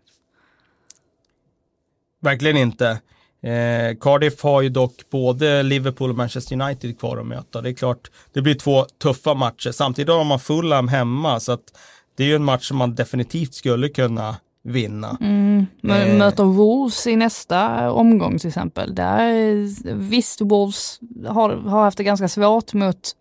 Verkligen 2.19 2.57
inte. 2.57 3.01
Eh, 3.43 3.97
Cardiff 3.99 4.43
har 4.43 4.61
ju 4.61 4.69
dock 4.69 5.09
både 5.11 5.63
Liverpool 5.63 6.09
och 6.09 6.15
Manchester 6.15 6.61
United 6.61 6.99
kvar 6.99 7.17
att 7.17 7.25
möta. 7.25 7.61
Det 7.61 7.69
är 7.69 7.73
klart, 7.73 8.11
det 8.33 8.41
blir 8.41 8.55
två 8.55 8.85
tuffa 9.03 9.33
matcher. 9.33 9.71
Samtidigt 9.71 10.13
har 10.13 10.23
man 10.23 10.39
Fulham 10.39 10.87
hemma, 10.87 11.39
så 11.39 11.51
att 11.51 11.63
det 12.17 12.23
är 12.23 12.27
ju 12.27 12.35
en 12.35 12.43
match 12.43 12.67
som 12.67 12.77
man 12.77 12.95
definitivt 12.95 13.53
skulle 13.53 13.89
kunna 13.89 14.35
vinna. 14.63 15.17
Mm, 15.21 15.65
Eh. 15.83 16.17
möter 16.17 16.43
Wolves 16.43 17.07
i 17.07 17.15
nästa 17.15 17.91
omgång 17.91 18.37
till 18.39 18.47
exempel. 18.47 18.95
Där, 18.95 19.93
visst, 19.93 20.41
Wolves 20.41 20.99
har, 21.27 21.49
har 21.49 21.83
haft 21.83 21.97
det 21.97 22.03
ganska 22.03 22.27
svårt 22.27 22.73
mot 22.73 23.15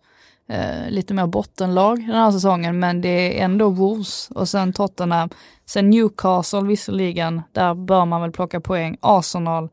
eh, 0.49 0.89
lite 0.89 1.13
mer 1.13 1.27
bottenlag 1.27 1.97
den 1.97 2.15
här 2.15 2.31
säsongen, 2.31 2.79
men 2.79 3.01
det 3.01 3.39
är 3.39 3.45
ändå 3.45 3.69
Wolves 3.69 4.29
och 4.35 4.49
sen 4.49 4.73
Tottenham, 4.73 5.29
sen 5.65 5.89
Newcastle 5.89 6.61
visserligen, 6.61 7.41
där 7.51 7.73
bör 7.73 8.05
man 8.05 8.21
väl 8.21 8.31
plocka 8.31 8.59
poäng, 8.61 8.97
Arsenal, 9.01 9.69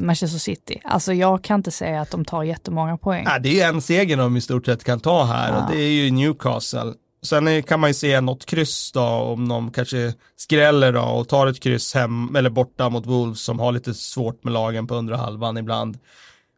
Manchester 0.00 0.38
City. 0.38 0.80
Alltså 0.84 1.12
jag 1.12 1.44
kan 1.44 1.60
inte 1.60 1.70
säga 1.70 2.00
att 2.00 2.10
de 2.10 2.24
tar 2.24 2.42
jättemånga 2.42 2.96
poäng. 2.96 3.24
Ja, 3.26 3.38
det 3.38 3.48
är 3.48 3.54
ju 3.54 3.60
en 3.60 3.80
seger 3.82 4.16
de 4.16 4.36
i 4.36 4.40
stort 4.40 4.66
sett 4.66 4.84
kan 4.84 5.00
ta 5.00 5.24
här 5.24 5.52
Ja. 5.52 5.56
och 5.64 5.70
det 5.72 5.80
är 5.82 5.90
ju 5.90 6.10
Newcastle. 6.10 6.92
Sen 7.22 7.62
kan 7.62 7.80
man 7.80 7.90
ju 7.90 7.94
se 7.94 8.20
något 8.20 8.46
kryss 8.46 8.92
då, 8.92 9.00
om 9.02 9.48
de 9.48 9.70
kanske 9.70 10.14
skräller 10.36 10.92
då 10.92 11.00
och 11.02 11.28
tar 11.28 11.46
ett 11.46 11.60
kryss 11.60 11.94
hem 11.94 12.36
eller 12.36 12.50
borta 12.50 12.88
mot 12.88 13.06
Wolves 13.06 13.40
som 13.40 13.58
har 13.58 13.72
lite 13.72 13.94
svårt 13.94 14.44
med 14.44 14.52
lagen 14.52 14.86
på 14.86 14.94
undre 14.94 15.16
halvan 15.16 15.56
ibland. 15.56 15.98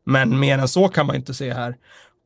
Men 0.06 0.38
mer 0.38 0.58
än 0.58 0.68
så 0.68 0.88
kan 0.88 1.06
man 1.06 1.16
inte 1.16 1.34
se 1.34 1.52
här. 1.54 1.76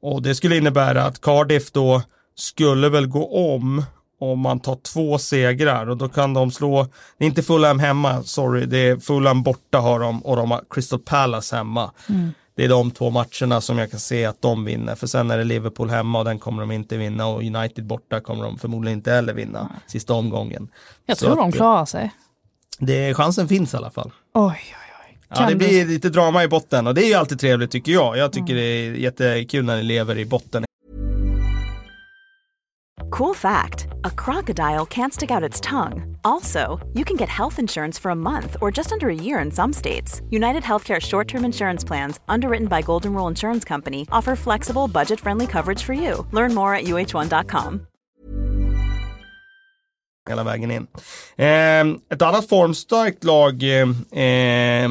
Och 0.02 0.22
det 0.22 0.34
skulle 0.34 0.56
innebära 0.56 1.04
att 1.04 1.20
Cardiff 1.20 1.72
då 1.72 2.02
skulle 2.34 2.88
väl 2.88 3.06
gå 3.06 3.54
om 3.54 3.84
om 4.20 4.38
man 4.40 4.60
tar 4.60 4.76
två 4.76 5.18
segrar 5.18 5.88
och 5.90 5.96
då 5.96 6.08
kan 6.08 6.34
de 6.34 6.50
slå, 6.50 6.86
det 7.18 7.24
är 7.24 7.28
inte 7.28 7.42
Fulham 7.42 7.78
hemma, 7.78 8.22
sorry, 8.22 8.66
det 8.66 8.78
är 8.78 8.96
Fulham 8.96 9.42
borta 9.42 9.78
har 9.78 10.00
de 10.00 10.24
och 10.24 10.36
de 10.36 10.50
har 10.50 10.62
Crystal 10.70 10.98
Palace 10.98 11.56
hemma. 11.56 11.90
Det 12.56 12.64
är 12.64 12.68
de 12.68 12.90
två 12.90 13.10
matcherna 13.10 13.60
som 13.60 13.78
jag 13.78 13.90
kan 13.90 14.00
se 14.00 14.24
att 14.24 14.42
de 14.42 14.64
vinner, 14.64 14.94
för 14.94 15.06
sen 15.06 15.30
är 15.30 15.38
det 15.38 15.44
Liverpool 15.44 15.90
hemma 15.90 16.18
och 16.18 16.24
den 16.24 16.38
kommer 16.38 16.60
de 16.62 16.70
inte 16.70 16.96
vinna 16.96 17.26
och 17.26 17.42
United 17.42 17.86
borta 17.86 18.20
kommer 18.20 18.44
de 18.44 18.58
förmodligen 18.58 18.98
inte 18.98 19.12
heller 19.12 19.34
vinna 19.34 19.68
sista 19.86 20.14
omgången. 20.14 20.68
jag 21.06 21.16
så 21.18 21.26
tror 21.26 21.36
de 21.36 21.48
att- 21.48 21.54
klarar 21.54 21.84
sig. 21.84 22.10
Det, 22.78 23.14
chansen 23.14 23.48
finns 23.48 23.74
i 23.74 23.76
alla 23.76 23.90
fall. 23.90 24.12
Oj, 24.34 24.44
oj, 24.44 24.54
oj. 25.08 25.18
Ja, 25.28 25.48
det 25.48 25.54
blir 25.54 25.86
lite 25.86 26.08
drama 26.08 26.44
i 26.44 26.48
botten 26.48 26.86
och 26.86 26.94
det 26.94 27.04
är 27.04 27.08
ju 27.08 27.14
alltid 27.14 27.40
trevligt 27.40 27.70
tycker 27.70 27.92
jag. 27.92 28.16
Jag 28.16 28.32
tycker 28.32 28.54
det 28.54 28.62
är 28.62 28.92
jättekul 28.92 29.64
när 29.64 29.76
ni 29.76 29.82
lever 29.82 30.18
i 30.18 30.24
botten. 30.26 30.64
Cool 33.10 33.34
fact 33.34 33.88
a 34.04 34.10
crocodile 34.10 34.86
can't 34.86 35.12
stick 35.12 35.30
out 35.30 35.42
its 35.42 35.60
tongue. 35.60 36.16
Also, 36.24 36.78
you 36.94 37.04
can 37.04 37.16
get 37.16 37.28
health 37.28 37.58
insurance 37.58 37.98
for 37.98 38.10
a 38.10 38.14
month 38.16 38.56
or 38.60 38.70
just 38.70 38.92
under 38.92 39.08
a 39.08 39.14
year 39.14 39.40
in 39.40 39.50
some 39.50 39.72
states. 39.72 40.22
United 40.30 40.62
Healthcare 40.62 41.00
short 41.00 41.28
term 41.28 41.44
insurance 41.44 41.84
plans, 41.84 42.20
underwritten 42.28 42.68
by 42.68 42.82
Golden 42.82 43.12
Rule 43.14 43.28
Insurance 43.28 43.64
Company, 43.64 44.06
offer 44.12 44.36
flexible, 44.36 44.88
budget 44.88 45.20
friendly 45.20 45.46
coverage 45.46 45.82
for 45.82 45.92
you. 45.92 46.26
Learn 46.32 46.54
more 46.54 46.74
at 46.74 46.84
uh1.com. 46.84 47.86
hela 50.28 50.44
vägen 50.44 50.70
in. 50.70 50.86
Eh, 51.36 52.12
ett 52.12 52.22
annat 52.22 52.48
formstarkt 52.48 53.24
lag 53.24 53.62
eh, 53.62 53.88
eh, 54.12 54.90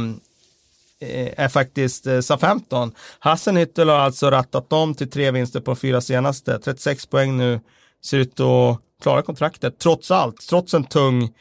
är 1.37 1.47
faktiskt 1.47 2.07
eh, 2.07 2.19
Southampton. 2.19 2.91
Hassenhüttel 3.19 3.89
har 3.89 3.99
alltså 3.99 4.29
rattat 4.29 4.69
dem 4.69 4.95
till 4.95 5.09
tre 5.09 5.31
vinster 5.31 5.59
på 5.59 5.75
fyra 5.75 6.01
senaste. 6.01 6.59
36 6.59 7.05
poäng 7.05 7.37
nu, 7.37 7.59
ser 8.05 8.17
ut 8.17 8.39
att 8.39 8.79
klara 9.01 9.21
kontraktet 9.21 9.79
trots 9.79 10.11
allt, 10.11 10.47
trots 10.49 10.73
en 10.73 10.83
tung, 10.83 11.33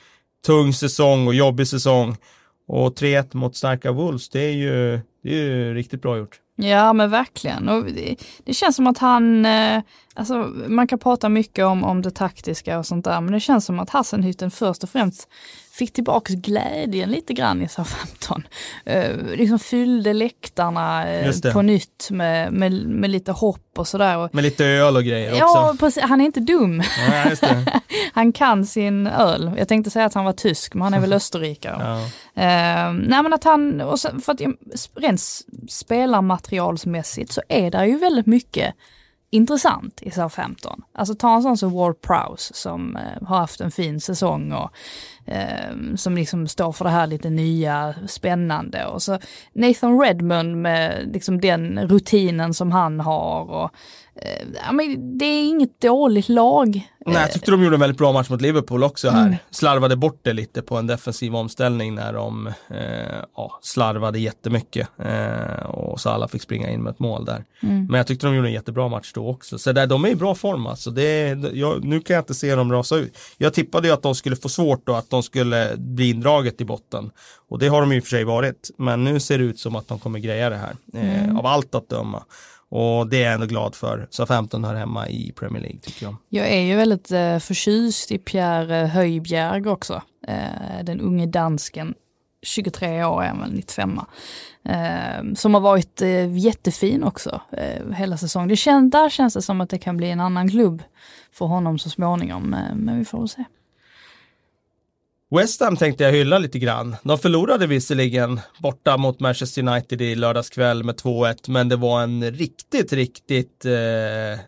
tung 0.47 0.73
säsong 0.73 1.27
och 1.27 1.35
jobbig 1.35 1.69
säsong. 1.69 2.17
Och 2.67 2.95
3-1 2.95 3.37
mot 3.37 3.57
starka 3.57 3.93
Wolves, 3.93 4.29
det 4.29 4.41
är 4.41 4.53
ju, 4.53 5.01
det 5.23 5.31
är 5.31 5.45
ju 5.45 5.75
riktigt 5.75 6.03
bra 6.03 6.19
gjort. 6.19 6.41
Ja 6.57 6.93
men 6.93 7.11
verkligen. 7.11 7.69
Och 7.69 7.85
det, 7.85 8.17
det 8.45 8.55
känns 8.55 8.77
som 8.77 8.87
att 8.87 8.99
han, 8.99 9.47
eh, 9.47 9.83
alltså 10.15 10.35
man 10.69 10.87
kan 10.87 10.99
prata 10.99 11.29
mycket 11.29 11.65
om, 11.65 11.85
om 11.85 12.03
det 12.03 12.11
taktiska 12.11 12.79
och 12.79 12.87
sånt 12.87 13.05
där, 13.05 13.21
men 13.21 13.33
det 13.33 13.41
känns 13.41 13.65
som 13.65 13.79
att 13.79 13.91
Hassenhütten 13.91 14.51
först 14.51 14.83
och 14.83 14.91
främst 14.91 15.29
fick 15.79 15.93
tillbaks 15.93 16.35
glädjen 16.35 17.11
lite 17.11 17.33
grann 17.33 17.63
i 17.63 17.69
Southampton. 17.69 18.47
Eh, 18.85 19.17
liksom 19.17 19.59
fyllde 19.59 20.13
läktarna 20.13 21.11
eh, 21.11 21.53
på 21.53 21.63
nytt 21.63 22.09
med, 22.11 22.53
med, 22.53 22.73
med 22.73 23.11
lite 23.11 23.33
hopp 23.33 23.79
och 23.79 23.89
sådär. 23.89 24.29
Med 24.33 24.45
lite 24.45 24.65
öl 24.65 24.97
och 24.97 25.05
grejer 25.05 25.31
också. 25.31 25.39
ja, 25.39 25.77
precis, 25.81 26.03
han 26.03 26.21
är 26.21 26.25
inte 26.25 26.41
dum. 26.41 26.83
Ja. 27.09 27.37
Han 28.13 28.33
kan 28.33 28.67
sin 28.67 29.07
öl. 29.07 29.51
Jag 29.59 29.69
tänkte 29.69 29.91
säga 29.91 30.05
att 30.05 30.15
han 30.15 30.25
var 30.25 30.33
tysk, 30.33 30.75
men 30.75 30.83
han 30.83 30.95
är 30.95 31.01
väl 31.01 31.13
österrikare. 31.23 31.77
Ja. 31.81 31.99
Eh, 32.43 32.93
nej 32.93 33.23
men 33.23 33.33
att 33.33 33.45
han, 33.45 33.81
och 33.81 34.01
sen, 34.01 34.21
för 34.21 34.33
att 34.33 34.41
rent 34.95 35.21
spelarmaterialsmässigt 35.69 37.33
så 37.33 37.43
är 37.49 37.71
det 37.71 37.87
ju 37.87 37.99
väldigt 37.99 38.27
mycket 38.27 38.75
intressant 39.31 40.03
i 40.03 40.11
Southampton. 40.11 40.83
Alltså 40.93 41.15
ta 41.15 41.37
en 41.37 41.43
sån 41.43 41.59
som 41.59 41.73
Ward 41.73 42.01
Prowse 42.01 42.55
som 42.55 42.97
eh, 42.97 43.29
har 43.29 43.39
haft 43.39 43.61
en 43.61 43.71
fin 43.71 44.01
säsong 44.01 44.53
och 44.53 44.71
eh, 45.29 45.95
som 45.97 46.15
liksom 46.15 46.49
står 46.49 46.73
för 46.73 46.85
det 46.85 46.91
här 46.91 47.07
lite 47.07 47.31
nya, 47.31 47.95
spännande. 48.07 48.87
Och 48.87 49.03
så 49.03 49.19
Nathan 49.53 50.01
Redmond 50.01 50.57
med 50.57 51.11
liksom 51.13 51.41
den 51.41 51.89
rutinen 51.89 52.55
som 52.55 52.73
han 52.73 53.01
har. 53.01 53.51
Och, 53.51 53.71
ja, 54.67 54.73
men 54.73 55.19
det 55.19 55.25
är 55.25 55.49
inget 55.49 55.81
dåligt 55.81 56.29
lag. 56.29 56.89
Nej, 57.07 57.17
jag 57.17 57.33
tyckte 57.33 57.51
de 57.51 57.63
gjorde 57.63 57.77
en 57.77 57.81
väldigt 57.81 57.99
bra 57.99 58.13
match 58.13 58.29
mot 58.31 58.41
Liverpool 58.41 58.83
också 58.85 59.11
här. 59.11 59.27
Mm. 59.27 59.37
Slarvade 59.51 59.97
bort 59.97 60.21
det 60.23 60.33
lite 60.33 60.63
på 60.63 60.77
en 60.77 60.87
defensiv 60.87 61.37
omställning 61.37 61.95
när 61.95 62.13
de 62.13 62.47
eh, 62.47 63.25
ja, 63.37 63.59
slarvade 63.63 64.19
jättemycket. 64.19 64.89
Eh, 64.99 65.67
och 65.67 66.01
Salah 66.01 66.29
fick 66.29 66.43
springa 66.43 66.71
in 66.71 66.83
med 66.83 66.91
ett 66.91 66.99
mål 66.99 67.25
där. 67.25 67.45
Mm. 67.63 67.87
Men 67.87 67.99
jag 67.99 68.07
tyckte 68.07 68.27
de 68.27 68.35
gjorde 68.35 68.49
en 68.49 68.53
jättebra 68.53 68.89
match 68.89 69.13
då 69.15 69.29
också. 69.29 69.59
Så 69.59 69.73
där, 69.73 69.87
de 69.87 70.05
är 70.05 70.09
i 70.09 70.15
bra 70.15 70.35
form 70.35 70.67
alltså. 70.67 70.91
Det 70.91 71.29
jag, 71.53 71.85
nu 71.85 72.01
kan 72.01 72.15
jag 72.15 72.21
inte 72.23 72.35
se 72.35 72.55
dem 72.55 72.73
rasa 72.73 72.97
ut. 72.97 73.19
Jag 73.39 73.55
tippade 73.55 73.89
ju 73.89 73.95
att 73.95 74.03
de 74.03 74.15
skulle 74.15 74.37
få 74.37 74.49
svårt 74.49 74.89
och 74.89 74.99
att 74.99 75.11
de 75.11 75.23
skulle 75.23 75.71
bli 75.77 76.11
indraget 76.11 76.61
i 76.61 76.65
botten. 76.65 77.11
Och 77.49 77.59
det 77.59 77.69
har 77.69 77.81
de 77.81 77.91
ju 77.93 77.97
i 77.97 78.01
och 78.01 78.05
för 78.05 78.11
sig 78.11 78.25
varit. 78.25 78.71
Men 78.77 79.05
nu 79.05 79.21
ser 79.21 79.39
det 79.39 79.45
ut 79.45 79.59
som 79.59 79.77
att 79.77 79.89
de 79.89 79.99
kommer 79.99 80.19
greja 80.19 80.51
det 80.51 80.57
här. 80.57 80.77
Eh, 80.95 81.19
Mm. 81.25 81.37
Av 81.39 81.47
allt 81.47 81.75
att 81.75 81.89
döma. 81.89 82.23
Och 82.71 83.09
det 83.09 83.17
är 83.17 83.25
jag 83.25 83.35
ändå 83.35 83.47
glad 83.47 83.75
för. 83.75 84.07
Så 84.11 84.27
15 84.27 84.65
hör 84.65 84.75
hemma 84.75 85.09
i 85.09 85.33
Premier 85.33 85.63
League 85.63 85.81
tycker 85.81 86.07
jag. 86.07 86.17
Jag 86.29 86.49
är 86.49 86.61
ju 86.61 86.77
väldigt 86.77 87.11
eh, 87.11 87.39
förtjust 87.39 88.13
i 88.13 88.19
Pierre 88.19 88.81
eh, 88.81 88.89
Höjbjerg 88.89 89.69
också. 89.69 90.03
Eh, 90.29 90.85
den 90.85 91.01
unge 91.01 91.27
dansken, 91.27 91.95
23 92.43 93.05
år 93.05 93.23
är 93.23 93.29
han 93.29 93.41
väl, 93.41 93.53
95 93.53 94.01
eh, 94.65 95.35
Som 95.35 95.55
har 95.55 95.61
varit 95.61 96.03
eh, 96.03 96.39
jättefin 96.39 97.05
också 97.05 97.41
eh, 97.53 97.93
hela 97.93 98.17
säsongen. 98.17 98.49
Det 98.49 98.57
kän, 98.57 98.91
där 98.91 99.11
känns 99.11 99.35
det 99.35 99.43
som 99.43 99.61
att 99.61 99.71
det 99.71 99.79
kan 99.79 99.97
bli 99.97 100.11
en 100.11 100.21
annan 100.21 100.49
klubb 100.49 100.83
för 101.33 101.47
honom 101.47 101.79
så 101.79 101.91
småningom, 101.91 102.55
eh, 102.55 102.75
men 102.75 102.99
vi 102.99 103.05
får 103.05 103.19
väl 103.19 103.29
se. 103.29 103.45
West 105.31 105.61
Ham 105.61 105.77
tänkte 105.77 106.05
jag 106.05 106.13
hylla 106.13 106.39
lite 106.39 106.59
grann. 106.59 106.97
De 107.03 107.19
förlorade 107.19 107.67
visserligen 107.67 108.41
borta 108.59 108.97
mot 108.97 109.21
Manchester 109.21 109.69
United 109.69 110.03
i 110.03 110.15
lördagskväll 110.15 110.85
med 110.85 110.95
2-1, 110.95 111.51
men 111.51 111.69
det 111.69 111.77
var 111.77 112.03
en 112.03 112.31
riktigt, 112.31 112.93
riktigt 112.93 113.65
eh, 113.65 114.33
eh, 114.33 114.39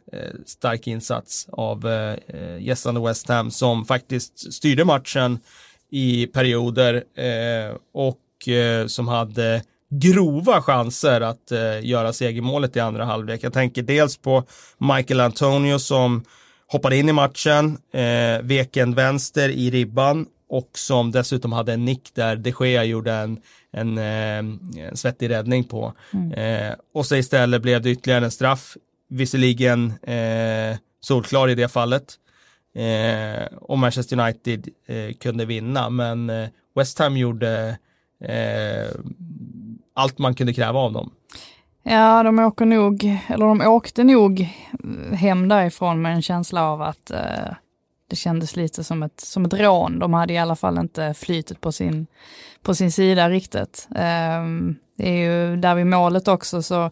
stark 0.46 0.86
insats 0.86 1.48
av 1.52 1.88
eh, 1.88 2.58
gästande 2.60 3.00
West 3.00 3.28
Ham 3.28 3.50
som 3.50 3.84
faktiskt 3.84 4.52
styrde 4.54 4.84
matchen 4.84 5.38
i 5.90 6.26
perioder 6.26 6.94
eh, 6.94 7.76
och 7.94 8.48
eh, 8.48 8.86
som 8.86 9.08
hade 9.08 9.62
grova 9.90 10.62
chanser 10.62 11.20
att 11.20 11.52
eh, 11.52 11.86
göra 11.86 12.12
segermålet 12.12 12.76
i 12.76 12.80
andra 12.80 13.04
halvlek. 13.04 13.42
Jag 13.42 13.52
tänker 13.52 13.82
dels 13.82 14.16
på 14.16 14.44
Michael 14.78 15.20
Antonio 15.20 15.78
som 15.78 16.24
hoppade 16.66 16.96
in 16.96 17.08
i 17.08 17.12
matchen, 17.12 17.78
eh, 17.92 18.42
vek 18.42 18.76
en 18.76 18.94
vänster 18.94 19.48
i 19.48 19.70
ribban 19.70 20.26
och 20.50 20.70
som 20.74 21.10
dessutom 21.10 21.52
hade 21.52 21.72
en 21.72 21.84
nick 21.84 22.14
där 22.14 22.36
de 22.36 22.52
Gea 22.60 22.84
gjorde 22.84 23.12
en, 23.12 23.40
en, 23.70 23.98
eh, 23.98 24.38
en 24.88 24.96
svettig 24.96 25.30
räddning 25.30 25.64
på. 25.64 25.92
Eh, 26.34 26.74
och 26.94 27.06
så 27.06 27.16
istället 27.16 27.62
blev 27.62 27.82
det 27.82 27.90
ytterligare 27.90 28.24
en 28.24 28.30
straff, 28.30 28.76
visserligen 29.08 29.92
eh, 30.02 30.76
solklar 31.00 31.48
i 31.48 31.54
det 31.54 31.68
fallet. 31.68 32.14
Eh, 32.74 33.46
och 33.60 33.78
Manchester 33.78 34.20
United 34.20 34.68
eh, 34.86 35.14
kunde 35.20 35.44
vinna, 35.44 35.90
men 35.90 36.30
eh, 36.30 36.48
West 36.74 36.98
Ham 36.98 37.16
gjorde 37.16 37.78
eh, 38.24 38.90
allt 39.94 40.18
man 40.18 40.34
kunde 40.34 40.52
kräva 40.52 40.78
av 40.78 40.92
dem. 40.92 41.10
Ja, 41.82 42.22
de 42.22 42.38
åker 42.38 42.64
nog, 42.64 43.18
eller 43.28 43.46
de 43.46 43.60
åkte 43.60 44.04
nog 44.04 44.48
hem 45.12 45.48
därifrån 45.48 46.02
med 46.02 46.12
en 46.12 46.22
känsla 46.22 46.64
av 46.64 46.82
att 46.82 47.10
det 48.10 48.16
kändes 48.16 48.56
lite 48.56 48.84
som 48.84 49.02
ett, 49.02 49.20
som 49.20 49.44
ett 49.44 49.54
rån. 49.54 49.98
De 49.98 50.14
hade 50.14 50.32
i 50.32 50.38
alla 50.38 50.56
fall 50.56 50.78
inte 50.78 51.14
flytet 51.14 51.60
på 51.60 51.72
sin, 51.72 52.06
på 52.62 52.74
sin 52.74 52.92
sida 52.92 53.30
riktigt. 53.30 53.88
Eh, 53.90 54.44
det 54.96 55.08
är 55.08 55.16
ju 55.16 55.56
där 55.56 55.74
vid 55.74 55.86
målet 55.86 56.28
också 56.28 56.62
så 56.62 56.90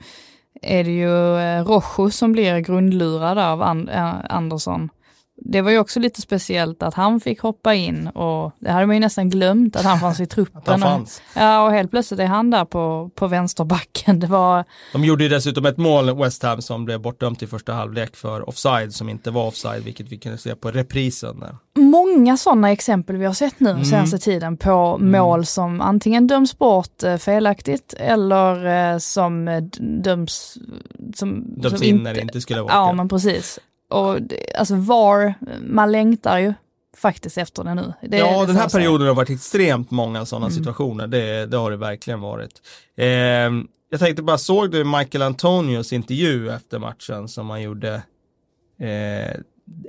är 0.62 0.84
det 0.84 0.90
ju 0.90 1.38
eh, 1.38 1.64
Rojo 1.64 2.10
som 2.10 2.32
blir 2.32 2.58
grundlurad 2.58 3.38
av 3.38 3.62
And, 3.62 3.88
eh, 3.88 4.14
Andersson 4.28 4.88
det 5.41 5.61
var 5.61 5.70
ju 5.70 5.78
också 5.78 6.01
lite 6.01 6.20
speciellt 6.20 6.82
att 6.82 6.95
han 6.95 7.20
fick 7.20 7.41
hoppa 7.41 7.74
in 7.74 8.09
och 8.09 8.53
det 8.59 8.70
hade 8.70 8.86
man 8.86 8.97
ju 8.97 9.01
nästan 9.01 9.30
glömt 9.30 9.76
att 9.76 9.84
han 9.84 10.01
fanns 10.01 10.20
i 10.20 10.26
truppen. 10.36 10.80
Fanns. 10.80 11.22
Och, 11.34 11.41
ja, 11.41 11.62
och 11.64 11.72
helt 11.72 11.91
plötsligt 11.91 12.20
är 12.20 12.26
han 12.26 12.51
där 12.51 12.64
på, 12.64 13.11
på 13.14 13.26
vänsterbacken. 13.26 14.20
Det 14.20 14.26
var... 14.26 14.64
De 14.93 15.05
gjorde 15.05 15.22
ju 15.22 15.28
dessutom 15.28 15.66
ett 15.66 15.76
mål, 15.76 16.16
West 16.16 16.43
Ham, 16.43 16.62
som 16.62 16.84
blev 16.84 17.01
bortdömt 17.01 17.43
i 17.43 17.47
första 17.47 17.72
halvlek 17.72 18.16
för 18.16 18.49
offside, 18.49 18.95
som 18.95 19.09
inte 19.09 19.30
var 19.30 19.47
offside, 19.47 19.84
vilket 19.84 20.09
vi 20.09 20.18
kunde 20.18 20.39
se 20.39 20.55
på 20.55 20.70
reprisen. 20.70 21.41
Där. 21.41 21.57
Många 21.74 22.36
sådana 22.36 22.72
exempel 22.72 23.16
vi 23.16 23.26
har 23.26 23.32
sett 23.32 23.61
nu 23.61 23.70
mm. 23.70 23.84
senaste 23.84 24.18
tiden 24.18 24.57
på 24.57 24.99
mm. 25.01 25.11
mål 25.11 25.47
som 25.47 25.80
antingen 25.80 26.26
döms 26.26 26.59
bort 26.59 27.03
eh, 27.03 27.16
felaktigt 27.16 27.95
eller 27.99 28.93
eh, 28.93 28.99
som 28.99 29.49
eh, 29.49 29.62
döms... 30.03 30.59
Som, 31.14 31.45
döms 31.47 31.74
som 31.74 31.82
in 31.82 31.95
inte, 31.95 32.05
när 32.05 32.14
det 32.14 32.20
inte 32.20 32.41
skulle 32.41 32.61
vara 32.61 32.72
Ja, 32.72 32.93
men 32.93 33.09
precis. 33.09 33.59
Och 33.89 34.18
alltså 34.59 34.74
VAR, 34.74 35.34
man 35.61 35.93
längtar 35.93 36.39
ju 36.39 36.55
faktiskt 36.97 37.39
efter 37.39 37.64
det 37.64 37.74
nu. 37.74 37.93
Det 38.03 38.18
ja, 38.18 38.47
den 38.47 38.57
här 38.57 38.68
perioden 38.68 39.07
har 39.09 39.14
varit 39.14 39.30
extremt 39.30 39.91
många 39.91 40.26
sådana 40.26 40.47
mm. 40.47 40.57
situationer. 40.57 41.07
Det, 41.07 41.47
det, 41.47 41.57
har 41.57 41.70
det 41.70 41.76
verkligen 41.76 42.20
varit. 42.20 42.62
Eh, 42.97 43.07
jag 43.91 44.01
tänkte 44.01 44.22
bara, 44.22 44.39
såg 44.39 44.70
du 44.70 44.84
Michael 44.84 45.22
Antonios 45.22 45.93
intervju 45.93 46.51
efter 46.51 46.78
matchen 46.78 47.28
som 47.28 47.51
han 47.51 47.62
gjorde 47.62 48.03
eh, 48.80 49.41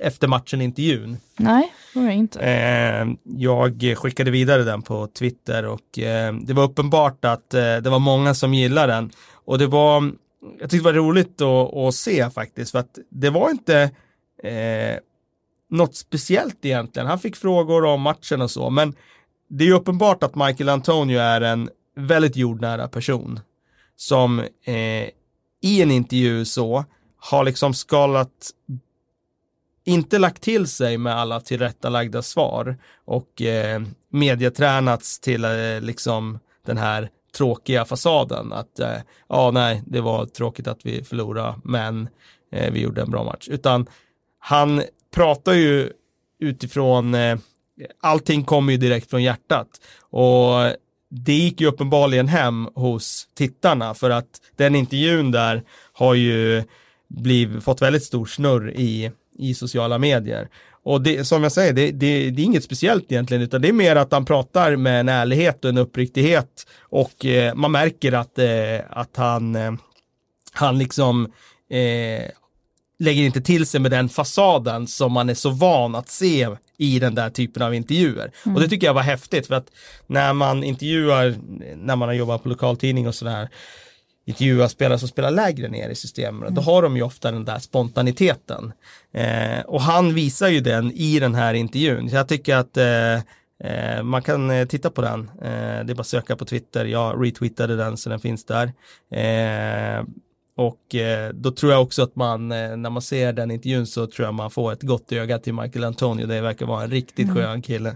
efter 0.02 0.28
matchen-intervjun? 0.28 1.18
Nej, 1.38 1.74
det 1.93 2.00
var 2.00 2.10
inte. 2.10 2.39
Eh, 2.39 3.08
jag 3.24 3.93
skickade 3.97 4.32
vidare 4.32 4.64
den 4.64 4.82
på 4.82 5.08
Twitter 5.08 5.66
och 5.66 6.00
eh, 6.00 6.34
det 6.34 6.54
var 6.54 6.64
uppenbart 6.64 7.26
att 7.26 7.54
eh, 7.54 7.78
det 7.78 7.89
var 7.89 8.00
många 8.00 8.34
som 8.34 8.54
gillade 8.54 8.93
den. 8.93 9.12
Och 9.45 9.58
det 9.58 9.68
var 9.68 10.12
jag 10.42 10.70
tyckte 10.70 10.78
det 10.78 10.84
var 10.84 10.94
roligt 10.94 11.42
att, 11.42 11.74
att, 11.74 11.96
se 11.96 12.30
faktiskt, 12.30 12.72
för 12.72 12.80
att 12.80 13.00
det 13.10 13.30
var 13.30 13.50
inte 13.50 13.92
eh, 14.44 15.00
något 15.70 15.96
speciellt 15.96 16.66
egentligen. 16.66 17.08
Han 17.08 17.20
fick 17.20 17.36
frågor 17.36 17.86
om 17.86 18.02
matchen 18.02 18.42
och 18.42 18.52
så, 18.52 18.70
men 18.70 18.96
det 19.50 19.68
är 19.68 19.72
uppenbart 19.72 20.24
att 20.24 20.36
Michael 20.36 20.70
Antonio 20.70 21.20
är 21.20 21.42
en 21.42 21.70
väldigt 21.96 22.36
jordnära 22.36 22.88
person 22.88 23.40
som 23.96 24.40
eh, 24.64 25.10
i 25.62 25.82
en 25.82 25.92
intervju 25.92 26.46
så 26.46 26.86
har 27.18 27.44
liksom 27.44 27.74
skalat 27.74 28.52
inte 29.84 30.20
lagt 30.20 30.44
till 30.44 30.68
sig 30.68 30.98
med 30.98 31.16
alla 31.16 31.40
tillrättalagda 31.40 32.22
svar 32.22 32.78
och 33.06 33.42
eh, 33.42 33.82
medietränats 34.10 35.20
till 35.20 35.46
eh, 35.46 35.82
liksom 35.82 36.40
den 36.66 36.78
här 36.78 37.10
tråkiga 37.38 37.86
fasaden. 37.86 38.53
Att 38.53 38.80
eh, 38.80 38.97
ja, 39.30 39.51
nej, 39.51 39.84
det 39.86 40.01
var 40.01 40.25
tråkigt 40.25 40.67
att 40.67 40.86
vi 40.86 41.03
förlorade, 41.03 41.55
men 41.63 42.09
eh, 42.51 42.71
vi 42.71 42.82
gjorde 42.82 43.01
en 43.01 43.11
bra 43.11 43.23
match. 43.23 43.47
Utan 43.49 43.88
han 44.39 44.84
pratar 45.15 45.53
ju 45.53 45.91
utifrån, 46.39 47.13
eh, 47.15 47.38
allting 48.01 48.43
kommer 48.43 48.71
ju 48.71 48.77
direkt 48.77 49.09
från 49.09 49.23
hjärtat. 49.23 49.67
Och 50.01 50.73
det 51.09 51.34
gick 51.34 51.61
ju 51.61 51.67
uppenbarligen 51.67 52.27
hem 52.27 52.69
hos 52.75 53.27
tittarna 53.36 53.93
för 53.93 54.09
att 54.09 54.41
den 54.55 54.75
intervjun 54.75 55.32
där 55.32 55.63
har 55.93 56.13
ju 56.13 56.63
blivit, 57.07 57.63
fått 57.63 57.82
väldigt 57.82 58.03
stor 58.03 58.25
snurr 58.25 58.71
i, 58.71 59.11
i 59.38 59.53
sociala 59.53 59.97
medier. 59.97 60.49
Och 60.84 61.01
det, 61.01 61.25
som 61.25 61.43
jag 61.43 61.51
säger, 61.51 61.73
det, 61.73 61.91
det, 61.91 62.30
det, 62.30 62.41
är 62.41 62.45
inget 62.45 62.63
speciellt 62.63 63.11
egentligen, 63.11 63.43
utan 63.43 63.61
det 63.61 63.69
är 63.69 63.73
mer 63.73 63.95
att 63.95 64.11
han 64.11 64.25
pratar 64.25 64.75
med 64.75 64.99
en 64.99 65.09
ärlighet 65.09 65.65
och 65.65 65.69
en 65.69 65.77
uppriktighet 65.77 66.67
och 66.82 67.25
eh, 67.25 67.55
man 67.55 67.71
märker 67.71 68.11
att, 68.11 68.39
eh, 68.39 68.80
att 68.89 69.17
han, 69.17 69.55
eh, 69.55 69.71
han 70.51 70.77
liksom 70.77 71.25
eh, 71.69 72.30
lägger 72.99 73.23
inte 73.23 73.41
till 73.41 73.65
sig 73.65 73.80
med 73.80 73.91
den 73.91 74.09
fasaden 74.09 74.88
som 74.88 75.11
man 75.11 75.30
är 75.30 75.34
så 75.34 75.49
van 75.49 75.95
att 75.95 76.09
se 76.09 76.47
i 76.77 76.99
den 76.99 77.15
där 77.15 77.30
typen 77.30 77.63
av 77.63 77.75
intervjuer. 77.75 78.32
Mm. 78.45 78.55
Och 78.55 78.61
det 78.61 78.67
tycker 78.67 78.88
jag 78.88 78.93
var 78.93 79.01
häftigt 79.01 79.47
för 79.47 79.55
att 79.55 79.67
när 80.07 80.34
man 80.34 80.63
intervjuar, 80.63 81.36
när 81.75 81.95
man 81.95 82.09
har 82.09 82.13
jobbat 82.15 82.43
på 82.43 82.49
lokaltidning 82.49 83.07
och 83.07 83.15
sådär, 83.15 83.49
intervjua 84.30 84.69
spelare 84.69 84.99
som 84.99 85.07
spelar 85.07 85.32
lägre 85.32 85.67
ner 85.67 85.89
i 85.89 85.95
systemen. 85.95 86.41
Mm. 86.41 86.53
Då 86.53 86.61
har 86.61 86.82
de 86.82 86.95
ju 86.95 87.03
ofta 87.03 87.32
den 87.32 87.45
där 87.45 87.59
spontaniteten. 87.59 88.73
Eh, 89.13 89.59
och 89.65 89.82
han 89.82 90.13
visar 90.13 90.47
ju 90.47 90.59
den 90.59 90.91
i 90.91 91.19
den 91.19 91.36
här 91.36 91.53
intervjun. 91.53 92.09
Så 92.09 92.15
jag 92.15 92.27
tycker 92.27 92.55
att 92.55 92.77
eh, 92.77 93.13
eh 93.63 94.03
man 94.03 94.21
kan 94.21 94.51
eh, 94.51 94.65
titta 94.67 94.89
på 94.89 95.01
den. 95.01 95.32
Eh, 95.41 95.86
det 95.86 95.91
är 95.91 95.95
bara 95.95 96.01
att 96.01 96.07
söka 96.07 96.36
på 96.36 96.45
Twitter. 96.45 96.86
Jag 96.86 97.25
retweetade 97.25 97.75
den 97.75 97.97
så 97.97 98.09
den 98.09 98.19
finns 98.19 98.45
där. 98.45 98.71
Och 100.60 100.95
eh, 100.95 101.30
då 101.34 101.51
tror 101.51 101.72
jag 101.72 101.82
också 101.82 102.03
att 102.03 102.16
man, 102.16 102.51
eh, 102.51 102.78
när 102.78 102.89
man 102.89 103.01
ser 103.01 103.34
den 103.34 103.51
intervjun 103.51 103.88
så 103.88 104.07
tror 104.07 104.28
jag 104.28 104.34
man 104.34 104.51
får 104.51 104.74
ett 104.74 104.82
gott 104.82 105.12
öga 105.12 105.39
till 105.39 105.53
Michael 105.53 105.86
Antonio. 105.86 106.28
Det 106.28 106.41
verkar 106.41 106.66
vara 106.66 106.84
en 106.84 106.89
riktigt 106.91 107.30
mm. 107.30 107.36
skön 107.36 107.62
kille. 107.62 107.95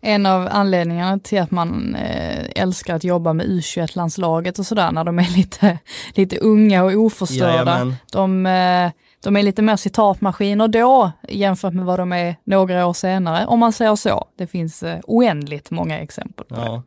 En 0.00 0.26
av 0.26 0.48
anledningarna 0.50 1.18
till 1.18 1.40
att 1.40 1.50
man 1.50 1.94
eh, 1.94 2.62
älskar 2.62 2.94
att 2.94 3.04
jobba 3.04 3.32
med 3.32 3.46
U21-landslaget 3.46 4.58
och 4.58 4.66
sådär 4.66 4.92
när 4.92 5.04
de 5.04 5.18
är 5.18 5.30
lite, 5.36 5.78
lite 6.14 6.38
unga 6.38 6.84
och 6.84 6.92
oförstörda. 6.92 7.96
De, 8.12 8.46
eh, 8.46 8.90
de 9.22 9.36
är 9.36 9.42
lite 9.42 9.62
mer 9.62 9.76
citatmaskiner 9.76 10.68
då 10.68 11.12
jämfört 11.28 11.74
med 11.74 11.84
vad 11.84 11.98
de 11.98 12.12
är 12.12 12.36
några 12.44 12.86
år 12.86 12.92
senare, 12.92 13.46
om 13.46 13.58
man 13.58 13.72
säger 13.72 13.96
så. 13.96 14.24
Det 14.36 14.46
finns 14.46 14.82
eh, 14.82 14.98
oändligt 15.04 15.70
många 15.70 15.98
exempel 15.98 16.46
på 16.46 16.56
ja. 16.56 16.72
det. 16.72 16.82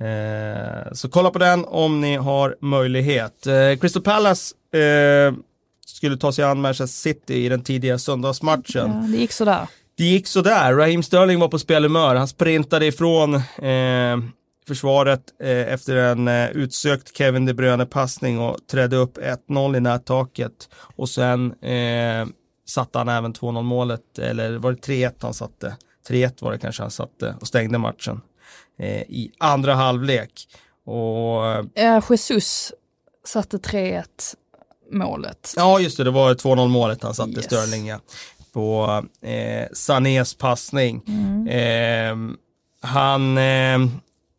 Eh, 0.00 0.92
så 0.92 1.08
kolla 1.08 1.30
på 1.30 1.38
den 1.38 1.64
om 1.64 2.00
ni 2.00 2.16
har 2.16 2.56
möjlighet. 2.60 3.46
Eh, 3.46 3.78
Crystal 3.80 4.02
Palace 4.02 4.54
eh, 4.72 5.34
skulle 5.86 6.16
ta 6.16 6.32
sig 6.32 6.44
an 6.44 6.60
Manchester 6.60 6.86
City 6.86 7.34
i 7.34 7.48
den 7.48 7.62
tidiga 7.62 7.98
söndagsmatchen. 7.98 8.90
Ja, 8.90 9.06
det 9.08 9.16
gick 9.16 9.32
sådär. 9.32 9.68
Det 9.96 10.04
gick 10.04 10.26
sådär. 10.26 10.74
Raheem 10.74 11.02
Sterling 11.02 11.40
var 11.40 11.48
på 11.48 11.58
spelhumör. 11.58 12.14
Han 12.14 12.28
sprintade 12.28 12.86
ifrån 12.86 13.40
försvaret 14.66 15.20
efter 15.68 15.96
en 15.96 16.28
utsökt 16.28 17.16
Kevin 17.16 17.46
De 17.46 17.54
Bruyne-passning 17.54 18.38
och 18.38 18.56
trädde 18.70 18.96
upp 18.96 19.18
1-0 19.48 19.76
i 19.76 19.80
nättaket. 19.80 20.68
Och 20.96 21.08
sen 21.08 21.54
satte 22.68 22.98
han 22.98 23.08
även 23.08 23.32
2-0 23.34 23.62
målet, 23.62 24.18
eller 24.18 24.56
var 24.56 24.72
det 24.72 24.78
3-1 24.78 25.12
han 25.20 25.34
satte? 25.34 25.76
3-1 26.08 26.32
var 26.40 26.52
det 26.52 26.58
kanske 26.58 26.82
han 26.82 26.90
satte 26.90 27.34
och 27.40 27.46
stängde 27.46 27.78
matchen 27.78 28.20
i 29.08 29.30
andra 29.38 29.74
halvlek. 29.74 30.48
Och, 30.84 31.46
eh, 31.78 32.02
Jesus 32.10 32.72
satte 33.24 33.58
3-1 33.58 34.34
målet. 34.92 35.54
Ja, 35.56 35.80
just 35.80 35.96
det, 35.96 36.04
det 36.04 36.10
var 36.10 36.34
2-0 36.34 36.68
målet 36.68 37.02
han 37.02 37.14
satte, 37.14 37.30
yes. 37.30 37.44
Sterling, 37.44 37.86
ja. 37.86 37.98
På 38.52 39.02
eh, 39.20 39.66
Sanés 39.72 40.34
passning. 40.34 41.02
Mm. 41.06 41.48
Eh, 41.48 42.36
han 42.80 43.38
eh, 43.38 43.78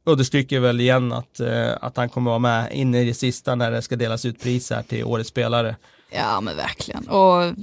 understryker 0.06 0.60
väl 0.60 0.82
igen 0.82 1.14
att, 1.14 1.40
eh, 1.40 1.72
att 1.82 1.98
han 1.98 2.10
kommer 2.10 2.32
vara 2.32 2.40
med 2.40 2.74
in 2.74 2.96
i 2.96 3.06
det 3.06 3.14
sista 3.14 3.56
när 3.56 3.72
det 3.72 3.82
ska 3.82 3.96
delas 3.96 4.26
ut 4.26 4.42
pris 4.42 4.70
här 4.70 4.84
till 4.84 5.04
årets 5.04 5.30
spelare. 5.30 5.76
Ja 6.12 6.42
men 6.42 6.58
verkligen. 6.58 7.08
Och 7.08 7.54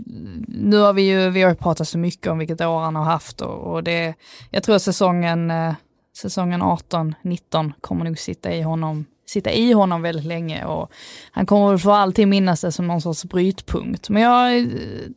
nu 0.49 0.77
har 0.77 0.93
vi 0.93 1.03
ju, 1.03 1.31
vi 1.31 1.43
har 1.43 1.55
pratat 1.55 1.89
så 1.89 1.99
mycket 1.99 2.27
om 2.27 2.39
vilket 2.39 2.61
år 2.61 2.81
han 2.81 2.97
har 2.97 3.05
haft 3.05 3.41
och, 3.41 3.73
och 3.73 3.85
det, 3.85 4.15
jag 4.51 4.63
tror 4.63 4.79
säsongen 4.79 5.51
eh, 5.51 5.75
säsongen 6.23 6.63
18-19 6.63 7.73
kommer 7.81 8.05
nog 8.05 8.19
sitta 8.19 8.53
i 8.53 8.63
honom 8.63 9.05
sitta 9.33 9.53
i 9.53 9.73
honom 9.73 10.03
väldigt 10.03 10.25
länge 10.25 10.65
och 10.65 10.93
han 11.31 11.47
kommer 11.47 11.79
för 11.79 11.93
alltid 11.93 12.29
minnas 12.29 12.61
det 12.61 12.73
som 12.73 12.87
någon 12.87 13.01
sorts 13.01 13.25
brytpunkt. 13.25 14.11
Men 14.11 14.23
jag 14.23 14.59
eh, 14.59 14.67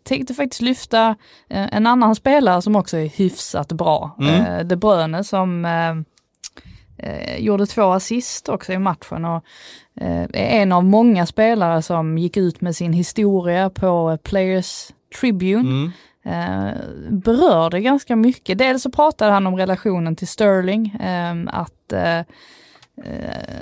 tänkte 0.03 0.33
faktiskt 0.33 0.61
lyfta 0.61 1.15
eh, 1.49 1.75
en 1.75 1.87
annan 1.87 2.15
spelare 2.15 2.61
som 2.61 2.75
också 2.75 2.97
är 2.97 3.09
hyfsat 3.09 3.71
bra. 3.71 4.15
Mm. 4.19 4.45
Eh, 4.45 4.65
De 4.65 4.75
Bruyne 4.75 5.23
som 5.23 5.67
gjorde 7.37 7.65
två 7.65 7.91
assist 7.91 8.49
också 8.49 8.73
i 8.73 8.77
matchen 8.77 9.25
och 9.25 9.43
är 10.01 10.61
en 10.61 10.71
av 10.71 10.85
många 10.85 11.25
spelare 11.25 11.81
som 11.81 12.17
gick 12.17 12.37
ut 12.37 12.61
med 12.61 12.75
sin 12.75 12.93
historia 12.93 13.69
på 13.69 14.17
Players 14.23 14.91
Tribune. 15.19 15.69
Mm 15.69 15.91
eh, 16.25 16.69
berörde 17.09 17.81
ganska 17.81 18.15
mycket. 18.15 18.57
Dels 18.57 18.83
så 18.83 18.91
pratade 18.91 19.31
han 19.31 19.47
om 19.47 19.57
relationen 19.57 20.15
till 20.15 20.27
Sterling, 20.27 20.87
eh, 20.87 21.35
att 21.47 21.93
eh, 21.93 22.17
eh, 22.17 22.25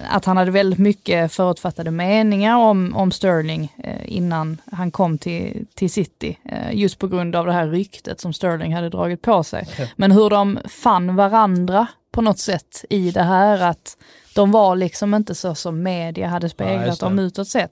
att 0.09 0.25
han 0.25 0.37
hade 0.37 0.51
väldigt 0.51 0.79
mycket 0.79 1.31
förutfattade 1.31 1.91
meningar 1.91 2.57
om, 2.57 2.95
om 2.95 3.11
Sterling 3.11 3.75
innan 4.05 4.61
han 4.71 4.91
kom 4.91 5.17
till, 5.17 5.65
till 5.73 5.91
City. 5.91 6.37
Just 6.71 6.99
på 6.99 7.07
grund 7.07 7.35
av 7.35 7.45
det 7.45 7.53
här 7.53 7.67
ryktet 7.67 8.19
som 8.19 8.33
Sterling 8.33 8.75
hade 8.75 8.89
dragit 8.89 9.21
på 9.21 9.43
sig. 9.43 9.67
Men 9.95 10.11
hur 10.11 10.29
de 10.29 10.59
fann 10.65 11.15
varandra 11.15 11.87
på 12.13 12.21
något 12.21 12.39
sätt 12.39 12.85
i 12.89 13.11
det 13.11 13.23
här 13.23 13.61
att 13.61 13.97
de 14.35 14.51
var 14.51 14.75
liksom 14.75 15.13
inte 15.13 15.35
så 15.35 15.55
som 15.55 15.83
media 15.83 16.27
hade 16.27 16.49
speglat 16.49 17.01
ja, 17.01 17.07
dem 17.07 17.19
utåt 17.19 17.47
sett. 17.47 17.71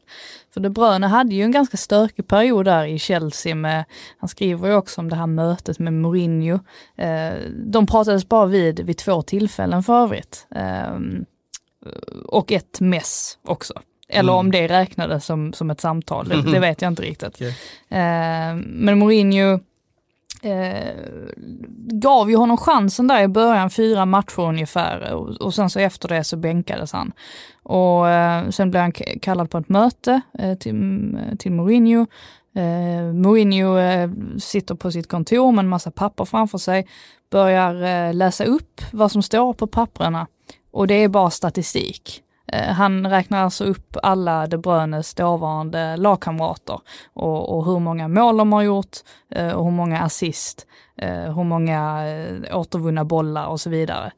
För 0.53 0.61
De 0.61 0.69
Bruyne 0.69 1.07
hade 1.07 1.35
ju 1.35 1.43
en 1.43 1.51
ganska 1.51 1.77
stökig 1.77 2.27
period 2.27 2.65
där 2.65 2.85
i 2.85 2.99
Chelsea 2.99 3.55
med, 3.55 3.85
han 4.17 4.29
skriver 4.29 4.67
ju 4.67 4.75
också 4.75 5.01
om 5.01 5.09
det 5.09 5.15
här 5.15 5.27
mötet 5.27 5.79
med 5.79 5.93
Mourinho. 5.93 6.59
Eh, 6.97 7.33
de 7.65 7.85
pratades 7.87 8.29
bara 8.29 8.45
vid 8.45 8.79
vid 8.79 8.97
två 8.97 9.21
tillfällen 9.21 9.83
för 9.83 10.03
övrigt. 10.03 10.47
Eh, 10.55 10.99
och 12.25 12.51
ett 12.51 12.79
mess 12.79 13.37
också. 13.43 13.73
Eller 14.09 14.33
mm. 14.33 14.39
om 14.39 14.51
det 14.51 14.67
räknades 14.67 15.25
som, 15.25 15.53
som 15.53 15.71
ett 15.71 15.81
samtal, 15.81 16.27
det, 16.27 16.51
det 16.51 16.59
vet 16.59 16.81
jag 16.81 16.91
inte 16.91 17.03
riktigt. 17.03 17.35
Okay. 17.35 17.53
Eh, 17.89 18.55
men 18.55 18.99
Mourinho 18.99 19.59
eh, 20.41 20.93
gav 21.93 22.29
ju 22.29 22.35
honom 22.35 22.57
chansen 22.57 23.07
där 23.07 23.23
i 23.23 23.27
början, 23.27 23.69
fyra 23.69 24.05
matcher 24.05 24.39
ungefär 24.39 25.13
och, 25.13 25.29
och 25.41 25.53
sen 25.53 25.69
så 25.69 25.79
efter 25.79 26.07
det 26.07 26.23
så 26.23 26.37
bänkades 26.37 26.91
han. 26.91 27.11
Och 27.63 28.09
eh, 28.09 28.49
sen 28.49 28.71
blev 28.71 28.81
han 28.81 28.91
kallad 29.21 29.49
på 29.49 29.57
ett 29.57 29.69
möte 29.69 30.21
eh, 30.39 30.57
till, 30.57 30.75
eh, 31.15 31.35
till 31.37 31.51
Mourinho. 31.51 32.07
Eh, 32.55 33.13
Mourinho 33.13 33.77
eh, 33.77 34.09
sitter 34.39 34.75
på 34.75 34.91
sitt 34.91 35.07
kontor 35.07 35.51
med 35.51 35.63
en 35.63 35.69
massa 35.69 35.91
papper 35.91 36.25
framför 36.25 36.57
sig, 36.57 36.87
börjar 37.31 37.83
eh, 37.83 38.13
läsa 38.13 38.43
upp 38.43 38.81
vad 38.91 39.11
som 39.11 39.23
står 39.23 39.53
på 39.53 39.67
papperna 39.67 40.27
och 40.71 40.87
det 40.87 40.93
är 40.93 41.07
bara 41.07 41.29
statistik. 41.29 42.23
Eh, 42.51 42.73
han 42.73 43.07
räknar 43.07 43.43
alltså 43.43 43.63
upp 43.63 43.97
alla 44.03 44.47
De 44.47 44.57
Bruynes 44.57 45.13
dåvarande 45.13 45.97
lagkamrater 45.97 46.79
och, 47.13 47.57
och, 47.57 47.65
hur 47.65 47.79
många 47.79 48.07
mål 48.07 48.37
de 48.37 48.53
har 48.53 48.61
gjort 48.61 48.97
eh, 49.29 49.51
och 49.51 49.65
hur 49.65 49.71
många 49.71 50.01
assist, 50.01 50.67
eh, 50.97 51.35
hur 51.35 51.43
många 51.43 52.05
återvunna 52.53 53.05
bollar 53.05 53.45
och 53.45 53.61
så 53.61 53.69
vidare. 53.69 54.11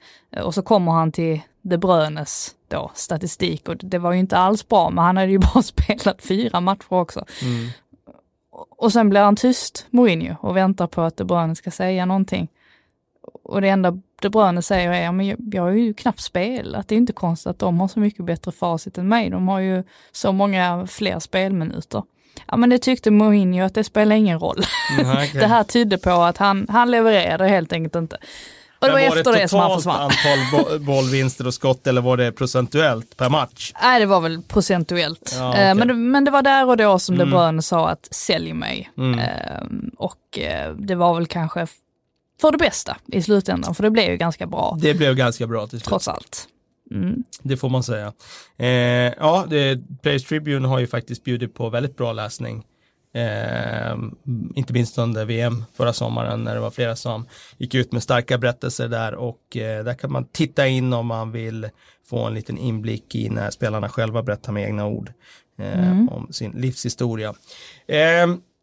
Och 0.44 0.54
så 0.54 0.62
kommer 0.62 0.92
han 0.92 1.12
till 1.12 1.42
De 1.62 1.78
Bruynes 1.78 2.56
då, 2.68 2.92
statistik 2.94 3.70
och 3.70 3.78
det 3.78 3.98
var 3.98 4.12
ju 4.12 4.20
inte 4.20 4.38
alls 4.38 4.68
bra, 4.68 4.90
men 4.90 5.04
han 5.04 5.18
hade 5.18 5.32
ju 5.32 5.40
bara 5.54 5.64
spelat 5.64 6.22
fyra 6.22 6.62
matcher 6.62 6.94
också. 6.94 7.26
Mm. 7.42 7.70
Och 8.78 8.92
sen 8.92 9.10
blir 9.10 9.22
han 9.22 9.36
tyst, 9.36 9.88
Mourinho, 9.90 10.36
och 10.40 10.58
väntar 10.58 10.88
på 10.88 11.02
att 11.02 11.18
De 11.18 11.24
Bruyne 11.24 11.56
ska 11.56 11.72
säga 11.72 12.06
någonting. 12.06 12.48
Och 13.44 13.62
det 13.62 13.70
enda 13.70 14.00
De 14.24 14.30
Bruyne 14.30 14.62
säger 14.62 14.92
är, 14.92 15.12
men 15.12 15.38
jag, 15.52 15.62
har 15.62 15.72
ju 15.72 15.94
knappt 15.94 16.22
spelat, 16.22 16.88
det 16.88 16.96
är 16.96 16.98
inte 16.98 17.14
konstigt 17.14 17.48
att 17.48 17.60
de 17.60 17.80
har 17.80 17.88
så 17.88 18.00
mycket 18.00 18.26
bättre 18.26 18.52
facit 18.52 18.98
än 18.98 19.08
mig, 19.08 19.30
de 19.30 19.48
har 19.48 19.60
ju 19.60 19.84
så 20.12 20.32
många 20.32 20.88
fler 20.88 21.20
spelminuter. 21.20 22.04
Ja 22.48 22.58
men 22.58 22.70
det 22.70 22.78
tyckte 22.78 23.12
Mourinho 23.12 23.66
att 23.66 23.74
det 23.74 23.84
spelar 23.84 24.16
ingen 24.16 24.40
roll. 24.40 24.64
Mm, 25.00 25.12
okay. 25.12 25.28
det 25.40 25.48
här 25.48 25.64
tydde 25.64 25.98
på 25.98 26.12
att 26.12 26.38
han, 26.38 26.68
han 26.70 26.92
levererade 26.92 27.48
helt 27.48 27.74
enkelt 27.74 27.96
inte. 27.96 28.18
Och 28.84 28.88
det 28.88 28.94
var, 28.94 29.10
var 29.10 29.18
efter 29.18 29.32
det, 29.32 29.40
det 29.40 29.48
som 29.48 29.60
han 29.60 29.76
försvann. 29.76 30.02
antal 30.02 30.80
bollvinster 30.86 31.48
och 31.48 31.54
skott 31.54 31.88
eller 31.88 32.02
var 32.02 32.18
det 32.18 32.32
procentuellt 32.32 33.18
per 33.18 33.30
match? 33.30 33.74
Nej, 33.82 34.00
det 34.00 34.06
var 34.06 34.22
väl 34.22 34.42
procentuellt. 34.42 35.36
Ja, 35.38 35.50
okay. 35.50 35.74
men, 35.74 35.88
det, 35.88 35.94
men 35.94 36.26
det 36.26 36.32
var 36.32 36.42
där 36.42 36.70
och 36.70 36.78
då 36.78 37.00
som 37.00 37.16
mm. 37.16 37.30
De 37.30 37.36
Bruyne 37.36 37.62
sa 37.62 37.90
att 37.90 38.08
sälj 38.12 38.54
mig. 38.54 38.90
Mm. 38.98 39.20
Ehm, 39.20 39.92
och 39.98 40.40
eh, 40.40 40.74
det 40.74 40.96
var 40.96 41.16
väl 41.16 41.28
kanske 41.28 41.68
för 42.42 42.52
det 42.52 42.58
bästa 42.58 42.98
i 43.06 43.22
slutändan, 43.22 43.76
för 43.76 43.84
det 43.84 43.92
blev 43.92 44.12
ju 44.12 44.18
ganska 44.18 44.48
bra. 44.48 44.78
Det 44.82 44.94
blev 44.94 45.16
ganska 45.16 45.48
bra 45.48 45.68
till 45.68 45.80
slut. 45.80 45.84
Trots 45.84 46.08
allt. 46.08 46.48
Mm. 46.92 47.24
Det 47.42 47.58
får 47.58 47.70
man 47.70 47.84
säga. 47.84 48.14
Eh, 48.58 48.68
ja, 48.68 49.46
det, 49.50 49.80
Players 50.02 50.24
Tribune 50.24 50.68
har 50.68 50.80
ju 50.80 50.88
faktiskt 50.88 51.24
bjudit 51.24 51.54
på 51.54 51.70
väldigt 51.70 51.98
bra 51.98 52.14
läsning. 52.14 52.66
Eh, 53.14 53.98
inte 54.56 54.74
minst 54.74 54.98
under 54.98 55.26
VM 55.26 55.66
förra 55.74 55.94
sommaren 55.94 56.44
när 56.44 56.56
det 56.56 56.62
var 56.62 56.72
flera 56.72 56.96
som 56.96 57.28
gick 57.58 57.76
ut 57.76 57.92
med 57.92 58.04
starka 58.04 58.38
berättelser 58.38 58.88
där 58.88 59.16
och 59.16 59.58
eh, 59.58 59.84
där 59.84 59.94
kan 59.94 60.12
man 60.12 60.26
titta 60.26 60.68
in 60.68 60.94
om 60.94 61.08
man 61.08 61.32
vill 61.32 61.70
få 62.06 62.26
en 62.26 62.34
liten 62.34 62.58
inblick 62.58 63.16
i 63.16 63.30
när 63.30 63.52
spelarna 63.52 63.90
själva 63.90 64.24
berättar 64.24 64.52
med 64.52 64.64
egna 64.64 64.86
ord 64.86 65.12
eh, 65.60 65.90
mm. 65.90 66.10
om 66.10 66.34
sin 66.34 66.52
livshistoria. 66.52 67.34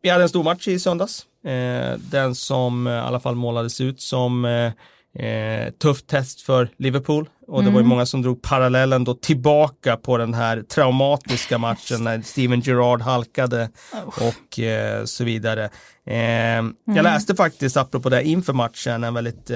Ehm, 0.01 0.03
vi 0.03 0.09
hade 0.09 0.23
en 0.23 0.29
stor 0.29 0.45
match 0.45 0.69
i 0.69 0.79
söndags. 0.79 1.27
Eh, 1.45 1.99
den 1.99 2.35
som 2.35 2.87
eh, 2.87 2.93
i 2.93 2.97
alla 2.97 3.21
fall 3.21 3.35
målades 3.35 3.81
ut 3.81 4.01
som 4.01 4.45
eh, 4.45 5.71
tufft 5.83 6.07
test 6.07 6.41
för 6.41 6.71
Liverpool. 6.79 7.29
Och 7.47 7.63
det 7.63 7.69
mm. 7.69 7.75
var 7.75 7.81
ju 7.81 7.85
mm. 7.85 7.89
många 7.89 8.07
som 8.07 8.23
drog 8.23 8.43
parallellen 8.43 9.05
då 9.05 9.15
tillbaka 9.15 9.97
på 9.97 10.19
den 10.19 10.35
här 10.35 10.63
traumatiska 10.63 11.59
matchen 11.59 12.05
när 12.05 12.23
Steven 12.23 12.61
Gerrard 12.61 13.01
halkade 13.01 13.71
och 14.05 14.59
eh, 14.59 15.05
så 15.05 15.25
vidare. 15.25 15.65
Eh, 16.07 16.59
mm. 16.59 16.75
Jag 16.85 17.03
läste 17.03 17.35
faktiskt, 17.35 17.77
apropå 17.77 18.09
det 18.09 18.25
inför 18.25 18.53
matchen, 18.53 19.05
en 19.05 19.15
väldigt 19.15 19.51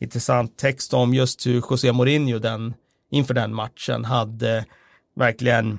intressant 0.00 0.58
text 0.58 0.94
om 0.94 1.14
just 1.14 1.46
hur 1.46 1.62
José 1.70 1.92
Mourinho 1.92 2.38
den, 2.38 2.74
inför 3.10 3.34
den 3.34 3.54
matchen 3.54 4.04
hade 4.04 4.64
verkligen 5.16 5.78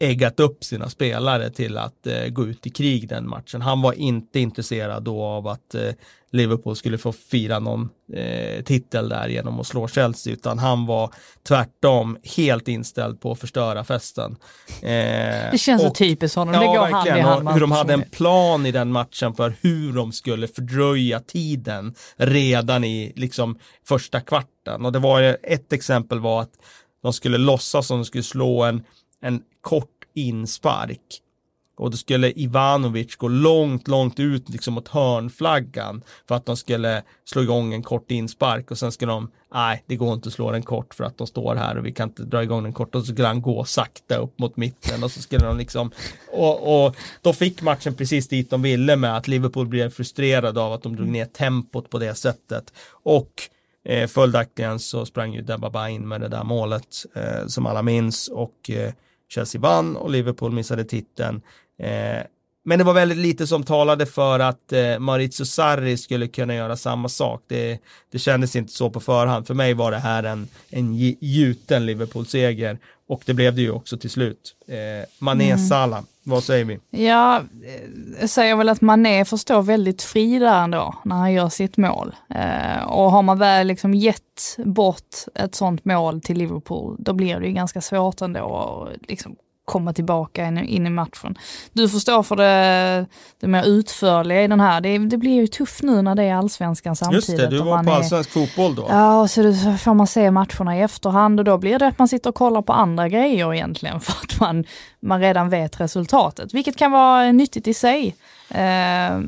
äggat 0.00 0.40
upp 0.40 0.64
sina 0.64 0.90
spelare 0.90 1.50
till 1.50 1.78
att 1.78 2.06
eh, 2.06 2.26
gå 2.26 2.46
ut 2.46 2.66
i 2.66 2.70
krig 2.70 3.08
den 3.08 3.28
matchen. 3.28 3.62
Han 3.62 3.82
var 3.82 3.92
inte 3.92 4.40
intresserad 4.40 5.02
då 5.02 5.22
av 5.22 5.46
att 5.46 5.74
eh, 5.74 5.90
Liverpool 6.32 6.76
skulle 6.76 6.98
få 6.98 7.12
fira 7.12 7.58
någon 7.58 7.88
eh, 8.12 8.62
titel 8.64 9.08
där 9.08 9.28
genom 9.28 9.60
att 9.60 9.66
slå 9.66 9.88
Chelsea, 9.88 10.32
utan 10.32 10.58
han 10.58 10.86
var 10.86 11.14
tvärtom 11.48 12.18
helt 12.36 12.68
inställd 12.68 13.20
på 13.20 13.32
att 13.32 13.40
förstöra 13.40 13.84
festen. 13.84 14.36
Eh, 14.82 15.50
det 15.52 15.60
känns 15.60 15.82
så 15.82 15.90
typiskt 15.90 16.36
honom, 16.36 16.54
ja, 16.54 16.72
går 16.72 16.86
hand 16.86 17.08
i 17.08 17.10
hand. 17.10 17.48
Hur 17.48 17.60
de 17.60 17.72
hade 17.72 17.92
en 17.92 18.02
plan 18.02 18.66
i 18.66 18.72
den 18.72 18.92
matchen 18.92 19.34
för 19.34 19.54
hur 19.60 19.92
de 19.92 20.12
skulle 20.12 20.48
fördröja 20.48 21.20
tiden 21.20 21.94
redan 22.16 22.84
i 22.84 23.12
liksom 23.16 23.58
första 23.88 24.20
kvarten. 24.20 24.86
Och 24.86 24.92
det 24.92 24.98
var 24.98 25.36
ett 25.42 25.72
exempel 25.72 26.20
var 26.20 26.42
att 26.42 26.52
de 27.02 27.12
skulle 27.12 27.38
låtsas 27.38 27.86
som 27.86 27.98
de 27.98 28.04
skulle 28.04 28.24
slå 28.24 28.62
en 28.62 28.82
en 29.20 29.42
kort 29.60 30.04
inspark. 30.14 31.22
Och 31.80 31.90
då 31.90 31.96
skulle 31.96 32.32
Ivanovic 32.32 33.16
gå 33.16 33.28
långt, 33.28 33.88
långt 33.88 34.20
ut 34.20 34.48
liksom 34.48 34.74
mot 34.74 34.88
hörnflaggan 34.88 36.02
för 36.28 36.34
att 36.34 36.46
de 36.46 36.56
skulle 36.56 37.02
slå 37.24 37.42
igång 37.42 37.74
en 37.74 37.82
kort 37.82 38.10
inspark. 38.10 38.70
Och 38.70 38.78
sen 38.78 38.92
skulle 38.92 39.12
de, 39.12 39.30
nej, 39.54 39.84
det 39.86 39.96
går 39.96 40.14
inte 40.14 40.28
att 40.28 40.32
slå 40.32 40.52
den 40.52 40.62
kort 40.62 40.94
för 40.94 41.04
att 41.04 41.18
de 41.18 41.26
står 41.26 41.54
här 41.54 41.78
och 41.78 41.86
vi 41.86 41.92
kan 41.92 42.08
inte 42.08 42.22
dra 42.22 42.42
igång 42.42 42.62
den 42.62 42.72
kort. 42.72 42.94
Och 42.94 43.06
så 43.06 43.12
skulle 43.12 43.28
han 43.28 43.42
gå 43.42 43.64
sakta 43.64 44.16
upp 44.16 44.38
mot 44.38 44.56
mitten 44.56 45.04
och 45.04 45.10
så 45.10 45.22
skulle 45.22 45.46
de 45.46 45.58
liksom, 45.58 45.90
och, 46.32 46.86
och 46.86 46.96
då 47.22 47.32
fick 47.32 47.62
matchen 47.62 47.94
precis 47.94 48.28
dit 48.28 48.50
de 48.50 48.62
ville 48.62 48.96
med 48.96 49.16
att 49.16 49.28
Liverpool 49.28 49.66
blev 49.68 49.90
frustrerade 49.90 50.60
av 50.60 50.72
att 50.72 50.82
de 50.82 50.96
drog 50.96 51.08
ner 51.08 51.26
tempot 51.26 51.90
på 51.90 51.98
det 51.98 52.14
sättet. 52.14 52.72
Och 52.90 53.32
eh, 53.84 54.06
följaktligen 54.06 54.78
så 54.78 55.06
sprang 55.06 55.34
ju 55.34 55.42
Debaba 55.42 55.88
in 55.88 56.08
med 56.08 56.20
det 56.20 56.28
där 56.28 56.44
målet 56.44 56.86
eh, 57.14 57.46
som 57.46 57.66
alla 57.66 57.82
minns. 57.82 58.28
Och 58.28 58.70
eh, 58.70 58.92
Chelsea 59.30 59.60
vann 59.60 59.96
och 59.96 60.10
Liverpool 60.10 60.52
missade 60.52 60.84
titeln. 60.84 61.42
Eh, 61.78 62.22
men 62.62 62.78
det 62.78 62.84
var 62.84 62.94
väldigt 62.94 63.18
lite 63.18 63.46
som 63.46 63.62
talade 63.62 64.06
för 64.06 64.40
att 64.40 64.72
eh, 64.72 64.98
Maurizio 64.98 65.44
Sarri 65.44 65.96
skulle 65.96 66.28
kunna 66.28 66.54
göra 66.54 66.76
samma 66.76 67.08
sak. 67.08 67.44
Det, 67.48 67.78
det 68.12 68.18
kändes 68.18 68.56
inte 68.56 68.72
så 68.72 68.90
på 68.90 69.00
förhand. 69.00 69.46
För 69.46 69.54
mig 69.54 69.74
var 69.74 69.90
det 69.90 69.98
här 69.98 70.22
en, 70.22 70.48
en 70.70 70.94
gjuten 71.20 71.86
Liverpool-seger 71.86 72.78
och 73.08 73.22
det 73.26 73.34
blev 73.34 73.54
det 73.54 73.62
ju 73.62 73.70
också 73.70 73.96
till 73.96 74.10
slut. 74.10 74.56
Eh, 74.68 75.08
Mané 75.18 75.50
mm. 75.50 75.58
Salah, 75.58 76.02
vad 76.24 76.44
säger 76.44 76.64
vi? 76.64 76.78
Ja, 76.90 77.42
jag 78.20 78.30
säger 78.30 78.56
väl 78.56 78.68
att 78.68 78.80
Mané 78.80 79.24
får 79.24 79.36
stå 79.36 79.60
väldigt 79.60 80.02
fri 80.02 80.38
där 80.38 80.64
ändå 80.64 80.94
när 81.04 81.16
han 81.16 81.32
gör 81.32 81.48
sitt 81.48 81.76
mål. 81.76 82.14
Eh, 82.28 82.82
och 82.82 83.10
har 83.10 83.22
man 83.22 83.38
väl 83.38 83.66
liksom 83.66 83.94
gett 83.94 84.56
bort 84.64 85.16
ett 85.34 85.54
sånt 85.54 85.84
mål 85.84 86.20
till 86.20 86.38
Liverpool, 86.38 86.96
då 86.98 87.12
blir 87.12 87.40
det 87.40 87.46
ju 87.46 87.52
ganska 87.52 87.80
svårt 87.80 88.20
ändå 88.20 88.56
att 88.56 89.10
liksom 89.10 89.36
komma 89.70 89.92
tillbaka 89.92 90.46
in, 90.46 90.58
in, 90.58 90.86
i 90.86 90.90
matchen. 90.90 91.38
Du 91.72 91.88
förstår 91.88 92.22
för 92.22 92.36
det, 92.36 93.06
det 93.40 93.46
mer 93.46 93.64
utförliga 93.64 94.42
i 94.42 94.48
den 94.48 94.60
här. 94.60 94.80
Det, 94.80 94.98
det, 94.98 95.16
blir 95.16 95.34
ju 95.34 95.46
tufft 95.46 95.82
nu 95.82 96.02
när 96.02 96.14
det 96.14 96.22
är 96.22 96.34
allsvenskan 96.34 96.96
samtidigt. 96.96 97.28
Just 97.28 97.38
det, 97.38 97.46
du 97.46 97.62
var 97.62 97.84
på 97.84 97.90
allsvensk 97.90 98.30
är, 98.30 98.32
fotboll 98.32 98.74
då. 98.74 98.86
Ja, 98.88 99.20
och 99.20 99.30
så, 99.30 99.54
så 99.54 99.76
får 99.76 99.94
man 99.94 100.06
se 100.06 100.30
matcherna 100.30 100.76
i 100.76 100.80
efterhand 100.80 101.40
och 101.40 101.44
då 101.44 101.58
blir 101.58 101.78
det 101.78 101.86
att 101.86 101.98
man 101.98 102.08
sitter 102.08 102.30
och 102.30 102.36
kollar 102.36 102.62
på 102.62 102.72
andra 102.72 103.08
grejer 103.08 103.54
egentligen 103.54 104.00
för 104.00 104.12
att 104.12 104.40
man, 104.40 104.64
man 105.00 105.20
redan 105.20 105.48
vet 105.48 105.80
resultatet, 105.80 106.54
vilket 106.54 106.76
kan 106.76 106.92
vara 106.92 107.32
nyttigt 107.32 107.68
i 107.68 107.74
sig. 107.74 108.16
Eh, 108.50 109.20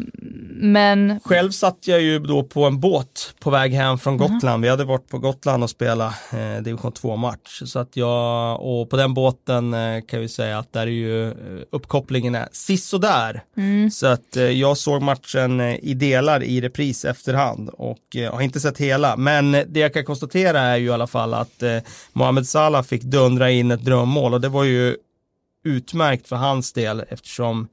men... 0.55 1.21
Själv 1.25 1.51
satt 1.51 1.79
jag 1.87 2.01
ju 2.01 2.19
då 2.19 2.43
på 2.43 2.65
en 2.65 2.81
båt 2.81 3.35
på 3.41 3.51
väg 3.51 3.73
hem 3.73 3.99
från 3.99 4.17
Gotland. 4.17 4.45
Mm. 4.45 4.61
Vi 4.61 4.69
hade 4.69 4.85
varit 4.85 5.09
på 5.09 5.19
Gotland 5.19 5.63
och 5.63 5.71
spelat 5.71 6.15
eh, 6.33 6.63
division 6.63 6.93
2 6.93 7.17
match. 7.17 7.63
Så 7.65 7.79
att 7.79 7.97
jag, 7.97 8.61
och 8.61 8.91
på 8.91 8.97
den 8.97 9.15
båten 9.15 9.75
eh, 9.75 10.01
kan 10.09 10.21
vi 10.21 10.29
säga 10.29 10.59
att 10.59 10.73
där 10.73 10.81
är 10.81 10.87
ju 10.87 11.29
eh, 11.31 11.35
uppkopplingen 11.71 12.35
är 12.35 12.49
sisådär. 12.53 13.43
Mm. 13.57 13.91
Så 13.91 14.07
att 14.07 14.37
eh, 14.37 14.45
jag 14.45 14.79
såg 14.79 15.03
matchen 15.03 15.61
eh, 15.61 15.77
i 15.83 15.95
delar 15.95 16.43
i 16.43 16.61
repris 16.61 17.05
efterhand 17.05 17.69
och 17.69 18.17
eh, 18.17 18.35
har 18.35 18.41
inte 18.41 18.61
sett 18.61 18.79
hela. 18.79 19.17
Men 19.17 19.53
det 19.53 19.81
jag 19.81 19.95
kan 19.95 20.05
konstatera 20.05 20.61
är 20.61 20.77
ju 20.77 20.87
i 20.87 20.93
alla 20.93 21.07
fall 21.07 21.35
att 21.35 21.63
Mohamed 22.13 22.47
Salah 22.47 22.83
fick 22.83 23.03
dundra 23.03 23.51
in 23.51 23.71
ett 23.71 23.85
drömmål 23.85 24.35
och 24.35 24.41
det 24.41 24.49
var 24.49 24.65
ju 24.65 24.97
utmärkt 25.65 26.29
för 26.29 26.37
hans 26.37 26.73
del 26.73 27.05
eftersom 27.09 27.69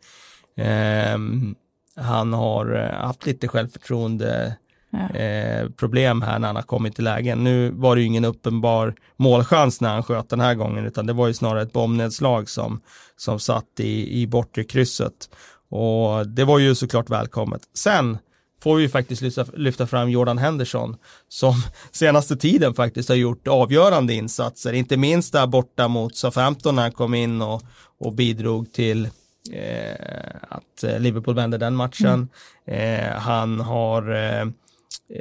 han 2.00 2.34
har 2.34 2.76
eh, 2.76 3.06
haft 3.06 3.26
lite 3.26 3.48
självförtroende 3.48 4.56
ja. 4.90 5.20
eh, 5.20 5.70
problem 5.70 6.22
här 6.22 6.40
när 6.40 6.48
han 6.48 6.56
har 6.56 6.64
kommit 6.64 6.96
till 6.96 7.04
lägen. 7.04 7.44
Nu 7.44 7.72
var 7.72 7.96
det 7.96 8.02
ju 8.02 8.08
ingen 8.08 8.26
uppenbar 8.26 8.96
målchans 9.18 9.82
när 9.82 9.90
han 9.90 10.04
sköt 10.04 10.30
den 10.30 10.40
här 10.40 10.56
gången 10.56 10.86
utan 10.86 11.06
det 11.06 11.14
var 11.14 11.28
ju 11.28 11.34
snarare 11.34 11.62
ett 11.62 11.74
bombnedslag 11.74 12.50
som, 12.50 12.82
som 13.18 13.40
satt 13.40 13.80
i, 13.80 14.22
i 14.22 14.28
bortre 14.28 14.64
krysset. 14.64 15.30
Och 15.70 16.28
det 16.28 16.46
var 16.46 16.60
ju 16.60 16.76
såklart 16.76 17.10
välkommet. 17.10 17.62
Sen 17.76 18.18
får 18.64 18.76
vi 18.76 18.90
faktiskt 18.90 19.22
lyfta, 19.22 19.46
lyfta 19.54 19.88
fram 19.88 20.10
Jordan 20.10 20.38
Henderson 20.38 20.96
som 21.28 21.54
senaste 21.92 22.36
tiden 22.36 22.74
faktiskt 22.74 23.10
har 23.10 23.16
gjort 23.16 23.48
avgörande 23.48 24.14
insatser, 24.14 24.74
inte 24.74 24.98
minst 24.98 25.34
där 25.34 25.48
borta 25.48 25.88
mot 25.88 26.16
Southampton 26.16 26.76
när 26.76 26.82
han 26.82 26.92
kom 26.92 27.14
in 27.14 27.42
och, 27.42 27.62
och 28.00 28.14
bidrog 28.14 28.74
till 28.74 29.10
Eh, 29.52 30.36
att 30.50 30.84
eh, 30.84 31.00
Liverpool 31.00 31.36
vände 31.36 31.58
den 31.58 31.76
matchen. 31.76 32.30
Mm. 32.66 33.06
Eh, 33.06 33.20
han 33.20 33.60
har 33.60 34.12
eh, 34.16 34.42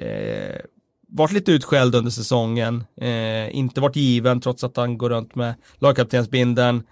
eh, 0.02 0.60
varit 1.08 1.32
lite 1.32 1.52
utskälld 1.52 1.94
under 1.94 2.10
säsongen, 2.10 2.84
eh, 3.00 3.56
inte 3.56 3.80
varit 3.80 3.96
given 3.96 4.40
trots 4.40 4.64
att 4.64 4.76
han 4.76 4.98
går 4.98 5.10
runt 5.10 5.34
med 5.34 5.54
lagkaptensbindeln. 5.78 6.82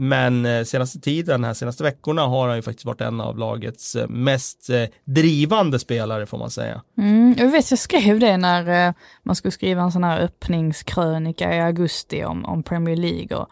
Men 0.00 0.46
eh, 0.46 0.64
senaste 0.64 1.00
tiden, 1.00 1.44
här 1.44 1.54
senaste 1.54 1.82
veckorna 1.82 2.22
har 2.22 2.48
han 2.48 2.56
ju 2.56 2.62
faktiskt 2.62 2.84
varit 2.84 3.00
en 3.00 3.20
av 3.20 3.38
lagets 3.38 3.96
eh, 3.96 4.08
mest 4.08 4.70
eh, 4.70 4.84
drivande 5.04 5.78
spelare 5.78 6.26
får 6.26 6.38
man 6.38 6.50
säga. 6.50 6.82
Mm, 6.98 7.34
jag 7.38 7.50
vet, 7.50 7.70
jag 7.70 7.78
skrev 7.78 8.20
det 8.20 8.36
när 8.36 8.94
man 9.22 9.36
skulle 9.36 9.52
skriva 9.52 9.82
en 9.82 9.92
sån 9.92 10.04
här 10.04 10.20
öppningskrönika 10.20 11.54
i 11.54 11.60
augusti 11.60 12.24
om, 12.24 12.44
om 12.44 12.62
Premier 12.62 12.96
League. 12.96 13.36
Och 13.36 13.48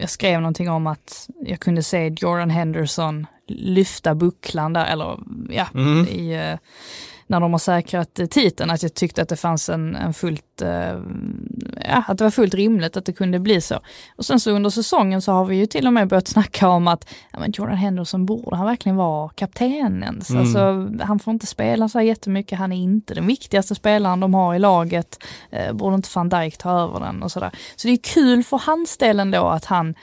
jag 0.00 0.10
skrev 0.10 0.40
någonting 0.40 0.70
om 0.70 0.86
att 0.86 1.28
jag 1.40 1.60
kunde 1.60 1.82
se 1.82 2.08
Jordan 2.08 2.50
Henderson 2.50 3.26
lyfta 3.46 4.14
bucklan 4.14 4.72
där, 4.72 4.86
eller 4.86 5.18
ja, 5.50 5.66
mm. 5.74 6.06
i 6.06 6.56
när 7.30 7.40
de 7.40 7.52
har 7.52 7.58
säkrat 7.58 8.20
titeln, 8.30 8.70
att 8.70 8.82
jag 8.82 8.94
tyckte 8.94 9.22
att 9.22 9.28
det 9.28 9.36
fanns 9.36 9.68
en, 9.68 9.96
en 9.96 10.14
fullt, 10.14 10.62
eh, 10.62 10.98
ja, 11.88 12.04
att 12.06 12.18
det 12.18 12.24
var 12.24 12.30
fullt 12.30 12.54
rimligt 12.54 12.96
att 12.96 13.04
det 13.04 13.12
kunde 13.12 13.38
bli 13.38 13.60
så. 13.60 13.80
Och 14.16 14.24
sen 14.24 14.40
så 14.40 14.50
under 14.50 14.70
säsongen 14.70 15.22
så 15.22 15.32
har 15.32 15.44
vi 15.44 15.56
ju 15.56 15.66
till 15.66 15.86
och 15.86 15.92
med 15.92 16.08
börjat 16.08 16.28
snacka 16.36 16.68
om 16.68 16.88
att 16.88 17.08
ja, 17.32 17.38
men 17.40 17.52
Jordan 17.52 17.76
Henderson 17.76 18.26
borde 18.26 18.56
han 18.56 18.66
verkligen 18.66 18.96
vara 18.96 19.28
kaptenen. 19.28 20.22
Mm. 20.30 20.40
Alltså, 20.40 20.88
han 21.04 21.18
får 21.18 21.32
inte 21.32 21.46
spela 21.46 21.88
så 21.88 21.98
här 21.98 22.04
jättemycket, 22.04 22.58
han 22.58 22.72
är 22.72 22.82
inte 22.82 23.14
den 23.14 23.26
viktigaste 23.26 23.74
spelaren 23.74 24.20
de 24.20 24.34
har 24.34 24.54
i 24.54 24.58
laget. 24.58 25.18
Eh, 25.50 25.72
borde 25.72 25.94
inte 25.94 26.08
van 26.14 26.28
Dijk 26.28 26.58
ta 26.58 26.70
över 26.70 27.00
den 27.00 27.22
och 27.22 27.32
sådär. 27.32 27.50
Så 27.76 27.88
det 27.88 27.94
är 27.94 28.14
kul 28.14 28.44
för 28.44 28.58
hans 28.58 28.96
del 28.96 29.20
ändå 29.20 29.46
att 29.46 29.64
han 29.64 29.94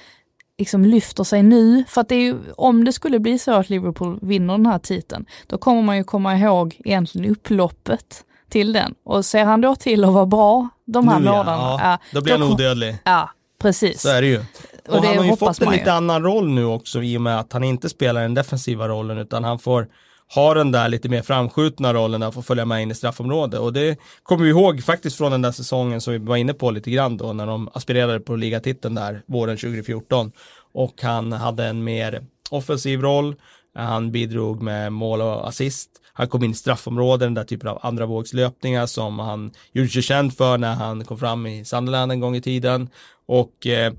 liksom 0.57 0.85
lyfter 0.85 1.23
sig 1.23 1.43
nu. 1.43 1.83
För 1.87 2.01
att 2.01 2.09
det 2.09 2.15
är 2.15 2.21
ju, 2.21 2.35
om 2.55 2.83
det 2.83 2.93
skulle 2.93 3.19
bli 3.19 3.39
så 3.39 3.51
att 3.51 3.69
Liverpool 3.69 4.19
vinner 4.21 4.53
den 4.53 4.65
här 4.65 4.79
titeln, 4.79 5.25
då 5.47 5.57
kommer 5.57 5.81
man 5.81 5.97
ju 5.97 6.03
komma 6.03 6.37
ihåg 6.37 6.75
egentligen 6.85 7.31
upploppet 7.31 8.23
till 8.49 8.73
den. 8.73 8.95
Och 9.03 9.25
ser 9.25 9.45
han 9.45 9.61
då 9.61 9.75
till 9.75 10.03
att 10.03 10.13
vara 10.13 10.25
bra 10.25 10.69
de 10.85 11.07
här 11.07 11.19
månaderna, 11.19 11.57
ja, 11.57 11.79
ja, 11.81 11.97
då 12.11 12.21
blir 12.21 12.33
han 12.33 12.43
odödlig. 12.43 12.97
Ja, 13.03 13.29
precis. 13.61 14.01
Så 14.01 14.09
är 14.09 14.21
det 14.21 14.27
ju. 14.27 14.39
Och, 14.87 14.95
och 14.97 15.05
han 15.05 15.17
har 15.17 15.25
ju 15.25 15.35
fått 15.35 15.61
en 15.61 15.71
lite 15.71 15.93
annan 15.93 16.23
roll 16.23 16.49
nu 16.49 16.65
också 16.65 17.03
i 17.03 17.17
och 17.17 17.21
med 17.21 17.39
att 17.39 17.53
han 17.53 17.63
inte 17.63 17.89
spelar 17.89 18.21
den 18.21 18.33
defensiva 18.33 18.87
rollen 18.87 19.17
utan 19.17 19.43
han 19.43 19.59
får 19.59 19.87
har 20.27 20.55
den 20.55 20.71
där 20.71 20.89
lite 20.89 21.09
mer 21.09 21.21
framskjutna 21.21 21.93
rollen 21.93 22.23
att 22.23 22.33
få 22.33 22.41
följa 22.41 22.65
med 22.65 22.81
in 22.81 22.91
i 22.91 22.95
straffområdet. 22.95 23.59
Och 23.59 23.73
det 23.73 23.99
kommer 24.23 24.43
vi 24.43 24.49
ihåg 24.49 24.83
faktiskt 24.83 25.17
från 25.17 25.31
den 25.31 25.41
där 25.41 25.51
säsongen 25.51 26.01
som 26.01 26.13
vi 26.13 26.19
var 26.19 26.37
inne 26.37 26.53
på 26.53 26.71
lite 26.71 26.91
grann 26.91 27.17
då 27.17 27.33
när 27.33 27.47
de 27.47 27.69
aspirerade 27.73 28.19
på 28.19 28.35
ligatiteln 28.35 28.95
där 28.95 29.21
våren 29.27 29.57
2014. 29.57 30.31
Och 30.73 31.01
han 31.01 31.31
hade 31.31 31.65
en 31.65 31.83
mer 31.83 32.25
offensiv 32.49 33.01
roll. 33.01 33.35
Han 33.75 34.11
bidrog 34.11 34.61
med 34.61 34.93
mål 34.93 35.21
och 35.21 35.47
assist. 35.47 35.89
Han 36.13 36.27
kom 36.27 36.43
in 36.43 36.51
i 36.51 36.53
straffområden, 36.53 37.27
den 37.27 37.33
där 37.33 37.43
typen 37.43 37.69
av 37.69 37.79
andra 37.81 38.05
vågslöpningar 38.05 38.85
som 38.85 39.19
han 39.19 39.51
gjorde 39.71 39.89
sig 39.89 40.01
känd 40.01 40.37
för 40.37 40.57
när 40.57 40.75
han 40.75 41.05
kom 41.05 41.17
fram 41.17 41.47
i 41.47 41.65
Sunderland 41.65 42.11
en 42.11 42.19
gång 42.19 42.35
i 42.35 42.41
tiden. 42.41 42.89
Och 43.25 43.67
eh, 43.67 43.93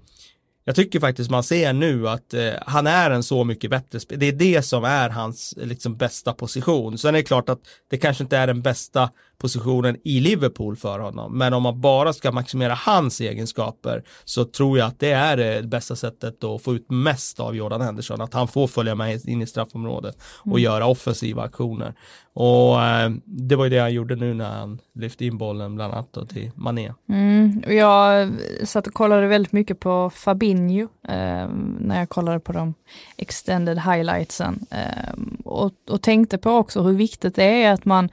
jag 0.69 0.77
tycker 0.77 1.01
faktiskt 1.01 1.31
man 1.31 1.43
ser 1.43 1.73
nu 1.73 2.09
att 2.09 2.35
eh, 2.35 2.53
han 2.67 2.87
är 2.87 3.11
en 3.11 3.23
så 3.23 3.45
mycket 3.45 3.71
bättre 3.71 4.01
spelare. 4.01 4.21
Det 4.21 4.29
är 4.29 4.55
det 4.55 4.63
som 4.63 4.85
är 4.85 5.09
hans 5.09 5.55
liksom, 5.57 5.97
bästa 5.97 6.33
position. 6.33 6.99
Sen 6.99 7.15
är 7.15 7.19
det 7.19 7.25
klart 7.25 7.49
att 7.49 7.61
det 7.91 7.99
kanske 7.99 8.25
inte 8.25 8.37
är 8.37 8.47
den 8.47 8.63
bästa 8.63 9.11
positionen 9.39 9.97
i 10.05 10.21
Liverpool 10.21 10.77
för 10.77 10.99
honom. 10.99 11.39
Men 11.39 11.53
om 11.53 11.63
man 11.63 11.81
bara 11.81 12.13
ska 12.13 12.33
maximera 12.33 12.75
hans 12.75 13.21
egenskaper 13.21 14.03
så 14.25 14.45
tror 14.45 14.79
jag 14.79 14.87
att 14.87 15.01
det 15.01 15.11
är 15.11 15.37
det 15.37 15.69
bästa 15.69 15.97
sättet 15.97 16.45
att 16.45 16.63
få 16.63 16.75
ut 16.75 16.91
mest 16.91 17.41
av 17.41 17.57
Jordan 17.57 17.81
Henderson. 17.81 18.21
Att 18.21 18.35
han 18.35 18.49
får 18.49 18.67
följa 18.67 18.95
med 18.95 19.29
in 19.29 19.43
i 19.43 19.47
straffområdet 19.47 20.19
och 20.39 20.47
mm. 20.47 20.63
göra 20.63 20.87
offensiva 20.87 21.43
aktioner. 21.43 21.95
Och 22.33 22.83
eh, 22.83 23.11
det 23.25 23.57
var 23.57 23.65
ju 23.65 23.71
det 23.71 23.79
han 23.79 23.93
gjorde 23.93 24.17
nu 24.17 24.35
när 24.35 24.51
han 24.51 24.79
lyfte 24.95 25.25
in 25.25 25.39
bollen 25.39 25.75
bland 25.75 25.93
annat 25.93 26.29
till 26.29 26.51
Mané. 26.55 26.93
Mm, 27.09 27.63
jag 27.67 28.31
satt 28.65 28.87
och 28.87 28.95
kollade 28.95 29.27
väldigt 29.27 29.53
mycket 29.53 29.81
på 29.81 30.11
Fabinho 30.11 30.89
eh, 31.09 31.49
när 31.79 31.99
jag 31.99 32.09
kollade 32.09 32.41
på 32.41 32.53
de 32.53 32.75
extended 33.17 33.79
highlightsen 33.79 34.67
eh, 34.71 35.15
och, 35.45 35.73
och 35.91 36.03
tänkte 36.03 36.39
på 36.39 36.51
också 36.51 36.83
hur 36.83 36.95
viktigt 36.95 37.35
det 37.35 37.63
är 37.63 37.73
att 37.73 37.85
man 37.85 38.09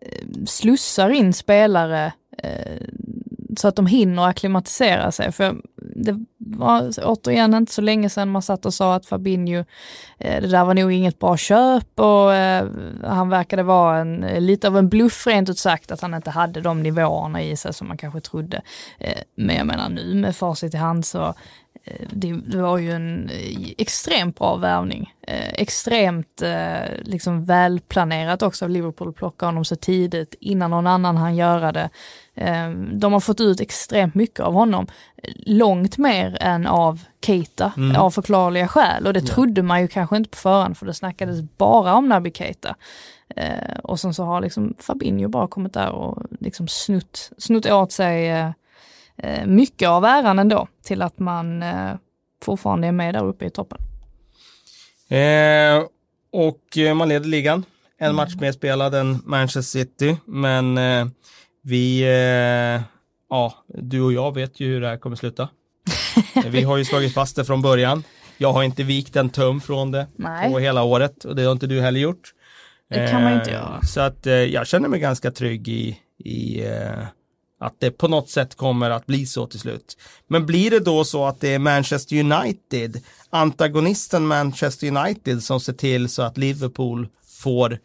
Eh, 0.00 0.44
slussar 0.46 1.10
in 1.10 1.32
spelare 1.32 2.12
eh, 2.38 2.82
så 3.56 3.68
att 3.68 3.76
de 3.76 3.86
hinner 3.86 4.26
acklimatisera 4.28 5.12
sig. 5.12 5.32
För 5.32 5.56
det 5.80 6.24
var 6.38 6.90
återigen 7.04 7.54
inte 7.54 7.72
så 7.72 7.82
länge 7.82 8.10
sedan 8.10 8.28
man 8.28 8.42
satt 8.42 8.66
och 8.66 8.74
sa 8.74 8.94
att 8.94 9.06
Fabinho, 9.06 9.64
eh, 10.18 10.40
det 10.40 10.48
där 10.48 10.64
var 10.64 10.74
nog 10.74 10.92
inget 10.92 11.18
bra 11.18 11.36
köp 11.36 12.00
och 12.00 12.34
eh, 12.34 12.68
han 13.04 13.28
verkade 13.28 13.62
vara 13.62 13.98
en, 13.98 14.24
eh, 14.24 14.40
lite 14.40 14.68
av 14.68 14.78
en 14.78 14.88
bluff 14.88 15.26
rent 15.26 15.48
ut 15.48 15.58
sagt 15.58 15.90
att 15.90 16.00
han 16.00 16.14
inte 16.14 16.30
hade 16.30 16.60
de 16.60 16.82
nivåerna 16.82 17.42
i 17.42 17.56
sig 17.56 17.74
som 17.74 17.88
man 17.88 17.96
kanske 17.96 18.20
trodde. 18.20 18.62
Eh, 18.98 19.18
men 19.34 19.56
jag 19.56 19.66
menar 19.66 19.88
nu 19.88 20.14
med 20.14 20.36
facit 20.36 20.74
i 20.74 20.76
hand 20.76 21.06
så 21.06 21.34
det, 22.10 22.32
det, 22.32 22.62
var 22.62 22.78
ju 22.78 22.92
en 22.92 23.30
extremt 23.78 24.38
bra 24.38 24.56
värvning. 24.56 25.14
Extremt 25.52 26.42
liksom 27.00 27.44
välplanerat 27.44 28.42
också 28.42 28.64
av 28.64 28.70
Liverpool 28.70 29.08
att 29.08 29.14
plocka 29.14 29.46
honom 29.46 29.64
så 29.64 29.76
tidigt 29.76 30.34
innan 30.40 30.70
någon 30.70 30.86
annan 30.86 31.16
han 31.16 31.36
göra 31.36 31.72
det. 31.72 31.90
De 32.92 33.12
har 33.12 33.20
fått 33.20 33.40
ut 33.40 33.60
extremt 33.60 34.14
mycket 34.14 34.40
av 34.40 34.52
honom. 34.52 34.86
Långt 35.34 35.98
mer 35.98 36.36
än 36.40 36.66
av 36.66 37.00
Keita 37.26 37.72
mm. 37.76 37.96
av 37.96 38.10
förklarliga 38.10 38.68
skäl 38.68 39.06
och 39.06 39.12
det 39.12 39.20
trodde 39.20 39.62
man 39.62 39.80
ju 39.80 39.88
kanske 39.88 40.16
inte 40.16 40.30
på 40.30 40.36
förhand 40.36 40.76
för 40.76 40.86
det 40.86 40.94
snackades 40.94 41.42
bara 41.56 41.94
om 41.94 42.08
Naby 42.08 42.32
Keita. 42.32 42.76
Eh, 43.36 43.78
och 43.82 44.00
sen 44.00 44.14
så 44.14 44.24
har 44.24 44.40
liksom 44.40 44.74
Fabinho 44.78 45.28
bara 45.28 45.48
kommit 45.48 45.72
där 45.72 45.90
och 45.90 46.22
liksom 46.40 46.68
snutt, 46.68 47.30
snutt 47.38 47.66
åt 47.66 47.92
sig 47.92 48.28
eh, 48.28 48.50
Eh, 49.22 49.46
mycket 49.46 49.88
av 49.88 50.04
äran 50.04 50.38
ändå 50.38 50.68
till 50.84 51.02
att 51.02 51.18
man 51.18 51.62
eh, 51.62 51.94
fortfarande 52.42 52.86
är 52.86 52.92
med 52.92 53.14
där 53.14 53.24
uppe 53.24 53.46
i 53.46 53.50
toppen. 53.50 53.78
Eh, 55.08 55.84
och 56.32 56.96
man 56.96 57.08
leder 57.08 57.26
ligan. 57.26 57.64
En 58.00 58.14
match 58.14 58.34
mer 58.40 58.52
spelad 58.52 58.94
än 58.94 59.18
Manchester 59.24 59.60
City, 59.60 60.16
men 60.24 60.78
eh, 60.78 61.06
vi, 61.62 62.02
eh, 62.02 62.82
ja, 63.30 63.64
du 63.68 64.00
och 64.00 64.12
jag 64.12 64.34
vet 64.34 64.60
ju 64.60 64.66
hur 64.66 64.80
det 64.80 64.88
här 64.88 64.96
kommer 64.96 65.16
sluta. 65.16 65.48
vi 66.46 66.62
har 66.62 66.76
ju 66.76 66.84
slagit 66.84 67.14
fast 67.14 67.36
det 67.36 67.44
från 67.44 67.62
början. 67.62 68.02
Jag 68.38 68.52
har 68.52 68.62
inte 68.62 68.82
vikt 68.82 69.16
en 69.16 69.30
tum 69.30 69.60
från 69.60 69.90
det 69.90 70.06
Nej. 70.16 70.52
på 70.52 70.58
hela 70.58 70.82
året 70.82 71.24
och 71.24 71.36
det 71.36 71.42
har 71.42 71.52
inte 71.52 71.66
du 71.66 71.80
heller 71.80 72.00
gjort. 72.00 72.34
Det 72.90 73.10
kan 73.10 73.22
man 73.22 73.32
inte 73.32 73.50
göra. 73.50 73.82
Så 73.82 74.00
att 74.00 74.26
jag 74.26 74.66
känner 74.66 74.88
mig 74.88 75.00
ganska 75.00 75.30
trygg 75.30 75.68
i, 75.68 75.98
i 76.24 76.64
att 77.60 77.74
det 77.78 77.90
på 77.90 78.08
något 78.08 78.30
sätt 78.30 78.54
kommer 78.54 78.90
att 78.90 79.06
bli 79.06 79.26
så 79.26 79.46
till 79.46 79.60
slut. 79.60 79.96
Men 80.26 80.46
blir 80.46 80.70
det 80.70 80.80
då 80.80 81.04
så 81.04 81.24
att 81.24 81.40
det 81.40 81.54
är 81.54 81.58
Manchester 81.58 82.16
United, 82.16 83.02
antagonisten 83.30 84.26
Manchester 84.26 84.96
United 84.96 85.42
som 85.42 85.60
ser 85.60 85.72
till 85.72 86.08
så 86.08 86.22
att 86.22 86.38
Liverpool 86.38 87.08
får 87.42 87.78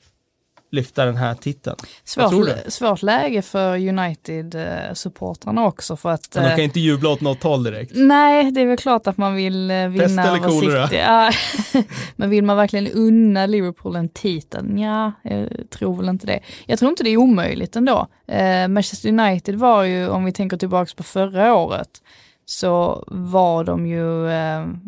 lyfta 0.74 1.06
den 1.06 1.18
här 1.18 1.36
titeln. 1.36 1.76
Svårt, 2.04 2.48
svårt 2.68 3.02
läge 3.02 3.42
för 3.42 3.78
United-supportrarna 3.78 5.66
också 5.66 5.96
för 5.96 6.10
att... 6.10 6.30
Men 6.36 6.44
de 6.44 6.50
kan 6.50 6.60
eh, 6.60 6.66
inte 6.66 6.80
jubla 6.80 7.10
åt 7.10 7.22
något 7.22 7.44
håll 7.44 7.64
direkt. 7.64 7.92
Nej, 7.96 8.52
det 8.52 8.62
är 8.62 8.66
väl 8.66 8.78
klart 8.78 9.08
att 9.08 9.18
man 9.18 9.36
vill 9.36 9.72
eh, 9.72 9.88
vinna 9.88 10.40
Pest 10.40 10.64
eller? 10.64 10.94
Ja. 10.94 11.32
Men 12.16 12.30
vill 12.30 12.44
man 12.44 12.58
verkligen 12.58 12.88
unna 12.88 13.46
Liverpool 13.46 13.96
en 13.96 14.10
titel? 14.10 14.80
Ja, 14.80 15.12
jag 15.22 15.50
tror 15.70 15.98
väl 15.98 16.10
inte 16.10 16.28
det. 16.28 16.40
Jag 16.66 16.80
tror 16.80 16.90
inte 16.90 17.04
det 17.04 17.10
är 17.10 17.18
omöjligt 17.18 17.76
ändå. 17.76 18.08
Eh, 18.28 18.68
Manchester 18.68 19.10
United 19.10 19.56
var 19.56 19.84
ju, 19.84 20.08
om 20.08 20.26
vi 20.26 20.32
tänker 20.32 20.58
tillbaks 20.58 20.94
på 20.94 21.04
förra 21.04 21.56
året, 21.56 21.90
så 22.46 23.04
var 23.08 23.64
de 23.64 23.88
ju, 23.88 24.30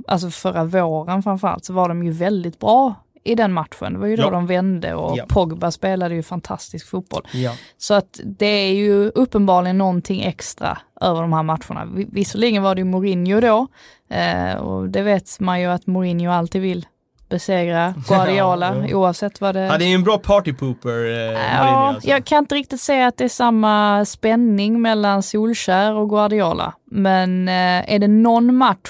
alltså 0.08 0.30
förra 0.30 0.64
våren 0.64 1.24
framförallt, 1.24 1.66
så 1.66 1.74
var 1.74 1.90
de 1.90 2.04
ju 2.04 2.12
väldigt 2.12 2.60
bra 2.60 2.96
i 3.26 3.36
den 3.36 3.54
matchen. 3.54 3.94
Det 3.94 4.00
var 4.00 4.08
ju 4.08 4.16
då 4.16 4.24
ja. 4.24 4.30
de 4.30 4.48
vände 4.48 4.94
och 4.94 5.18
ja. 5.18 5.26
Pogba 5.30 5.72
spelade 5.72 6.16
ju 6.16 6.24
fantastisk 6.24 6.90
fotboll. 6.90 7.28
Ja. 7.34 7.52
Så 7.78 7.94
att 7.94 8.20
det 8.24 8.46
är 8.46 8.74
ju 8.74 9.10
uppenbarligen 9.10 9.78
någonting 9.78 10.22
extra 10.24 10.78
över 11.02 11.22
de 11.22 11.34
här 11.34 11.44
matcherna. 11.44 12.06
Visserligen 12.12 12.64
var 12.64 12.76
det 12.76 12.80
ju 12.80 12.86
Mourinho 12.86 13.40
då 13.40 13.68
eh, 14.16 14.56
och 14.56 14.90
det 14.90 15.02
vet 15.02 15.40
man 15.40 15.62
ju 15.62 15.68
att 15.68 15.88
Mourinho 15.88 16.32
alltid 16.32 16.62
vill 16.62 16.86
besegra 17.30 17.94
Guardiola 18.08 18.86
ja, 18.88 18.96
oavsett 18.96 19.42
vad 19.42 19.56
det... 19.56 19.68
Han 19.68 19.82
är 19.82 19.86
ju 19.86 19.96
en 19.96 20.04
bra 20.04 20.18
partypooper. 20.18 21.06
Eh, 21.06 21.42
ja, 21.42 21.60
alltså. 21.60 22.10
jag 22.10 22.26
kan 22.26 22.38
inte 22.38 22.56
riktigt 22.56 22.82
säga 22.82 23.08
att 23.08 23.18
det 23.18 23.24
är 23.24 23.30
samma 23.30 24.06
spänning 24.06 24.82
mellan 24.82 25.24
Solskär 25.24 25.94
och 25.94 26.10
Guardiola. 26.10 26.74
Men 26.92 27.48
eh, 27.48 27.94
är 27.94 28.00
det 28.00 28.08
någon 28.08 28.56
match 28.56 28.90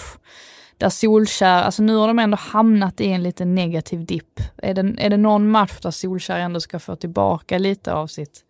där 0.77 0.89
Solskär, 0.89 1.61
alltså 1.61 1.83
nu 1.83 1.95
har 1.95 2.07
de 2.07 2.19
ändå 2.19 2.37
hamnat 2.37 3.01
i 3.01 3.07
en 3.07 3.23
lite 3.23 3.45
negativ 3.45 4.05
dipp. 4.05 4.39
Är 4.57 4.73
det, 4.73 5.03
är 5.03 5.09
det 5.09 5.17
någon 5.17 5.49
match 5.49 5.79
där 5.81 5.91
Solskär 5.91 6.39
ändå 6.39 6.59
ska 6.59 6.79
få 6.79 6.95
tillbaka 6.95 7.57
lite 7.57 7.93
av 7.93 8.07
sitt 8.07 8.43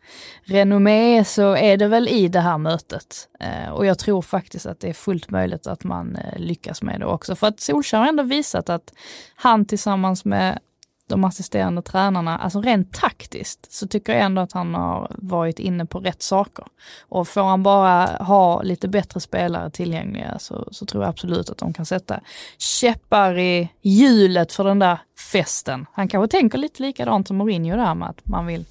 renommé 0.43 1.25
så 1.25 1.55
är 1.55 1.77
det 1.77 1.87
väl 1.87 2.07
i 2.07 2.27
det 2.27 2.39
här 2.39 2.57
mötet. 2.57 3.27
Eh, 3.39 3.69
och 3.69 3.85
jag 3.85 3.99
tror 3.99 4.21
faktiskt 4.21 4.65
att 4.65 4.79
det 4.79 4.89
är 4.89 4.93
fullt 4.93 5.29
möjligt 5.29 5.67
att 5.67 5.83
man 5.83 6.15
eh, 6.15 6.39
lyckas 6.39 6.81
med 6.81 6.99
det 6.99 7.05
också. 7.05 7.35
För 7.35 7.47
att 7.47 7.59
Solskär 7.59 7.97
har 7.97 8.07
ändå 8.07 8.23
visat 8.23 8.69
att 8.69 8.93
han 9.35 9.65
tillsammans 9.65 10.25
med 10.25 10.59
de 11.07 11.23
assisterande 11.23 11.81
tränarna, 11.81 12.37
alltså 12.37 12.61
rent 12.61 12.93
taktiskt 12.93 13.71
så 13.71 13.87
tycker 13.87 14.13
jag 14.13 14.21
ändå 14.21 14.41
att 14.41 14.51
han 14.51 14.75
har 14.75 15.11
varit 15.17 15.59
inne 15.59 15.85
på 15.85 15.99
rätt 15.99 16.21
saker. 16.21 16.65
Och 17.01 17.27
får 17.27 17.43
han 17.43 17.63
bara 17.63 18.05
ha 18.05 18.61
lite 18.61 18.87
bättre 18.87 19.19
spelare 19.19 19.69
tillgängliga 19.69 20.39
så, 20.39 20.67
så 20.71 20.85
tror 20.85 21.03
jag 21.03 21.09
absolut 21.09 21.49
att 21.49 21.57
de 21.57 21.73
kan 21.73 21.85
sätta 21.85 22.19
käppar 22.57 23.39
i 23.39 23.69
hjulet 23.81 24.53
för 24.53 24.63
den 24.63 24.79
där 24.79 24.99
festen. 25.31 25.85
Han 25.93 26.07
kanske 26.07 26.37
tänker 26.37 26.57
lite 26.57 26.81
likadant 26.81 27.27
som 27.27 27.37
Mourinho 27.37 27.77
där 27.77 27.95
med 27.95 28.09
att 28.09 28.25
man 28.27 28.45
vill 28.45 28.65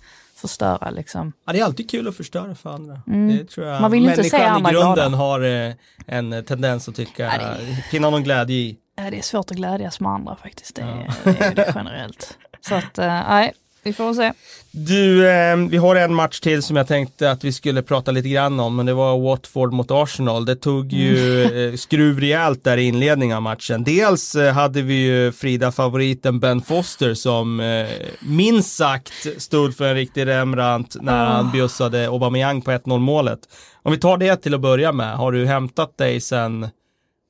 förstöra 0.48 0.90
liksom. 0.90 1.32
Ja, 1.46 1.52
det 1.52 1.60
är 1.60 1.64
alltid 1.64 1.90
kul 1.90 2.08
att 2.08 2.16
förstöra 2.16 2.54
för 2.54 2.70
andra. 2.70 3.00
Mm. 3.06 3.36
Det 3.36 3.44
tror 3.44 3.66
jag 3.66 3.80
Man 3.82 3.90
vill 3.90 4.04
inte 4.04 4.16
människan 4.16 4.66
i 4.66 4.72
grunden 4.72 5.14
har 5.14 5.40
eh, 5.40 5.72
en 6.06 6.44
tendens 6.44 6.88
att 6.88 6.94
tycka, 6.94 7.22
Ja, 7.24 7.32
det- 7.38 7.82
finna 7.90 8.10
någon 8.10 8.22
glädje 8.22 8.56
i. 8.56 8.76
Ja, 8.96 9.10
det 9.10 9.18
är 9.18 9.22
svårt 9.22 9.50
att 9.50 9.56
glädjas 9.56 10.00
med 10.00 10.12
andra 10.12 10.36
faktiskt. 10.36 10.76
Det 10.76 10.82
är 10.82 11.10
det, 11.24 11.44
är 11.44 11.54
det 11.54 11.72
generellt. 11.74 12.38
Så 12.60 12.74
att, 12.74 12.98
eh, 12.98 13.06
nej, 13.06 13.52
vi 13.84 13.92
får 13.92 14.14
se. 14.14 14.32
Du, 14.70 15.28
eh, 15.28 15.56
vi 15.56 15.76
har 15.76 15.96
en 15.96 16.14
match 16.14 16.40
till 16.40 16.62
som 16.62 16.76
jag 16.76 16.88
tänkte 16.88 17.30
att 17.30 17.44
vi 17.44 17.52
skulle 17.52 17.82
prata 17.82 18.10
lite 18.10 18.28
grann 18.28 18.60
om, 18.60 18.76
men 18.76 18.86
det 18.86 18.94
var 18.94 19.18
Watford 19.18 19.72
mot 19.72 19.90
Arsenal. 19.90 20.44
Det 20.44 20.56
tog 20.56 20.92
ju 20.92 21.44
Mm. 21.44 21.68
eh, 21.72 21.76
skruv 21.76 22.20
rejält 22.20 22.64
där 22.64 22.76
i 22.76 22.82
inledningen 22.82 23.36
av 23.36 23.42
matchen. 23.42 23.84
Dels 23.84 24.34
eh, 24.34 24.52
hade 24.54 24.82
vi 24.82 24.94
ju 24.94 25.32
Frida-favoriten 25.32 26.40
Ben 26.40 26.60
Foster 26.62 27.14
som 27.14 27.60
eh, 27.60 27.86
minst 28.20 28.76
sagt 28.76 29.12
stod 29.42 29.76
för 29.76 29.84
en 29.84 29.94
riktig 29.94 30.26
Rembrandt 30.26 30.96
när 31.00 31.24
Ah. 31.26 31.32
han 31.32 31.50
bjussade 31.52 32.06
Aubameyang 32.08 32.62
på 32.62 32.70
1-0 32.70 32.98
målet. 32.98 33.38
Om 33.82 33.92
vi 33.92 33.98
tar 33.98 34.16
det 34.16 34.36
till 34.36 34.54
att 34.54 34.60
börja 34.60 34.92
med, 34.92 35.16
har 35.16 35.32
du 35.32 35.46
hämtat 35.46 35.98
dig 35.98 36.20
sen, 36.20 36.68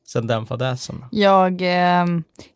sen 0.06 0.26
den 0.26 0.46
fadäsen? 0.46 1.04
Jag, 1.10 1.62
eh, 1.62 2.06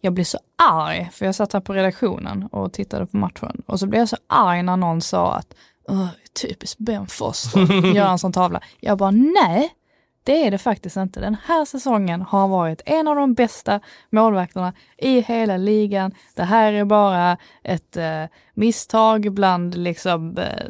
jag 0.01 0.13
blev 0.13 0.25
så 0.25 0.39
arg, 0.63 1.09
för 1.13 1.27
jag 1.27 1.35
satt 1.35 1.53
här 1.53 1.61
på 1.61 1.73
redaktionen 1.75 2.43
och 2.53 2.73
tittade 2.73 3.07
på 3.07 3.17
matchen. 3.17 3.63
Och 3.67 3.81
så 3.81 3.87
blev 3.87 3.99
jag 4.01 4.09
så 4.09 4.17
arg 4.27 4.63
när 4.63 4.77
någon 4.77 5.01
sa 5.01 5.35
att 5.35 5.55
"Åh, 5.89 6.07
typiskt 6.43 6.79
Ben 6.79 7.07
Foster, 7.07 7.87
gör 7.95 8.09
en 8.11 8.19
sån 8.19 8.33
tavla. 8.33 8.61
Jag 8.81 8.99
bara 8.99 9.11
nej, 9.11 9.75
det 10.23 10.47
är 10.47 10.51
det 10.51 10.59
faktiskt 10.59 10.97
inte. 10.97 11.21
Den 11.21 11.37
här 11.45 11.65
säsongen 11.65 12.23
har 12.23 12.49
varit 12.49 12.81
en 12.87 13.09
av 13.09 13.17
de 13.17 13.35
bästa 13.35 13.81
målvakterna 14.11 14.73
i 14.99 15.21
hela 15.21 15.57
ligan. 15.57 16.13
Det 16.35 16.43
här 16.43 16.73
är 16.73 16.85
bara 16.85 17.37
ett 17.65 17.97
eh, 17.97 18.23
misstag 18.55 19.33
bland 19.33 19.75
liksom, 19.75 20.39
eh, 20.39 20.67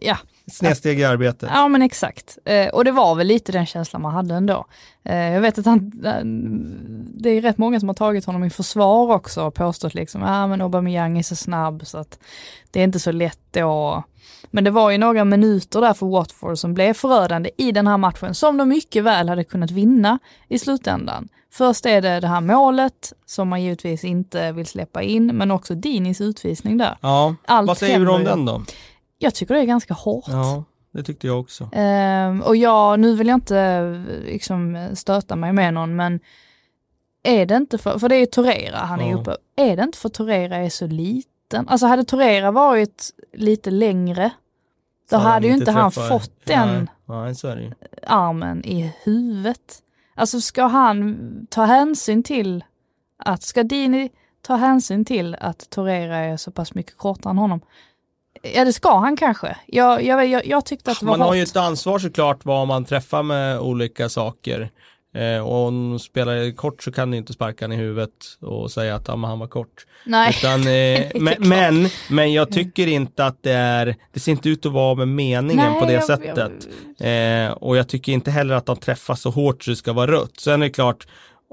ja, 0.00 0.16
Snedsteg 0.46 1.00
i 1.00 1.04
arbetet. 1.04 1.50
Ja 1.52 1.68
men 1.68 1.82
exakt. 1.82 2.38
Eh, 2.44 2.68
och 2.68 2.84
det 2.84 2.92
var 2.92 3.14
väl 3.14 3.26
lite 3.26 3.52
den 3.52 3.66
känslan 3.66 4.02
man 4.02 4.12
hade 4.12 4.34
ändå. 4.34 4.66
Eh, 5.04 5.32
jag 5.32 5.40
vet 5.40 5.58
att 5.58 5.66
han, 5.66 5.92
eh, 6.04 6.24
det 7.22 7.30
är 7.30 7.40
rätt 7.40 7.58
många 7.58 7.80
som 7.80 7.88
har 7.88 7.94
tagit 7.94 8.24
honom 8.24 8.44
i 8.44 8.50
försvar 8.50 9.14
också 9.14 9.42
och 9.42 9.54
påstått 9.54 9.94
liksom, 9.94 10.20
ja 10.20 10.46
men 10.46 10.60
Aubameyang 10.60 11.18
är 11.18 11.22
så 11.22 11.36
snabb 11.36 11.86
så 11.86 11.98
att 11.98 12.18
det 12.70 12.80
är 12.80 12.84
inte 12.84 13.00
så 13.00 13.12
lätt 13.12 13.40
då. 13.50 14.04
Men 14.50 14.64
det 14.64 14.70
var 14.70 14.90
ju 14.90 14.98
några 14.98 15.24
minuter 15.24 15.80
där 15.80 15.94
för 15.94 16.06
Watford 16.06 16.58
som 16.58 16.74
blev 16.74 16.94
förödande 16.94 17.50
i 17.56 17.72
den 17.72 17.86
här 17.86 17.96
matchen 17.96 18.34
som 18.34 18.56
de 18.56 18.68
mycket 18.68 19.04
väl 19.04 19.28
hade 19.28 19.44
kunnat 19.44 19.70
vinna 19.70 20.18
i 20.48 20.58
slutändan. 20.58 21.28
Först 21.52 21.86
är 21.86 22.02
det 22.02 22.20
det 22.20 22.26
här 22.26 22.40
målet 22.40 23.12
som 23.26 23.48
man 23.48 23.62
givetvis 23.62 24.04
inte 24.04 24.52
vill 24.52 24.66
släppa 24.66 25.02
in, 25.02 25.26
men 25.26 25.50
också 25.50 25.74
Dinis 25.74 26.20
utvisning 26.20 26.78
där. 26.78 26.98
Ja, 27.00 27.34
Allt 27.44 27.68
vad 27.68 27.78
säger 27.78 28.00
du 28.00 28.08
om 28.08 28.24
den 28.24 28.44
då? 28.44 28.62
Jag 29.22 29.34
tycker 29.34 29.54
det 29.54 29.60
är 29.60 29.64
ganska 29.64 29.94
hårt. 29.94 30.24
Ja, 30.28 30.64
det 30.92 31.02
tyckte 31.02 31.26
jag 31.26 31.40
också. 31.40 31.68
Ehm, 31.72 32.42
och 32.42 32.56
jag, 32.56 33.00
nu 33.00 33.14
vill 33.16 33.28
jag 33.28 33.36
inte 33.36 33.90
liksom 34.24 34.88
stöta 34.94 35.36
mig 35.36 35.52
med 35.52 35.74
någon, 35.74 35.96
men 35.96 36.20
är 37.22 37.46
det 37.46 37.56
inte 37.56 37.78
för, 37.78 37.98
för 37.98 38.08
det 38.08 38.16
är 38.16 38.26
Torera 38.26 38.76
han 38.78 39.00
är 39.00 39.10
Ja. 39.10 39.16
uppe, 39.20 39.36
är 39.56 39.76
det 39.76 39.82
inte 39.82 39.98
för 39.98 40.08
Torera 40.08 40.56
är 40.56 40.68
så 40.70 40.86
liten? 40.86 41.68
Alltså 41.68 41.86
hade 41.86 42.04
Torera 42.04 42.50
varit 42.50 43.10
lite 43.32 43.70
längre, 43.70 44.30
då 45.10 45.16
Så 45.16 45.22
hade 45.22 45.46
ju 45.46 45.52
inte 45.54 45.70
han 45.70 45.92
fått 45.92 46.32
den 46.46 46.88
Nej, 47.06 47.34
nej, 47.44 47.52
är 47.52 47.56
ju. 47.56 47.72
armen 48.06 48.64
i 48.64 48.92
huvudet. 49.02 49.78
Alltså 50.14 50.40
ska 50.40 50.62
han 50.64 51.16
ta 51.50 51.64
hänsyn 51.64 52.22
till 52.22 52.64
att, 53.18 53.42
ska 53.42 53.62
Dini 53.62 54.10
ta 54.42 54.56
hänsyn 54.56 55.04
till 55.04 55.34
att 55.34 55.70
Torera 55.70 56.16
är 56.16 56.36
så 56.36 56.50
pass 56.50 56.74
mycket 56.74 56.96
kortare 56.96 57.30
än 57.30 57.38
honom? 57.38 57.60
Ja 58.42 58.64
det 58.64 58.72
ska 58.72 58.98
han 58.98 59.16
kanske. 59.16 59.56
Jag, 59.66 60.04
jag, 60.04 60.26
jag, 60.26 60.46
jag 60.46 60.64
tyckte 60.66 60.90
att 60.90 61.00
det 61.00 61.06
var 61.06 61.12
Man 61.12 61.20
har 61.20 61.26
hårt. 61.28 61.36
ju 61.36 61.42
ett 61.42 61.56
ansvar 61.56 61.98
såklart 61.98 62.44
vad 62.44 62.68
man 62.68 62.84
träffar 62.84 63.22
med 63.22 63.58
olika 63.58 64.08
saker. 64.08 64.70
Eh, 65.14 65.46
och 65.46 65.66
om 65.66 65.98
spelar 65.98 66.56
kort 66.56 66.82
så 66.82 66.92
kan 66.92 67.10
du 67.10 67.16
inte 67.16 67.32
sparka 67.32 67.64
han 67.64 67.72
i 67.72 67.76
huvudet 67.76 68.10
och 68.40 68.70
säga 68.70 68.94
att 68.94 69.08
men 69.08 69.24
han 69.24 69.38
var 69.38 69.46
kort. 69.46 69.86
Nej. 70.06 70.30
Utan, 70.38 70.60
eh, 70.68 71.06
men, 71.14 71.34
men, 71.38 71.88
men 72.10 72.32
jag 72.32 72.50
tycker 72.52 72.86
inte 72.86 73.24
att 73.26 73.42
det 73.42 73.52
är, 73.52 73.96
det 74.12 74.20
ser 74.20 74.32
inte 74.32 74.48
ut 74.48 74.66
att 74.66 74.72
vara 74.72 74.94
med 74.94 75.08
meningen 75.08 75.70
Nej, 75.70 75.80
på 75.80 75.86
det 75.86 75.92
jag- 75.92 76.04
sättet. 76.04 76.68
Eh, 77.00 77.52
och 77.56 77.76
jag 77.76 77.88
tycker 77.88 78.12
inte 78.12 78.30
heller 78.30 78.54
att 78.54 78.66
de 78.66 78.76
träffar 78.76 79.14
så 79.14 79.30
hårt 79.30 79.64
så 79.64 79.70
det 79.70 79.76
ska 79.76 79.92
vara 79.92 80.12
rött. 80.12 80.40
Sen 80.40 80.62
är 80.62 80.66
det 80.66 80.70
klart, 80.72 81.06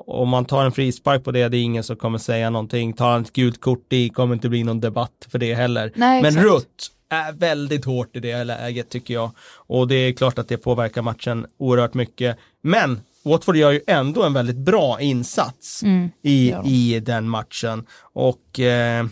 om 0.08 0.30
man 0.30 0.46
tar 0.46 0.66
en 0.66 0.72
frispark 0.72 1.24
på 1.24 1.32
det, 1.32 1.50
det 1.50 1.58
är 1.58 1.62
ingen 1.62 1.84
som 1.84 1.96
kommer 1.96 2.18
säga 2.18 2.50
någonting. 2.50 2.94
Tar 2.94 3.12
han 3.12 3.22
ett 3.22 3.34
gult 3.34 3.62
kort, 3.62 3.86
det 3.88 4.10
kommer 4.10 4.34
inte 4.36 4.50
bli 4.50 4.64
någon 4.64 4.80
debatt 4.80 5.28
för 5.30 5.40
det 5.40 5.54
heller. 5.54 5.92
Nej, 5.96 6.22
Men 6.22 6.44
rött 6.44 6.92
är 7.10 7.32
väldigt 7.34 7.86
hårt 7.86 8.16
i 8.16 8.20
det 8.20 8.44
läget 8.44 8.90
tycker 8.90 9.14
jag. 9.14 9.32
Och 9.56 9.88
det 9.88 9.96
är 9.96 10.12
klart 10.14 10.40
att 10.40 10.48
det 10.48 10.58
påverkar 10.58 11.02
matchen 11.02 11.46
oerhört 11.58 11.94
mycket. 11.94 12.38
Men 12.62 13.02
Watford 13.24 13.56
gör 13.56 13.72
ju 13.72 13.82
ändå 13.88 14.24
en 14.24 14.34
väldigt 14.34 14.56
bra 14.58 15.02
insats 15.02 15.84
Mm, 15.84 16.10
i, 16.22 16.52
de. 16.52 16.68
i 16.70 17.00
den 17.00 17.30
matchen. 17.30 17.86
Och 18.14 18.60
eh, 18.60 19.06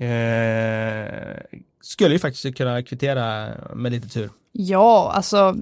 eh, 0.00 1.36
skulle 1.86 2.14
ju 2.14 2.18
faktiskt 2.18 2.56
kunna 2.56 2.82
kvittera 2.82 3.48
med 3.74 3.92
lite 3.92 4.08
tur. 4.08 4.30
Ja, 4.52 5.12
alltså 5.14 5.54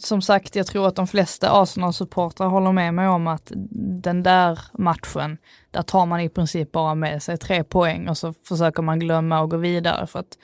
som 0.00 0.22
sagt, 0.22 0.56
jag 0.56 0.66
tror 0.66 0.88
att 0.88 0.96
de 0.96 1.06
flesta 1.06 1.50
Arsenal-supportrar 1.50 2.48
håller 2.48 2.72
med 2.72 2.94
mig 2.94 3.08
om 3.08 3.26
att 3.26 3.52
den 4.02 4.22
där 4.22 4.58
matchen, 4.72 5.38
där 5.70 5.82
tar 5.82 6.06
man 6.06 6.20
i 6.20 6.28
princip 6.28 6.72
bara 6.72 6.94
med 6.94 7.22
sig 7.22 7.38
tre 7.38 7.64
poäng 7.64 8.08
och 8.08 8.18
så 8.18 8.34
försöker 8.48 8.82
man 8.82 8.98
glömma 8.98 9.40
och 9.40 9.50
gå 9.50 9.56
vidare 9.56 10.06
för 10.06 10.18
att 10.18 10.38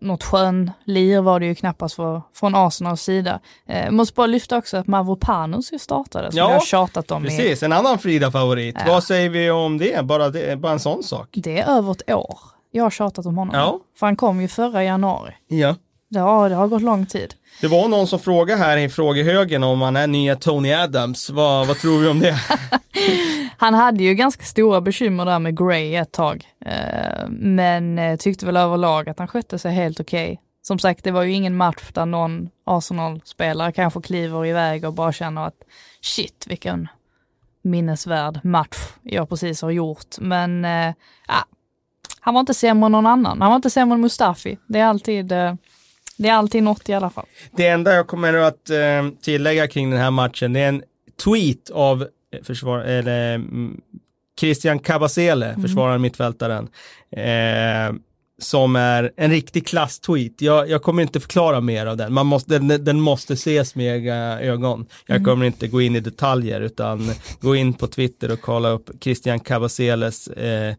något 0.00 0.22
skön 0.22 0.70
lir 0.84 1.20
var 1.20 1.40
det 1.40 1.46
ju 1.46 1.54
knappast 1.54 1.94
för, 1.94 2.22
från 2.34 2.54
Arsenals 2.54 3.02
sida. 3.02 3.40
Eh, 3.66 3.90
måste 3.90 4.14
bara 4.14 4.26
lyfta 4.26 4.58
också 4.58 4.76
att 4.76 4.86
Mavropanos 4.86 5.72
ju 5.72 5.78
startade, 5.78 6.30
som 6.30 6.38
Ja, 6.38 6.48
jag 6.48 6.58
har 6.58 6.66
tjatat 6.66 7.10
om 7.10 7.24
i, 7.24 7.28
Precis, 7.28 7.62
en 7.62 7.72
annan 7.72 7.98
Frida-favorit. 7.98 8.76
Ja. 8.78 8.92
Vad 8.92 9.04
säger 9.04 9.30
vi 9.30 9.50
om 9.50 9.78
det? 9.78 10.04
Bara, 10.04 10.30
det? 10.30 10.58
bara 10.58 10.72
en 10.72 10.80
sån 10.80 11.02
sak. 11.02 11.28
det 11.32 11.58
är 11.60 11.78
över 11.78 11.92
ett 11.92 12.10
år. 12.10 12.38
Jag 12.74 12.82
har 12.82 12.90
tjatat 12.90 13.26
om 13.26 13.38
honom. 13.38 13.54
Ja. 13.54 13.80
För 13.98 14.06
han 14.06 14.16
kom 14.16 14.40
ju 14.40 14.48
förra 14.48 14.84
januari. 14.84 15.32
Ja. 15.48 15.76
Ja, 16.14 16.48
det 16.48 16.54
har 16.54 16.68
gått 16.68 16.82
lång 16.82 17.06
tid. 17.06 17.34
Det 17.60 17.68
var 17.68 17.88
någon 17.88 18.06
som 18.06 18.18
frågade 18.18 18.60
här 18.60 18.76
i 18.76 18.88
frågehögen 18.88 19.62
om 19.62 19.82
han 19.82 19.96
är 19.96 20.06
nya 20.06 20.36
Tony 20.36 20.72
Adams. 20.72 21.30
Vad, 21.30 21.66
vad 21.66 21.76
tror 21.76 21.98
vi 21.98 22.08
om 22.08 22.20
det? 22.20 22.36
Han 23.56 23.74
hade 23.74 24.04
ju 24.04 24.14
ganska 24.14 24.44
stora 24.44 24.80
bekymmer 24.80 25.24
där 25.24 25.38
med 25.38 25.58
Gray 25.58 25.94
ett 25.94 26.12
tag. 26.12 26.44
Eh, 26.66 27.28
men 27.28 27.98
eh, 27.98 28.16
tyckte 28.16 28.46
väl 28.46 28.56
överlag 28.56 29.08
att 29.08 29.18
han 29.18 29.28
skötte 29.28 29.58
sig 29.58 29.72
helt 29.72 30.00
okej. 30.00 30.40
Som 30.62 30.78
sagt, 30.78 31.04
det 31.04 31.10
var 31.10 31.22
ju 31.22 31.32
ingen 31.32 31.56
match 31.56 31.90
där 31.92 32.06
någon 32.06 32.48
Arsenal-spelare 32.66 33.72
kanske 33.72 34.00
kliver 34.02 34.46
iväg 34.46 34.84
och 34.84 34.92
bara 34.92 35.12
känner 35.12 35.46
att 35.46 35.64
shit, 36.00 36.46
vilken 36.48 36.88
minnesvärd 37.62 38.40
match 38.44 38.78
jag 39.02 39.28
precis 39.28 39.62
har 39.62 39.70
gjort. 39.70 40.18
Men 40.18 40.64
ja, 41.28 41.44
han 42.24 42.34
var 42.34 42.40
inte 42.40 42.54
sämre 42.54 42.86
än 42.86 42.92
någon 42.92 43.06
annan. 43.06 43.40
Han 43.40 43.50
var 43.50 43.56
inte 43.56 43.70
sämre 43.70 43.94
än 43.94 44.00
Mustafi. 44.00 44.58
Det 44.66 44.78
är 44.78 44.84
alltid, 44.84 45.32
eh, 45.32 45.54
det 46.16 46.28
är 46.28 46.32
alltid 46.32 46.62
något 46.62 46.88
i 46.88 46.92
alla 46.92 47.10
fall. 47.10 47.26
Det 47.56 47.66
enda 47.66 47.94
jag 47.94 48.06
kommer 48.06 48.34
att 48.34 48.70
eh, 48.70 49.08
tillägga 49.22 49.68
kring 49.68 49.90
den 49.90 50.00
här 50.00 50.10
matchen, 50.10 50.52
det 50.52 50.60
är 50.60 50.68
en 50.68 50.82
tweet 51.24 51.70
av 51.70 52.02
eh, 52.02 52.42
försvar, 52.42 52.78
eller, 52.78 53.34
mm, 53.34 53.80
Christian 54.40 54.78
Kabasele, 54.78 55.56
försvararen 55.62 56.00
mittfältaren, 56.00 56.68
eh, 57.10 57.96
som 58.38 58.76
är 58.76 59.12
en 59.16 59.30
riktig 59.30 59.66
klasstweet. 59.66 60.42
Jag, 60.42 60.70
jag 60.70 60.82
kommer 60.82 61.02
inte 61.02 61.20
förklara 61.20 61.60
mer 61.60 61.86
av 61.86 61.96
den. 61.96 62.12
Man 62.12 62.26
måste, 62.26 62.58
den, 62.58 62.84
den 62.84 63.00
måste 63.00 63.32
ses 63.32 63.74
med 63.74 63.96
egna 63.96 64.40
ögon. 64.40 64.86
Jag 65.06 65.24
kommer 65.24 65.46
inte 65.46 65.68
gå 65.68 65.80
in 65.80 65.96
i 65.96 66.00
detaljer 66.00 66.60
utan 66.60 67.10
gå 67.40 67.56
in 67.56 67.74
på 67.74 67.86
Twitter 67.86 68.32
och 68.32 68.40
kolla 68.40 68.68
upp 68.68 68.90
Christian 69.00 69.40
Kabaseles 69.40 70.28
eh, 70.28 70.74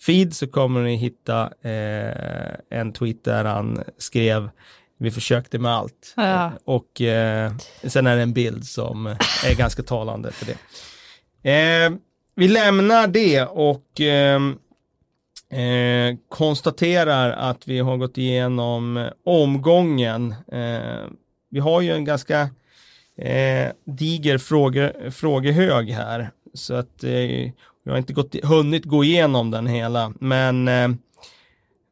feed 0.00 0.34
så 0.34 0.46
kommer 0.46 0.82
ni 0.82 0.96
hitta 0.96 1.42
eh, 1.62 2.78
en 2.78 2.92
tweet 2.92 3.24
där 3.24 3.44
han 3.44 3.84
skrev 3.98 4.50
vi 4.98 5.10
försökte 5.10 5.58
med 5.58 5.72
allt. 5.72 6.14
Ja. 6.16 6.52
Och 6.64 7.00
eh, 7.00 7.52
sen 7.84 8.06
är 8.06 8.16
det 8.16 8.22
en 8.22 8.32
bild 8.32 8.66
som 8.66 9.06
är 9.44 9.54
ganska 9.56 9.82
talande 9.82 10.32
för 10.32 10.46
det. 10.46 10.58
Eh, 11.52 11.92
vi 12.34 12.48
lämnar 12.48 13.06
det 13.06 13.42
och 13.42 14.00
eh, 14.00 14.40
eh, 15.60 16.16
konstaterar 16.28 17.30
att 17.30 17.68
vi 17.68 17.78
har 17.78 17.96
gått 17.96 18.18
igenom 18.18 19.10
omgången. 19.24 20.34
Eh, 20.52 21.06
vi 21.50 21.60
har 21.60 21.80
ju 21.80 21.92
en 21.92 22.04
ganska 22.04 22.40
eh, 23.16 23.72
diger 23.84 24.38
fråge, 24.38 25.10
frågehög 25.10 25.90
här. 25.90 26.30
Så 26.54 26.74
att 26.74 27.04
vi 27.88 27.92
har 27.92 27.98
inte 27.98 28.12
gått, 28.12 28.44
hunnit 28.44 28.84
gå 28.84 29.04
igenom 29.04 29.50
den 29.50 29.66
hela. 29.66 30.12
Men 30.20 30.68
eh, 30.68 30.88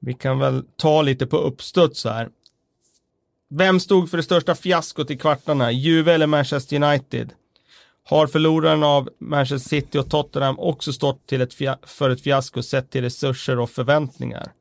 vi 0.01 0.15
kan 0.15 0.39
väl 0.39 0.65
ta 0.77 1.03
lite 1.03 1.27
på 1.27 1.37
uppstuds 1.37 2.05
här. 2.05 2.29
Vem 3.51 3.81
stod 3.81 4.11
för 4.11 4.17
det 4.17 4.23
största 4.23 4.55
fiaskot 4.55 5.11
i 5.11 5.17
kvartarna? 5.17 5.73
Juve 5.73 6.15
eller 6.15 6.27
Manchester 6.27 6.83
United? 6.83 7.33
Har 8.05 8.27
förloraren 8.27 8.83
av 8.83 9.09
Manchester 9.21 9.69
City 9.69 9.99
och 9.99 10.11
Tottenham 10.11 10.59
också 10.59 10.93
stått 10.93 11.27
till 11.27 11.41
ett 11.41 11.55
för 11.87 12.11
ett 12.11 12.21
fiasko 12.21 12.63
sett 12.63 12.91
till 12.91 13.03
resurser 13.03 13.59
och 13.59 13.71
förväntningar? 13.71 14.53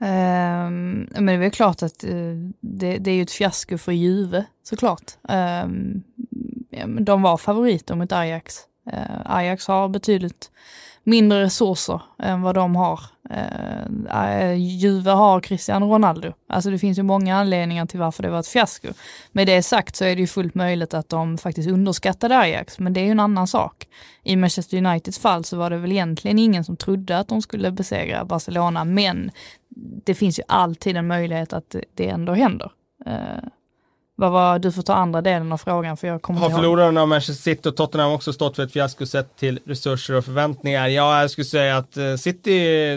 Um, 0.00 1.08
men 1.10 1.26
det 1.26 1.32
är 1.32 1.38
väl 1.38 1.50
klart 1.50 1.82
att 1.82 2.04
uh, 2.04 2.50
det, 2.60 2.98
det, 2.98 3.10
är 3.10 3.14
ju 3.14 3.22
ett 3.22 3.30
fiasko 3.30 3.78
för 3.78 3.92
Juve 3.92 4.44
såklart. 4.62 5.12
Um, 5.22 6.02
ja, 6.70 6.86
de 6.86 7.22
var 7.22 7.36
favoriter 7.36 7.94
mot 7.94 8.12
Ajax. 8.12 8.66
Eh, 8.92 9.20
Ajax 9.24 9.68
har 9.68 9.88
betydligt 9.88 10.50
mindre 11.04 11.42
resurser 11.42 12.02
än 12.18 12.42
vad 12.42 12.54
de 12.54 12.76
har. 12.76 13.00
Eh, 13.30 14.30
eh, 14.30 14.54
Juve 14.54 15.10
har 15.10 15.40
Cristiano 15.40 15.86
Ronaldo. 15.86 16.32
Alltså 16.48 16.70
det 16.70 16.78
finns 16.78 16.98
ju 16.98 17.02
många 17.02 17.36
anledningar 17.36 17.86
till 17.86 18.00
varför 18.00 18.22
det 18.22 18.30
var 18.30 18.40
ett 18.40 18.46
fiasko. 18.46 18.88
Med 19.32 19.46
det 19.46 19.62
sagt 19.62 19.96
så 19.96 20.04
är 20.04 20.14
det 20.14 20.20
ju 20.20 20.26
fullt 20.26 20.54
möjligt 20.54 20.94
att 20.94 21.08
de 21.08 21.38
faktiskt 21.38 21.68
underskattade 21.68 22.38
Ajax, 22.38 22.78
men 22.78 22.92
det 22.92 23.00
är 23.00 23.04
ju 23.04 23.10
en 23.10 23.20
annan 23.20 23.46
sak. 23.46 23.88
I 24.22 24.36
Manchester 24.36 24.76
Uniteds 24.76 25.18
fall 25.18 25.44
så 25.44 25.56
var 25.56 25.70
det 25.70 25.76
väl 25.76 25.92
egentligen 25.92 26.38
ingen 26.38 26.64
som 26.64 26.76
trodde 26.76 27.18
att 27.18 27.28
de 27.28 27.42
skulle 27.42 27.70
besegra 27.70 28.24
Barcelona, 28.24 28.84
men 28.84 29.30
det 30.04 30.14
finns 30.14 30.38
ju 30.38 30.42
alltid 30.48 30.96
en 30.96 31.06
möjlighet 31.06 31.52
att 31.52 31.76
det 31.94 32.08
ändå 32.08 32.32
händer. 32.32 32.72
Eh, 33.06 33.48
vad 34.20 34.32
var, 34.32 34.58
du 34.58 34.72
får 34.72 34.82
ta 34.82 34.94
andra 34.94 35.20
delen 35.20 35.52
av 35.52 35.56
frågan 35.56 35.96
för 35.96 36.08
jag 36.08 36.22
kommer 36.22 36.40
Har 36.40 36.50
förloraren 36.50 36.98
av 36.98 37.08
Manchester 37.08 37.42
City 37.42 37.68
och 37.68 37.76
Tottenham 37.76 38.12
också 38.12 38.32
stått 38.32 38.56
för 38.56 38.62
ett 38.62 38.72
fiasko 38.72 39.06
sett 39.06 39.36
till 39.36 39.60
resurser 39.66 40.14
och 40.14 40.24
förväntningar? 40.24 40.88
Ja, 40.88 41.20
jag 41.20 41.30
skulle 41.30 41.44
säga 41.44 41.76
att 41.76 41.96
uh, 41.96 42.16
City 42.16 42.50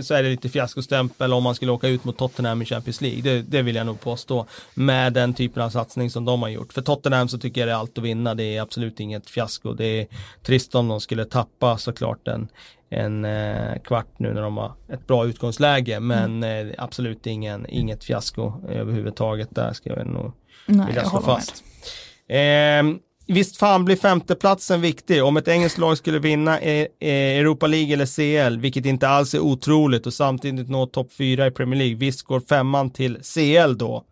så 0.03 0.13
är 0.13 0.23
det 0.23 0.29
lite 0.29 0.49
fiaskostämpel 0.49 1.33
om 1.33 1.43
man 1.43 1.55
skulle 1.55 1.71
åka 1.71 1.87
ut 1.87 2.03
mot 2.03 2.17
Tottenham 2.17 2.61
i 2.61 2.65
Champions 2.65 3.01
League. 3.01 3.21
Det, 3.21 3.41
det, 3.41 3.61
vill 3.61 3.75
jag 3.75 3.85
nog 3.85 3.99
påstå. 3.99 4.45
Med 4.73 5.13
den 5.13 5.33
typen 5.33 5.63
av 5.63 5.69
satsning 5.69 6.09
som 6.09 6.25
de 6.25 6.41
har 6.41 6.49
gjort. 6.49 6.73
För 6.73 6.81
Tottenham 6.81 7.27
så 7.27 7.37
tycker 7.37 7.61
jag 7.61 7.67
det 7.67 7.71
är 7.71 7.77
allt 7.77 7.97
att 7.97 8.03
vinna. 8.03 8.35
Det 8.35 8.57
är 8.57 8.61
absolut 8.61 8.99
inget 8.99 9.29
fiasko. 9.29 9.73
Det 9.73 9.85
är 9.85 10.07
trist 10.41 10.75
om 10.75 10.87
de 10.87 11.01
skulle 11.01 11.25
tappa 11.25 11.77
såklart 11.77 12.27
en, 12.27 12.47
en 12.89 13.25
eh, 13.25 13.79
kvart 13.83 14.19
nu 14.19 14.33
när 14.33 14.41
de 14.41 14.57
har 14.57 14.71
ett 14.89 15.07
bra 15.07 15.25
utgångsläge. 15.25 15.99
Men 15.99 16.43
mm. 16.43 16.69
eh, 16.69 16.73
absolut 16.77 17.27
ingen, 17.27 17.65
inget 17.69 18.03
fiasko 18.03 18.53
överhuvudtaget 18.69 19.47
där 19.51 19.73
ska 19.73 19.89
jag 19.89 20.07
nog 20.07 20.31
Nej, 20.65 20.87
vilja 20.87 21.05
slå 21.05 21.21
fast. 21.21 21.63
Eh, 22.27 22.83
visst 23.27 23.57
fan 23.57 23.85
blir 23.85 23.95
femteplatsen 23.95 24.81
viktig. 24.81 25.23
Om 25.23 25.37
ett 25.37 25.47
engelskt 25.47 25.77
lag 25.77 25.97
skulle 25.97 26.19
vinna 26.19 26.61
e 26.61 26.87
e 26.99 27.37
Europa 27.39 27.67
League 27.67 27.93
eller 27.93 28.05
CL, 28.05 28.59
vilket 28.59 28.85
inte 28.85 29.07
alls 29.07 29.33
är 29.33 29.39
otroligt 29.39 30.05
och 30.05 30.13
samtidigt 30.13 30.69
nå 30.69 30.85
topp 30.85 31.11
fyra 31.11 31.47
i 31.47 31.51
Premier 31.51 31.79
League, 31.79 31.95
visst 31.95 32.23
går 32.23 32.39
femman 32.39 32.89
till 32.89 33.17
CL 33.23 33.77
då? 33.77 34.03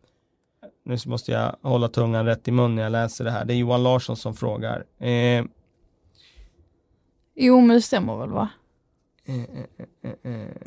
Nu 0.86 0.98
måste 1.06 1.32
jag 1.32 1.56
hålla 1.62 1.88
tungan 1.88 2.26
rätt 2.26 2.48
i 2.48 2.52
mun 2.52 2.76
när 2.76 2.84
jag 2.84 2.92
läser 2.92 3.24
det 3.24 3.32
här. 3.32 3.46
Det 3.46 3.54
är 3.54 3.58
Johan 3.58 3.84
Larsson 3.84 4.18
som 4.18 4.36
frågar. 4.36 4.86
Eh, 5.00 5.44
jo, 7.36 7.62
men 7.62 7.76
det 7.76 7.82
stämmer 7.82 8.18
väl 8.18 8.30
va? 8.30 8.50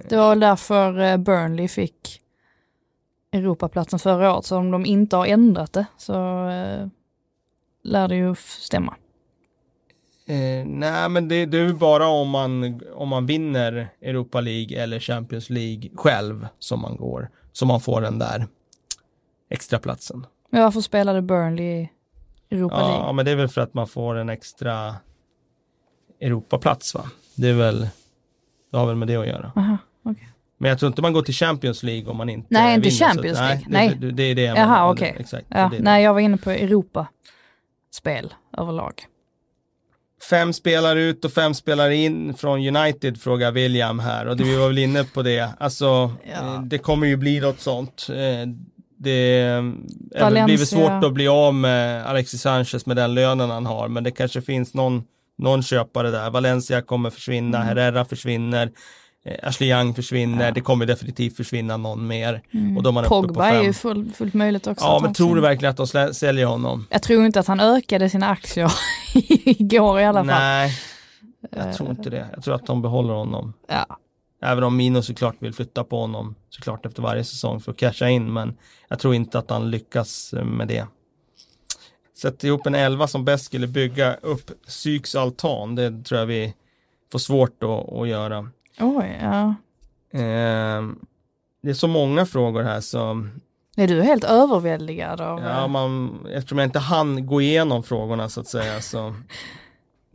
Det 0.08 0.16
var 0.16 0.36
därför 0.36 0.98
eh, 0.98 1.16
Burnley 1.16 1.68
fick 1.68 2.20
Europaplatsen 3.34 3.98
förra 3.98 4.34
året, 4.34 4.44
så 4.44 4.56
om 4.56 4.70
de 4.70 4.86
inte 4.86 5.16
har 5.16 5.26
ändrat 5.26 5.72
det 5.72 5.86
så 5.96 6.48
eh, 6.48 6.86
lär 7.82 8.08
det 8.08 8.16
ju 8.16 8.34
stämma. 8.34 8.94
Eh, 10.26 10.66
nej, 10.66 11.08
men 11.08 11.28
det, 11.28 11.46
det 11.46 11.58
är 11.58 11.62
ju 11.62 11.74
bara 11.74 12.08
om 12.08 12.30
man, 12.30 12.80
om 12.94 13.08
man 13.08 13.26
vinner 13.26 13.88
Europa 14.00 14.40
League 14.40 14.82
eller 14.82 15.00
Champions 15.00 15.50
League 15.50 15.90
själv 15.94 16.46
som 16.58 16.80
man 16.80 16.96
går, 16.96 17.30
som 17.52 17.68
man 17.68 17.80
får 17.80 18.00
den 18.00 18.18
där 18.18 18.46
extra 19.50 19.78
platsen. 19.78 20.26
Men 20.50 20.62
varför 20.62 20.80
spelade 20.80 21.22
Burnley 21.22 21.66
i 21.66 21.90
Europa 22.50 22.76
ja, 22.78 22.88
League? 22.88 23.06
Ja, 23.06 23.12
men 23.12 23.24
det 23.24 23.30
är 23.30 23.36
väl 23.36 23.48
för 23.48 23.60
att 23.60 23.74
man 23.74 23.88
får 23.88 24.14
en 24.14 24.28
extra 24.28 24.96
Europaplats, 26.20 26.94
va? 26.94 27.04
Det 27.36 27.48
är 27.48 27.54
väl 27.54 27.88
det 28.70 28.78
har 28.78 28.86
väl 28.86 28.96
med 28.96 29.08
det 29.08 29.16
att 29.16 29.26
göra. 29.26 29.52
Aha. 29.56 29.76
Men 30.64 30.68
jag 30.68 30.78
tror 30.78 30.86
inte 30.88 31.02
man 31.02 31.12
går 31.12 31.22
till 31.22 31.34
Champions 31.34 31.82
League 31.82 32.10
om 32.10 32.16
man 32.16 32.28
inte 32.28 32.46
Nej, 32.50 32.74
inte 32.74 32.88
vinner, 32.88 33.06
Champions 33.06 33.38
så, 33.38 33.44
League. 33.44 33.64
Nej, 33.66 33.96
Det, 34.00 34.10
det, 34.10 34.22
är 34.22 34.34
det 34.34 34.42
jag 34.42 34.58
Jaha, 34.58 34.90
okej. 34.90 35.10
Okay. 35.10 35.20
Exakt. 35.22 35.46
Ja, 35.48 35.70
nej, 35.78 36.02
jag 36.02 36.12
var 36.14 36.20
inne 36.20 36.36
på 36.36 36.50
Europa-spel 36.50 38.34
överlag. 38.58 38.92
Fem 40.30 40.52
spelar 40.52 40.96
ut 40.96 41.24
och 41.24 41.32
fem 41.32 41.54
spelar 41.54 41.90
in 41.90 42.34
från 42.34 42.76
United 42.76 43.20
frågar 43.20 43.52
William 43.52 43.98
här 43.98 44.26
och 44.26 44.40
vi 44.40 44.56
var 44.56 44.68
väl 44.68 44.78
inne 44.78 45.04
på 45.04 45.22
det. 45.22 45.50
Alltså, 45.58 45.84
ja. 45.84 46.54
Eh, 46.54 46.62
det 46.62 46.78
kommer 46.78 47.06
ju 47.06 47.16
bli 47.16 47.40
något 47.40 47.60
sånt. 47.60 48.06
Eh, 48.10 48.48
det 48.98 49.50
Valencia. 50.20 50.44
blivit 50.44 50.68
svårt 50.68 51.04
att 51.04 51.12
bli 51.12 51.28
av 51.28 51.54
med 51.54 52.06
Alexis 52.06 52.40
Sanchez 52.42 52.86
med 52.86 52.96
den 52.96 53.14
lönen 53.14 53.50
han 53.50 53.66
har, 53.66 53.88
men 53.88 54.04
det 54.04 54.10
kanske 54.10 54.42
finns 54.42 54.74
någon 54.74 55.04
någon 55.38 55.62
köpare 55.62 56.10
där. 56.10 56.30
Valencia 56.30 56.82
kommer 56.82 57.10
försvinna, 57.10 57.58
mm. 57.58 57.68
Herrera 57.68 58.04
försvinner. 58.04 58.70
Eh, 59.24 59.48
Ashley 59.48 59.70
Young 59.70 59.94
försvinner, 59.94 60.44
ja. 60.44 60.50
det 60.50 60.60
kommer 60.60 60.86
definitivt 60.86 61.36
försvinna 61.36 61.76
någon 61.76 62.06
mer. 62.06 62.42
Mm. 62.50 62.76
Och 62.76 62.82
då 62.82 62.92
man 62.92 63.04
Pogba 63.04 63.48
är 63.48 63.62
ju 63.62 63.72
full, 63.72 64.12
fullt 64.12 64.34
möjligt 64.34 64.66
också. 64.66 64.84
Ja, 64.84 65.00
men 65.02 65.14
tror 65.14 65.34
du 65.34 65.40
verkligen 65.40 65.70
att 65.70 65.92
de 65.92 66.14
säljer 66.14 66.46
honom? 66.46 66.86
Jag 66.90 67.02
tror 67.02 67.24
inte 67.24 67.40
att 67.40 67.46
han 67.46 67.60
ökade 67.60 68.10
sina 68.10 68.28
aktier 68.28 68.72
igår 69.44 70.00
i 70.00 70.04
alla 70.04 70.18
fall. 70.18 70.26
Nej, 70.26 70.78
jag 71.50 71.74
tror 71.74 71.90
inte 71.90 72.10
det. 72.10 72.28
Jag 72.34 72.44
tror 72.44 72.54
att 72.54 72.66
de 72.66 72.82
behåller 72.82 73.14
honom. 73.14 73.52
Ja. 73.68 73.98
Även 74.42 74.64
om 74.64 74.76
Mino 74.76 75.02
såklart 75.02 75.36
vill 75.38 75.52
flytta 75.52 75.84
på 75.84 76.00
honom 76.00 76.34
såklart 76.48 76.86
efter 76.86 77.02
varje 77.02 77.24
säsong 77.24 77.60
för 77.60 77.72
att 77.72 77.78
casha 77.78 78.08
in, 78.08 78.32
men 78.32 78.56
jag 78.88 78.98
tror 78.98 79.14
inte 79.14 79.38
att 79.38 79.50
han 79.50 79.70
lyckas 79.70 80.34
med 80.44 80.68
det. 80.68 80.86
Sätt 82.18 82.44
ihop 82.44 82.66
en 82.66 82.74
elva 82.74 83.06
som 83.06 83.24
bäst 83.24 83.44
skulle 83.44 83.66
bygga 83.66 84.14
upp 84.14 84.50
Syks 84.66 85.14
altan. 85.14 85.74
Det 85.74 86.04
tror 86.04 86.20
jag 86.20 86.26
vi 86.26 86.54
får 87.12 87.18
svårt 87.18 87.62
att 87.62 88.08
göra. 88.08 88.50
Oj, 88.80 89.18
ja. 89.22 89.54
Eh, 90.10 90.82
det 91.62 91.70
är 91.70 91.74
så 91.74 91.88
många 91.88 92.26
frågor 92.26 92.62
här 92.62 92.80
så 92.80 93.26
är 93.76 93.88
du 93.88 94.02
helt 94.02 94.24
överväldigad 94.24 95.20
av? 95.20 95.40
Ja, 95.40 95.66
man, 95.66 96.18
eftersom 96.26 96.58
jag 96.58 96.66
inte 96.66 96.78
hann 96.78 97.26
gå 97.26 97.40
igenom 97.40 97.82
frågorna 97.82 98.28
så 98.28 98.40
att 98.40 98.46
säga 98.46 98.80
så 98.80 99.14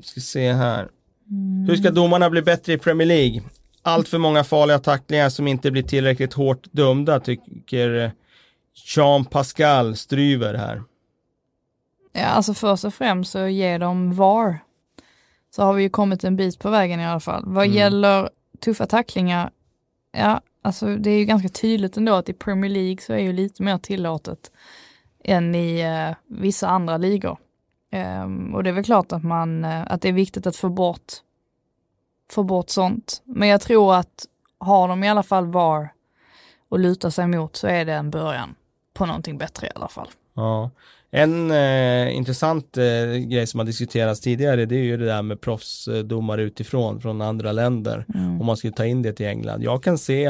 ska 0.03 0.21
se 0.21 0.53
här. 0.53 0.89
Mm. 1.29 1.65
Hur 1.69 1.75
ska 1.75 1.91
domarna 1.91 2.29
bli 2.29 2.41
bättre 2.41 2.73
i 2.73 2.77
Premier 2.77 3.07
League? 3.07 3.41
Allt 3.81 4.07
för 4.07 4.17
många 4.17 4.43
farliga 4.43 4.79
tacklingar 4.79 5.29
som 5.29 5.47
inte 5.47 5.71
blir 5.71 5.83
tillräckligt 5.83 6.33
hårt 6.33 6.67
dömda 6.71 7.19
tycker 7.19 8.11
Jean 8.95 9.25
Pascal 9.25 9.95
Stryver 9.95 10.53
här. 10.53 10.83
Ja, 12.13 12.25
alltså 12.25 12.53
först 12.53 12.85
och 12.85 12.93
främst 12.93 13.31
så 13.31 13.47
ger 13.47 13.79
de 13.79 14.13
VAR. 14.15 14.59
Så 15.55 15.63
har 15.63 15.73
vi 15.73 15.83
ju 15.83 15.89
kommit 15.89 16.23
en 16.23 16.35
bit 16.35 16.59
på 16.59 16.69
vägen 16.69 16.99
i 16.99 17.05
alla 17.05 17.19
fall. 17.19 17.43
Vad 17.45 17.65
mm. 17.65 17.77
gäller 17.77 18.29
tuffa 18.59 18.85
tacklingar, 18.85 19.51
ja, 20.11 20.41
alltså 20.61 20.95
det 20.95 21.09
är 21.09 21.17
ju 21.17 21.25
ganska 21.25 21.49
tydligt 21.49 21.97
ändå 21.97 22.13
att 22.13 22.29
i 22.29 22.33
Premier 22.33 22.71
League 22.71 22.97
så 23.01 23.13
är 23.13 23.19
ju 23.19 23.33
lite 23.33 23.63
mer 23.63 23.77
tillåtet 23.77 24.51
än 25.23 25.55
i 25.55 25.79
eh, 25.79 26.15
vissa 26.27 26.67
andra 26.67 26.97
ligor. 26.97 27.37
Um, 27.91 28.55
och 28.55 28.63
det 28.63 28.69
är 28.69 28.73
väl 28.73 28.83
klart 28.83 29.11
att 29.11 29.23
man, 29.23 29.65
eh, 29.65 29.91
att 29.91 30.01
det 30.01 30.09
är 30.09 30.13
viktigt 30.13 30.47
att 30.47 30.55
få 30.55 30.69
bort, 30.69 31.13
få 32.31 32.43
bort 32.43 32.69
sånt. 32.69 33.21
Men 33.25 33.47
jag 33.47 33.61
tror 33.61 33.95
att 33.95 34.25
har 34.57 34.87
de 34.87 35.03
i 35.03 35.09
alla 35.09 35.23
fall 35.23 35.45
VAR 35.45 35.93
och 36.69 36.79
luta 36.79 37.11
sig 37.11 37.27
mot 37.27 37.55
så 37.55 37.67
är 37.67 37.85
det 37.85 37.93
en 37.93 38.09
början 38.09 38.55
på 38.93 39.05
någonting 39.05 39.37
bättre 39.37 39.67
i 39.67 39.69
alla 39.75 39.87
fall. 39.87 40.09
Ja, 40.33 40.69
en 41.11 41.51
eh, 41.51 42.15
intressant 42.15 42.77
eh, 42.77 43.15
grej 43.17 43.47
som 43.47 43.59
har 43.59 43.65
diskuterats 43.65 44.21
tidigare 44.21 44.65
det 44.65 44.75
är 44.75 44.83
ju 44.83 44.97
det 44.97 45.05
där 45.05 45.21
med 45.21 45.41
proffsdomare 45.41 46.41
utifrån 46.41 47.01
från 47.01 47.21
andra 47.21 47.51
länder. 47.51 48.05
Mm. 48.15 48.39
Om 48.39 48.45
man 48.45 48.57
skulle 48.57 48.73
ta 48.73 48.85
in 48.85 49.01
det 49.01 49.13
till 49.13 49.25
England. 49.25 49.63
Jag 49.63 49.83
kan 49.83 49.97
se 49.97 50.25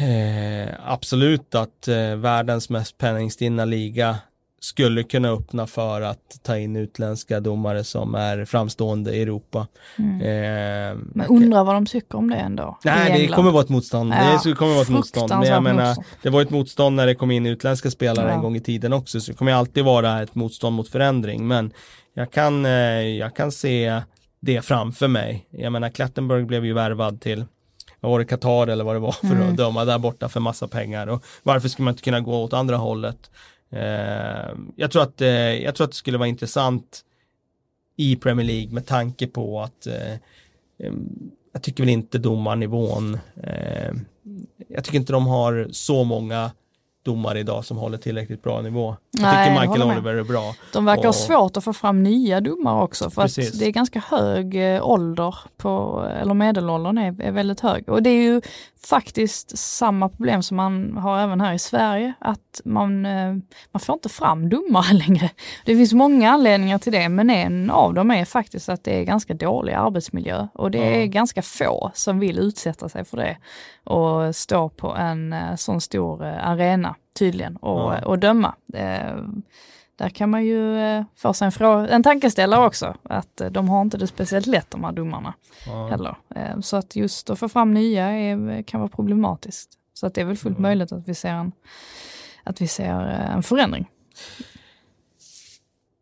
eh, 0.00 0.68
absolut 0.84 1.54
att 1.54 1.88
eh, 1.88 2.16
världens 2.16 2.70
mest 2.70 2.98
penningstinna 2.98 3.64
liga 3.64 4.18
skulle 4.60 5.02
kunna 5.02 5.28
öppna 5.28 5.66
för 5.66 6.00
att 6.00 6.38
ta 6.42 6.58
in 6.58 6.76
utländska 6.76 7.40
domare 7.40 7.84
som 7.84 8.14
är 8.14 8.44
framstående 8.44 9.14
i 9.14 9.22
Europa. 9.22 9.66
Mm. 9.98 10.20
Eh, 10.20 10.98
men 11.14 11.26
undrar 11.28 11.64
vad 11.64 11.74
de 11.74 11.86
tycker 11.86 12.18
om 12.18 12.30
det 12.30 12.36
ändå? 12.36 12.78
Nej, 12.84 13.26
det 13.26 13.34
kommer 13.34 13.50
vara 13.50 13.62
ett 13.62 13.68
motstånd. 13.68 14.12
Ja, 14.12 14.40
det 14.44 14.52
kommer 14.52 14.72
vara 14.72 14.82
ett 14.82 14.88
motstånd. 14.88 15.30
Men 15.30 15.48
jag 15.48 15.62
menar, 15.62 15.96
det 16.22 16.30
var 16.30 16.42
ett 16.42 16.50
motstånd 16.50 16.96
när 16.96 17.06
det 17.06 17.14
kom 17.14 17.30
in 17.30 17.46
utländska 17.46 17.90
spelare 17.90 18.28
ja. 18.28 18.34
en 18.34 18.42
gång 18.42 18.56
i 18.56 18.60
tiden 18.60 18.92
också, 18.92 19.20
så 19.20 19.30
det 19.32 19.38
kommer 19.38 19.52
alltid 19.52 19.84
vara 19.84 20.22
ett 20.22 20.34
motstånd 20.34 20.76
mot 20.76 20.88
förändring. 20.88 21.48
Men 21.48 21.72
jag 22.14 22.30
kan, 22.30 22.66
eh, 22.66 22.72
jag 23.00 23.36
kan 23.36 23.52
se 23.52 24.02
det 24.40 24.62
framför 24.62 25.08
mig. 25.08 25.46
Jag 25.50 25.72
menar 25.72 25.88
Klattenberg 25.88 26.44
blev 26.44 26.64
ju 26.64 26.72
värvad 26.72 27.20
till 27.20 27.44
vad 28.00 28.12
var 28.12 28.18
det, 28.18 28.24
Qatar 28.24 28.66
eller 28.66 28.84
vad 28.84 28.94
det 28.96 29.00
var 29.00 29.12
för 29.12 29.26
Mm. 29.26 29.48
att 29.48 29.56
döma 29.56 29.84
där 29.84 29.98
borta 29.98 30.28
för 30.28 30.40
massa 30.40 30.68
pengar 30.68 31.06
och 31.06 31.24
varför 31.42 31.68
skulle 31.68 31.84
man 31.84 31.92
inte 31.92 32.02
kunna 32.02 32.20
gå 32.20 32.42
åt 32.42 32.52
andra 32.52 32.76
hållet? 32.76 33.30
Eh, 33.70 34.56
jag, 34.76 34.90
tror 34.90 35.02
att, 35.02 35.20
eh, 35.20 35.28
jag 35.62 35.74
tror 35.74 35.84
att 35.84 35.90
det 35.90 35.96
skulle 35.96 36.18
vara 36.18 36.28
intressant 36.28 37.04
i 37.96 38.16
Premier 38.16 38.46
League 38.46 38.74
med 38.74 38.86
tanke 38.86 39.26
på 39.26 39.60
att 39.60 39.86
eh, 39.86 40.12
eh 40.12 40.92
jag 41.52 41.62
tycker 41.62 41.82
väl 41.82 41.92
inte 41.92 42.18
domarnivån 42.18 43.18
eh, 43.42 43.92
jag 44.68 44.84
tycker 44.84 44.98
inte 44.98 45.12
de 45.12 45.26
har 45.26 45.68
så 45.70 46.04
många 46.04 46.50
domare 47.04 47.40
idag 47.40 47.64
som 47.64 47.76
håller 47.76 47.98
tillräckligt 47.98 48.42
bra 48.42 48.60
nivå. 48.62 48.96
Jag 49.10 49.22
Nej, 49.22 49.46
tycker 49.48 49.60
jag 49.60 49.68
Michael 49.68 49.88
med. 49.88 49.96
Oliver 49.96 50.14
är 50.14 50.24
bra. 50.24 50.54
De 50.72 50.84
verkar 50.84 51.02
ha 51.02 51.08
Och- 51.08 51.14
svårt 51.14 51.56
att 51.56 51.64
få 51.64 51.72
fram 51.72 52.02
nya 52.02 52.40
domare 52.40 52.82
också 52.82 53.10
för 53.10 53.22
Precis. 53.22 53.52
att 53.52 53.58
det 53.58 53.66
är 53.66 53.70
ganska 53.70 54.02
hög 54.10 54.74
eh, 54.74 54.88
ålder 54.88 55.34
på, 55.56 56.04
eller 56.20 56.34
medelåldern 56.34 56.98
är, 56.98 57.22
är 57.22 57.30
väldigt 57.32 57.60
hög. 57.60 57.88
Och 57.88 58.02
det 58.02 58.10
är 58.10 58.22
ju 58.22 58.40
faktiskt 58.88 59.58
samma 59.58 60.08
problem 60.08 60.42
som 60.42 60.56
man 60.56 60.96
har 60.96 61.18
även 61.18 61.40
här 61.40 61.52
i 61.54 61.58
Sverige, 61.58 62.12
att 62.20 62.60
man, 62.64 63.06
eh, 63.06 63.34
man 63.72 63.80
får 63.80 63.92
inte 63.94 64.08
fram 64.08 64.48
domare 64.48 64.92
längre. 65.08 65.30
Det 65.64 65.76
finns 65.76 65.92
många 65.92 66.30
anledningar 66.30 66.78
till 66.78 66.92
det, 66.92 67.08
men 67.08 67.30
en 67.30 67.70
av 67.70 67.94
dem 67.94 68.10
är 68.10 68.24
faktiskt 68.24 68.68
att 68.68 68.84
det 68.84 69.00
är 69.00 69.04
ganska 69.04 69.34
dålig 69.34 69.72
arbetsmiljö 69.72 70.48
och 70.54 70.70
det 70.70 70.78
är 70.96 71.00
Ja. 71.00 71.06
ganska 71.06 71.42
få 71.42 71.90
som 71.94 72.18
vill 72.18 72.38
utsätta 72.38 72.88
sig 72.88 73.04
för 73.04 73.16
det 73.16 73.36
och 73.84 74.36
stå 74.36 74.68
på 74.68 74.94
en 74.94 75.32
eh, 75.32 75.54
sån 75.56 75.80
stor 75.80 76.24
eh, 76.26 76.48
arena 76.88 76.96
tydligen 77.18 77.56
och, 77.56 77.94
Ja. 77.94 78.04
och 78.04 78.18
döma. 78.18 78.54
Eh, 78.74 79.16
där 79.96 80.08
kan 80.08 80.30
man 80.30 80.44
ju 80.44 80.78
eh, 80.78 81.04
få 81.16 81.32
sig 81.34 81.50
en, 81.60 81.66
en 81.86 82.02
tankeställare 82.02 82.66
också, 82.66 82.96
att 83.02 83.40
eh, 83.40 83.50
de 83.50 83.68
har 83.68 83.80
inte 83.82 83.98
det 83.98 84.06
speciellt 84.06 84.46
lätt 84.46 84.70
de 84.70 84.84
här 84.84 84.92
domarna 84.92 85.34
Ja. 85.66 85.86
heller. 85.88 86.16
Eh, 86.34 86.60
så 86.60 86.76
att 86.76 86.96
just 86.96 87.30
att 87.30 87.38
få 87.38 87.48
fram 87.48 87.74
nya 87.74 88.04
är, 88.06 88.62
kan 88.62 88.80
vara 88.80 88.90
problematiskt. 88.90 89.70
Så 89.94 90.06
att 90.06 90.14
det 90.14 90.20
är 90.20 90.24
väl 90.24 90.36
fullt 90.36 90.58
Mm. 90.58 90.62
möjligt 90.62 90.92
att 90.92 91.08
vi 91.08 91.14
ser 91.14 91.28
en, 91.30 91.52
att 92.44 92.60
vi 92.60 92.66
ser 92.68 93.08
eh, 93.08 93.34
en 93.34 93.42
förändring. 93.42 93.88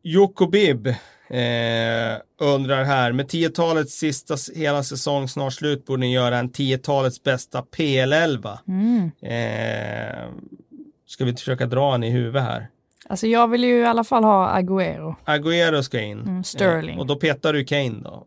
Joko 0.02 0.46
Bibb 0.46 0.86
eh, 0.86 2.16
undrar 2.40 2.84
här, 2.84 3.12
med 3.12 3.26
10-talets 3.26 3.94
sista 3.98 4.36
hela 4.54 4.82
säsong 4.82 5.28
snart 5.28 5.52
slut 5.52 5.86
borde 5.86 6.00
ni 6.00 6.12
göra 6.12 6.38
en 6.38 6.50
10-talets 6.50 7.22
bästa 7.22 7.60
PL11. 7.76 8.58
Mm. 8.68 9.10
Eh, 9.22 10.28
ska 11.06 11.24
vi 11.24 11.32
försöka 11.32 11.66
dra 11.66 11.94
en 11.94 12.04
i 12.04 12.10
huvudet 12.10 12.42
här? 12.42 12.68
Alltså 13.08 13.26
jag 13.26 13.48
vill 13.48 13.64
ju 13.64 13.78
i 13.78 13.86
alla 13.86 14.04
fall 14.04 14.24
ha 14.24 14.58
Agüero. 14.60 15.14
Agüero 15.24 15.82
ska 15.82 16.00
in. 16.00 16.20
Mm, 16.20 16.44
Sterling. 16.44 16.94
Eh, 16.94 17.00
och 17.00 17.06
då 17.06 17.16
petar 17.16 17.52
du 17.52 17.64
Kane 17.64 18.00
då. 18.04 18.26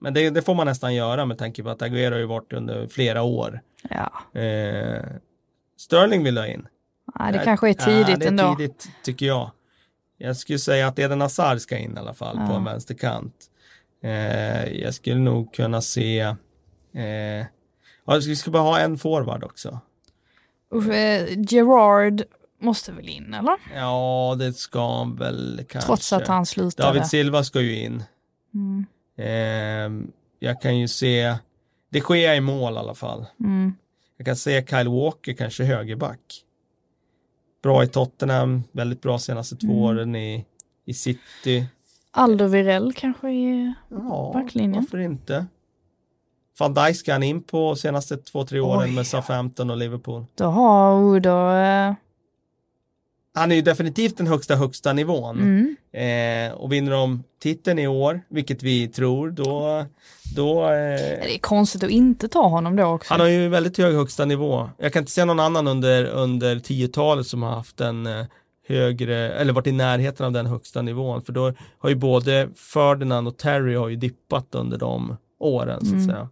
Men 0.00 0.14
det, 0.14 0.30
det 0.30 0.42
får 0.42 0.54
man 0.54 0.66
nästan 0.66 0.94
göra 0.94 1.24
med 1.24 1.38
tanke 1.38 1.62
på 1.62 1.70
att 1.70 1.82
Agüero 1.82 2.10
har 2.12 2.18
ju 2.18 2.26
varit 2.26 2.52
under 2.52 2.86
flera 2.88 3.22
år. 3.22 3.60
Ja, 3.90 4.40
Eh, 4.40 5.02
Sterling 5.78 6.24
vill 6.24 6.38
ha 6.38 6.46
in. 6.46 6.66
Nej, 7.18 7.32
det 7.32 7.38
kanske 7.44 7.68
är 7.68 7.74
tidigt 7.74 8.08
ja, 8.08 8.16
det 8.16 8.24
är 8.24 8.28
ändå. 8.28 8.54
tidigt 8.56 8.88
tycker 9.02 9.26
jag. 9.26 9.50
Jag 10.18 10.36
skulle 10.36 10.58
säga 10.58 10.86
att 10.88 10.98
Eden 10.98 11.20
Hazard 11.20 11.60
ska 11.60 11.78
in 11.78 11.94
i 11.96 12.00
alla 12.00 12.14
fall 12.14 12.36
på 12.36 12.42
Ja. 12.42 12.56
en 12.56 12.64
vänsterkant. 12.64 13.34
Eh, 14.02 14.64
jag 14.82 14.94
skulle 14.94 15.18
nog 15.20 15.54
kunna 15.54 15.80
se 15.80 16.20
eh, 16.94 17.46
ja, 18.06 18.14
vi 18.26 18.36
ska 18.36 18.50
bara 18.50 18.62
ha 18.62 18.78
en 18.80 18.98
forward 18.98 19.44
också. 19.44 19.78
Usch, 20.74 20.88
eh, 20.88 21.28
Gerard 21.48 22.22
måste 22.60 22.92
väl 22.92 23.08
in 23.08 23.34
eller? 23.34 23.54
Ja, 23.74 24.36
det 24.38 24.52
ska 24.52 24.98
han 24.98 25.16
väl 25.16 25.64
kanske. 25.68 25.86
Trots 25.86 26.12
att 26.12 26.28
han 26.28 26.46
slutade. 26.46 26.88
David 26.88 27.06
Silva 27.06 27.44
ska 27.44 27.60
ju 27.60 27.76
in. 27.80 28.02
Mm. 28.54 28.86
Eh, 29.16 30.08
jag 30.38 30.60
kan 30.62 30.78
ju 30.78 30.88
se, 30.88 31.36
det 31.90 32.00
sker 32.00 32.34
i 32.34 32.40
mål 32.40 32.74
i 32.74 32.76
alla 32.76 32.94
fall. 32.94 33.26
Mm. 33.40 33.74
Jag 34.16 34.26
kan 34.26 34.36
se 34.36 34.66
Kyle 34.66 34.88
Walker 34.88 35.32
kanske 35.32 35.64
högerback. 35.64 36.20
Bra 37.62 37.84
i 37.84 37.86
Tottenham, 37.86 38.62
väldigt 38.72 39.02
bra 39.02 39.18
senaste 39.18 39.56
två 39.56 39.66
Mm. 39.66 39.78
åren 39.82 40.16
i, 40.16 40.44
i 40.84 40.94
City. 40.94 41.66
Alderweireld 42.10 42.96
kanske 42.96 43.30
i... 43.30 43.74
Ja, 43.88 44.30
Backlinjen. 44.34 44.82
varför 44.82 44.98
inte? 44.98 45.46
Van 46.58 46.74
Dijk 46.74 46.96
ska 46.96 47.12
han 47.12 47.22
in 47.22 47.42
på 47.42 47.76
senaste 47.76 48.16
två, 48.16 48.44
tre 48.44 48.60
åren 48.60 48.88
Oj. 48.88 48.94
med 48.94 49.06
Southampton 49.06 49.70
och 49.70 49.76
Liverpool. 49.76 50.24
Då 50.34 50.44
har, 50.44 50.92
oh, 50.94 51.20
då, 51.20 51.50
eh, 51.50 51.94
Han 53.34 53.52
är 53.52 53.56
ju 53.56 53.62
definitivt 53.62 54.16
den 54.16 54.26
högsta, 54.26 54.56
högsta 54.56 54.92
nivån. 54.92 55.38
mm. 55.40 55.76
Eh, 55.92 56.52
och 56.56 56.72
vinner 56.72 56.90
de 56.92 57.22
titeln 57.42 57.78
i 57.78 57.86
år, 57.88 58.20
vilket 58.28 58.62
vi 58.62 58.88
tror, 58.88 59.30
då, 59.30 59.84
då 60.36 60.62
eh, 60.62 60.68
Det 60.70 61.34
är 61.34 61.38
konstigt 61.38 61.82
att 61.82 61.90
inte 61.90 62.28
ta 62.28 62.48
honom 62.48 62.76
då 62.76 62.84
också. 62.84 63.12
Han 63.14 63.20
har 63.20 63.28
ju 63.28 63.48
väldigt 63.48 63.78
hög 63.78 63.94
högsta 63.94 64.24
nivå. 64.24 64.70
Jag 64.78 64.92
kan 64.92 65.00
inte 65.02 65.12
se 65.12 65.24
någon 65.24 65.40
annan 65.40 65.66
under, 65.68 66.04
under 66.04 66.56
10-talet 66.56 67.26
som 67.26 67.42
har 67.42 67.50
haft 67.50 67.80
en 67.80 68.06
eh, 68.06 68.24
högre, 68.68 69.32
eller 69.32 69.52
varit 69.52 69.66
i 69.66 69.72
närheten 69.72 70.26
av 70.26 70.32
den 70.32 70.46
högsta 70.46 70.82
nivån. 70.82 71.22
För 71.22 71.32
då 71.32 71.52
har 71.78 71.88
ju 71.88 71.94
både 71.94 72.48
Ferdinand 72.56 73.28
och 73.28 73.36
Terry 73.38 73.74
har 73.74 73.88
ju 73.88 73.96
dippat 73.96 74.54
under 74.54 74.78
de 74.78 75.16
åren 75.40 75.80
så 75.80 75.86
att 75.86 75.92
Mm. 75.92 76.06
säga. 76.06 76.28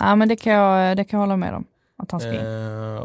Nej 0.00 0.16
men 0.16 0.28
det 0.28 0.36
kan 0.36 0.52
jag, 0.52 0.96
det 0.96 1.04
kan 1.04 1.20
jag 1.20 1.26
hålla 1.26 1.36
med 1.36 1.54
om. 1.54 1.66
Att 1.96 2.10
han 2.10 2.20
ska 2.20 2.32
in. 2.32 2.46
Eh, 2.46 2.96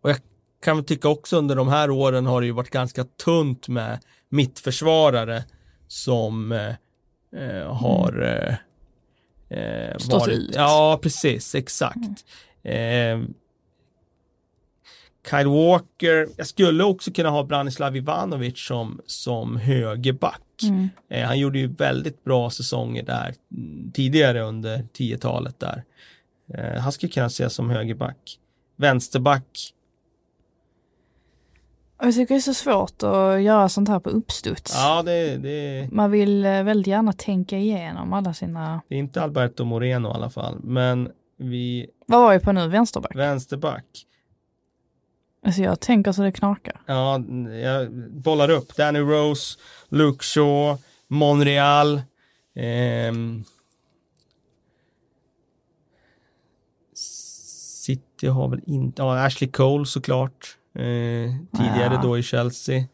och 0.00 0.10
jag 0.10 0.16
kan 0.64 0.76
väl 0.76 0.84
tycka 0.84 1.08
också 1.08 1.36
under 1.36 1.56
de 1.56 1.68
här 1.68 1.90
åren 1.90 2.26
har 2.26 2.40
det 2.40 2.46
ju 2.46 2.52
varit 2.52 2.70
ganska 2.70 3.04
tunt 3.04 3.68
med 3.68 3.98
mittförsvarare 4.28 5.44
som 5.88 6.52
eh, 6.52 6.74
eh, 7.42 7.74
har 7.74 8.22
eh, 8.22 8.54
eh, 8.54 8.58
Mm. 9.50 9.98
Stått 10.00 10.28
ut. 10.28 10.54
Ja, 10.54 10.98
precis, 11.02 11.54
exakt. 11.54 12.24
Eh, 12.62 13.18
Kyle 15.30 15.48
Walker, 15.48 16.28
jag 16.36 16.46
skulle 16.46 16.84
också 16.84 17.12
kunna 17.12 17.30
ha 17.30 17.44
Branislav 17.44 17.96
Ivanovic 17.96 18.58
som, 18.66 19.00
som 19.06 19.56
högerback. 19.56 20.62
Mm. 20.62 20.88
Eh, 21.10 21.26
han 21.26 21.38
gjorde 21.38 21.58
ju 21.58 21.66
väldigt 21.66 22.24
bra 22.24 22.50
säsonger 22.50 23.02
där 23.02 23.34
mm, 23.52 23.92
tidigare 23.92 24.40
under 24.40 24.78
10-talet 24.98 25.60
där. 25.60 25.84
Eh, 26.54 26.80
han 26.80 26.92
skulle 26.92 27.12
kunna 27.12 27.26
ses 27.26 27.54
som 27.54 27.70
högerback. 27.70 28.38
Vänsterback, 28.76 29.74
Jag 32.00 32.14
tycker 32.14 32.34
det 32.34 32.38
är 32.38 32.40
så 32.40 32.54
svårt 32.54 33.02
att 33.02 33.42
göra 33.42 33.68
sånt 33.68 33.88
här 33.88 34.00
på 34.00 34.10
uppstuds. 34.10 34.72
ja 34.74 35.02
det, 35.02 35.36
det, 35.36 35.88
Man 35.92 36.10
vill 36.10 36.44
eh, 36.44 36.62
väldigt 36.62 36.86
gärna 36.86 37.12
tänka 37.12 37.58
igenom 37.58 38.12
alla 38.12 38.34
sina... 38.34 38.80
det 38.88 38.94
är 38.94 38.98
inte 38.98 39.22
Alberto 39.22 39.64
Moreno 39.64 40.08
i 40.08 40.12
alla 40.12 40.30
fall, 40.30 40.58
men 40.62 41.10
vi, 41.36 41.86
Vad 42.06 42.20
var 42.20 42.32
vi 42.38 42.44
på 42.44 42.52
nu? 42.52 42.68
Vänsterback? 42.68 43.14
vänsterback. 43.16 43.84
Alltså 45.46 45.62
jag 45.62 45.80
tänker 45.80 46.12
så 46.12 46.22
det 46.22 46.32
knakar. 46.32 46.80
Ja, 46.86 47.18
jag 47.62 47.92
bollar 48.10 48.50
upp. 48.50 48.76
Danny 48.76 48.98
Rose, 48.98 49.58
Luke 49.88 50.24
Shaw, 50.24 50.78
Monreal. 51.08 52.02
ehm, 52.54 53.44
City 57.88 58.26
har 58.26 58.48
väl 58.48 58.60
inte, 58.66 59.02
ja 59.02 59.24
Ashley 59.26 59.50
Cole 59.50 59.86
såklart. 59.86 60.58
Eh, 60.74 60.82
tidigare 61.52 61.94
Ja. 61.94 62.00
då 62.02 62.18
i 62.18 62.22
Chelsea. 62.22 62.84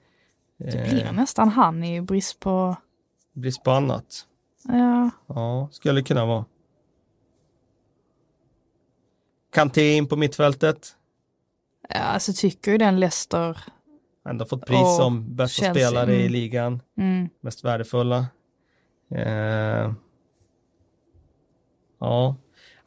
Det 0.58 0.88
blir 0.90 1.04
Eh, 1.04 1.12
nästan 1.12 1.48
han 1.48 1.84
i 1.84 2.00
brist 2.00 2.40
på... 2.40 2.76
brist 3.32 3.62
på 3.62 3.70
annat. 3.70 4.26
Ja, 4.68 5.10
Ja, 5.26 5.68
skulle 5.72 6.02
kunna 6.02 6.26
vara. 6.26 6.44
Kanté 9.52 9.96
in 9.96 10.06
på 10.08 10.16
mittfältet. 10.16 10.96
ja 11.88 12.00
alltså 12.00 12.32
tycker 12.36 12.72
ju 12.72 12.78
den 12.78 13.00
Leicester... 13.00 13.58
Ändå 14.28 14.44
fått 14.44 14.66
pris 14.66 14.80
Och 14.80 14.88
som 14.88 15.36
bästa 15.36 15.62
Chelsea, 15.62 15.88
spelare 15.88 16.14
i 16.14 16.20
mm. 16.20 16.32
ligan. 16.32 16.82
Mm. 16.98 17.28
mest 17.40 17.64
värdefulla. 17.64 18.26
Eh, 19.10 19.92
ja. 22.00 22.36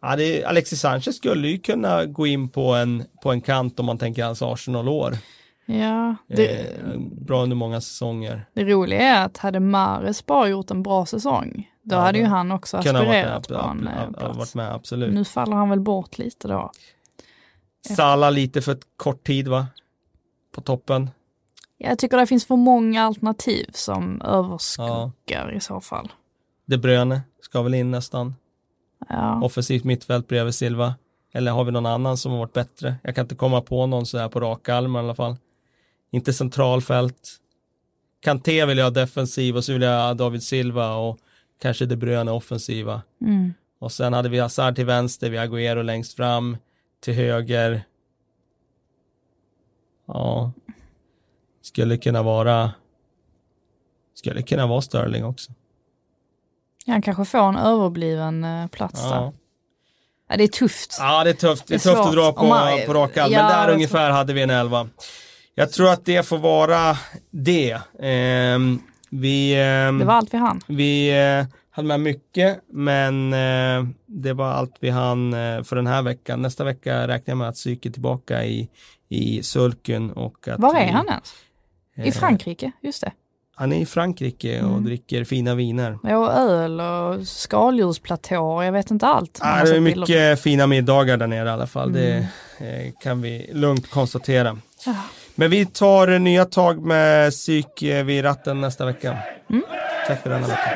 Ja 0.01 0.15
det, 0.15 0.43
Alexis 0.45 0.79
Sanchez 0.81 1.17
skulle 1.17 1.47
ju 1.47 1.57
kunna 1.57 2.05
gå 2.05 2.27
in 2.27 2.49
på 2.49 2.73
en, 2.73 3.03
på 3.23 3.31
en 3.31 3.41
kant 3.41 3.79
om 3.79 3.85
man 3.85 3.97
tänker 3.97 4.23
hans 4.25 4.41
Arsenal-år. 4.41 5.17
Ja, 5.65 6.15
det, 6.27 6.47
Eh, 6.47 6.99
bra 7.21 7.43
under 7.43 7.55
många 7.55 7.81
säsonger. 7.81 8.45
det 8.53 8.63
roliga 8.63 9.01
är 9.01 9.25
att 9.25 9.37
hade 9.37 9.59
Mares 9.59 10.25
bara 10.25 10.47
gjort 10.47 10.71
en 10.71 10.83
bra 10.83 11.05
säsong, 11.05 11.71
då 11.83 11.95
Ja, 11.95 11.99
hade 11.99 12.17
ju 12.17 12.25
han 12.25 12.51
också 12.51 12.77
ha 12.77 12.83
varit 12.83 12.93
med, 12.93 13.01
aspirerat 13.35 13.47
på 13.47 13.53
en 13.53 13.87
eh, 13.87 14.01
ab- 14.03 14.17
plats. 14.19 14.37
varit 14.37 14.55
med 14.55 14.71
absolut. 14.73 15.13
Nu 15.13 15.25
faller 15.25 15.55
han 15.55 15.69
väl 15.69 15.79
bort 15.79 16.17
lite 16.17 16.47
då. 16.47 16.71
Salah 17.95 18.31
lite 18.31 18.61
för 18.61 18.77
kort 18.97 19.23
tid 19.27 19.47
va? 19.47 19.67
På 20.55 20.61
toppen. 20.61 21.09
Jag 21.77 21.99
tycker 21.99 22.17
det 22.17 22.27
finns 22.27 22.45
för 22.45 22.55
många 22.55 23.03
alternativ 23.03 23.65
som 23.73 24.21
överskuggar 24.21 25.53
i 25.55 25.59
så 25.59 25.81
fall. 25.81 26.11
De 26.65 26.77
Bruyne 26.77 27.21
ska 27.41 27.61
väl 27.61 27.73
in 27.73 27.91
nästan. 27.91 28.35
Ja. 29.09 29.41
Offensivt 29.43 29.83
mittfält 29.83 30.27
bredvid 30.27 30.55
Silva. 30.55 30.95
Eller 31.33 31.51
har 31.51 31.63
vi 31.63 31.71
någon 31.71 31.85
annan 31.85 32.17
som 32.17 32.31
har 32.31 32.39
varit 32.39 32.53
bättre? 32.53 32.95
Jag 33.03 33.15
kan 33.15 33.25
inte 33.25 33.35
komma 33.35 33.61
på 33.61 33.85
någon 33.85 34.05
sådär 34.05 34.29
på 34.29 34.39
rak 34.39 34.69
arm 34.69 34.95
i 34.95 34.99
alla 34.99 35.15
fall. 35.15 35.35
Inte 36.11 36.33
centralfält. 36.33 37.37
Kanté 38.19 38.65
vill 38.65 38.77
jag 38.77 38.85
ha 38.85 38.91
defensiv 38.91 39.55
och 39.55 39.63
så 39.63 39.73
vill 39.73 39.81
jag 39.81 40.07
ha 40.07 40.13
David 40.13 40.43
Silva 40.43 40.95
och 40.95 41.19
kanske 41.61 41.85
De 41.85 41.95
Bruyne 41.95 42.31
offensiva. 42.31 43.01
Mm. 43.21 43.53
Och 43.79 43.91
sen 43.91 44.13
hade 44.13 44.29
vi 44.29 44.39
Hazard 44.39 44.75
till 44.75 44.85
vänster, 44.85 45.29
vi 45.29 45.37
Agüero 45.37 45.83
längst 45.83 46.13
fram, 46.13 46.57
till 46.99 47.13
höger. 47.13 47.83
Ja, 50.05 50.51
skulle 51.61 51.97
kunna 51.97 52.23
vara 52.23 52.71
skulle 54.13 54.41
kunna 54.41 54.67
vara 54.67 54.81
Sterling 54.81 55.25
också. 55.25 55.51
Han 56.87 57.01
kanske 57.01 57.25
får 57.25 57.39
en 57.39 57.55
överbliven 57.57 58.43
eh, 58.43 58.67
plats 58.67 59.01
där. 59.03 59.15
Ja. 59.15 59.33
Ja, 60.29 60.37
det 60.37 60.43
är 60.43 60.47
tufft. 60.47 60.97
ja, 60.99 61.23
det 61.23 61.29
är 61.29 61.33
tufft. 61.33 61.67
Det 61.67 61.73
är, 61.73 61.77
Det 61.77 61.89
är 61.89 61.93
tufft 61.95 62.07
att 62.07 62.13
dra 62.13 62.33
på, 62.33 62.45
man- 62.45 62.79
på 62.85 62.93
rak 62.93 63.17
arm, 63.17 63.31
Ja, 63.31 63.41
men 63.41 63.51
där 63.67 63.73
ungefär 63.73 64.09
hade 64.11 64.33
vi 64.33 64.41
en 64.41 64.49
elva. 64.49 64.89
Jag 65.55 65.71
tror 65.71 65.89
att 65.89 66.05
det 66.05 66.27
får 66.27 66.37
vara 66.37 66.97
det. 67.31 67.77
Ehm, 67.99 68.79
vi 69.09 69.55
ehm, 69.61 69.99
Det 69.99 70.05
var 70.05 70.13
allt 70.13 70.33
vi 70.33 70.37
hann. 70.37 70.61
Vi 70.67 71.09
eh, 71.39 71.45
hade 71.71 71.87
med 71.87 71.99
mycket, 71.99 72.59
men 72.71 73.33
eh, 73.33 73.85
det 74.05 74.33
var 74.33 74.47
allt 74.51 74.75
vi 74.79 74.89
hann 74.89 75.33
eh, 75.33 75.63
för 75.63 75.75
den 75.75 75.87
här 75.87 76.01
veckan. 76.01 76.41
Nästa 76.41 76.63
vecka 76.63 77.07
räknar 77.07 77.31
jag 77.31 77.37
med 77.37 77.49
att 77.49 77.55
psyket 77.55 77.93
tillbaka 77.93 78.45
i, 78.45 78.69
i 79.09 79.43
sulken. 79.43 80.11
Och 80.11 80.47
att 80.47 80.59
Var 80.59 80.75
är 80.75 80.85
vi, 80.85 80.91
han 80.91 81.07
ens? 81.07 81.33
I 81.95 82.07
eh, 82.07 82.13
Frankrike, 82.13 82.71
just 82.81 83.01
det. 83.01 83.11
Han 83.59 83.73
är 83.73 83.77
i 83.81 83.85
Frankrike 83.85 84.61
och 84.61 84.69
Mm. 84.71 84.83
dricker 84.85 85.23
fina 85.23 85.55
viner. 85.55 85.99
Ja, 86.03 86.17
och 86.17 86.31
öl 86.33 86.79
och 86.81 87.27
skaldjursplatåer, 87.27 88.63
jag 88.65 88.71
vet 88.71 88.91
inte 88.91 89.07
allt. 89.07 89.39
Har 89.41 89.55
det 89.55 89.61
är 89.61 89.65
sett 89.65 89.83
bilder 89.83 89.99
mycket 90.01 90.41
fina 90.41 90.67
middagar 90.67 91.17
där 91.17 91.27
nere 91.27 91.49
i 91.49 91.51
alla 91.51 91.67
fall. 91.67 91.89
Mm. 91.89 92.01
Det 92.59 92.65
eh, 92.65 92.91
kan 93.03 93.21
vi 93.21 93.49
lugnt 93.53 93.89
konstatera. 93.89 94.57
Ja. 94.85 94.95
Men 95.35 95.49
vi 95.49 95.65
tar 95.65 96.19
nya 96.19 96.45
tag 96.45 96.81
med 96.85 97.31
psyk 97.31 97.81
eh, 97.83 98.03
vid 98.05 98.23
ratten 98.23 98.61
nästa 98.61 98.85
vecka. 98.85 99.17
Mm. 99.49 99.63
Tack 100.07 100.21
för 100.23 100.29
denna 100.29 100.47
vecka. 100.47 100.69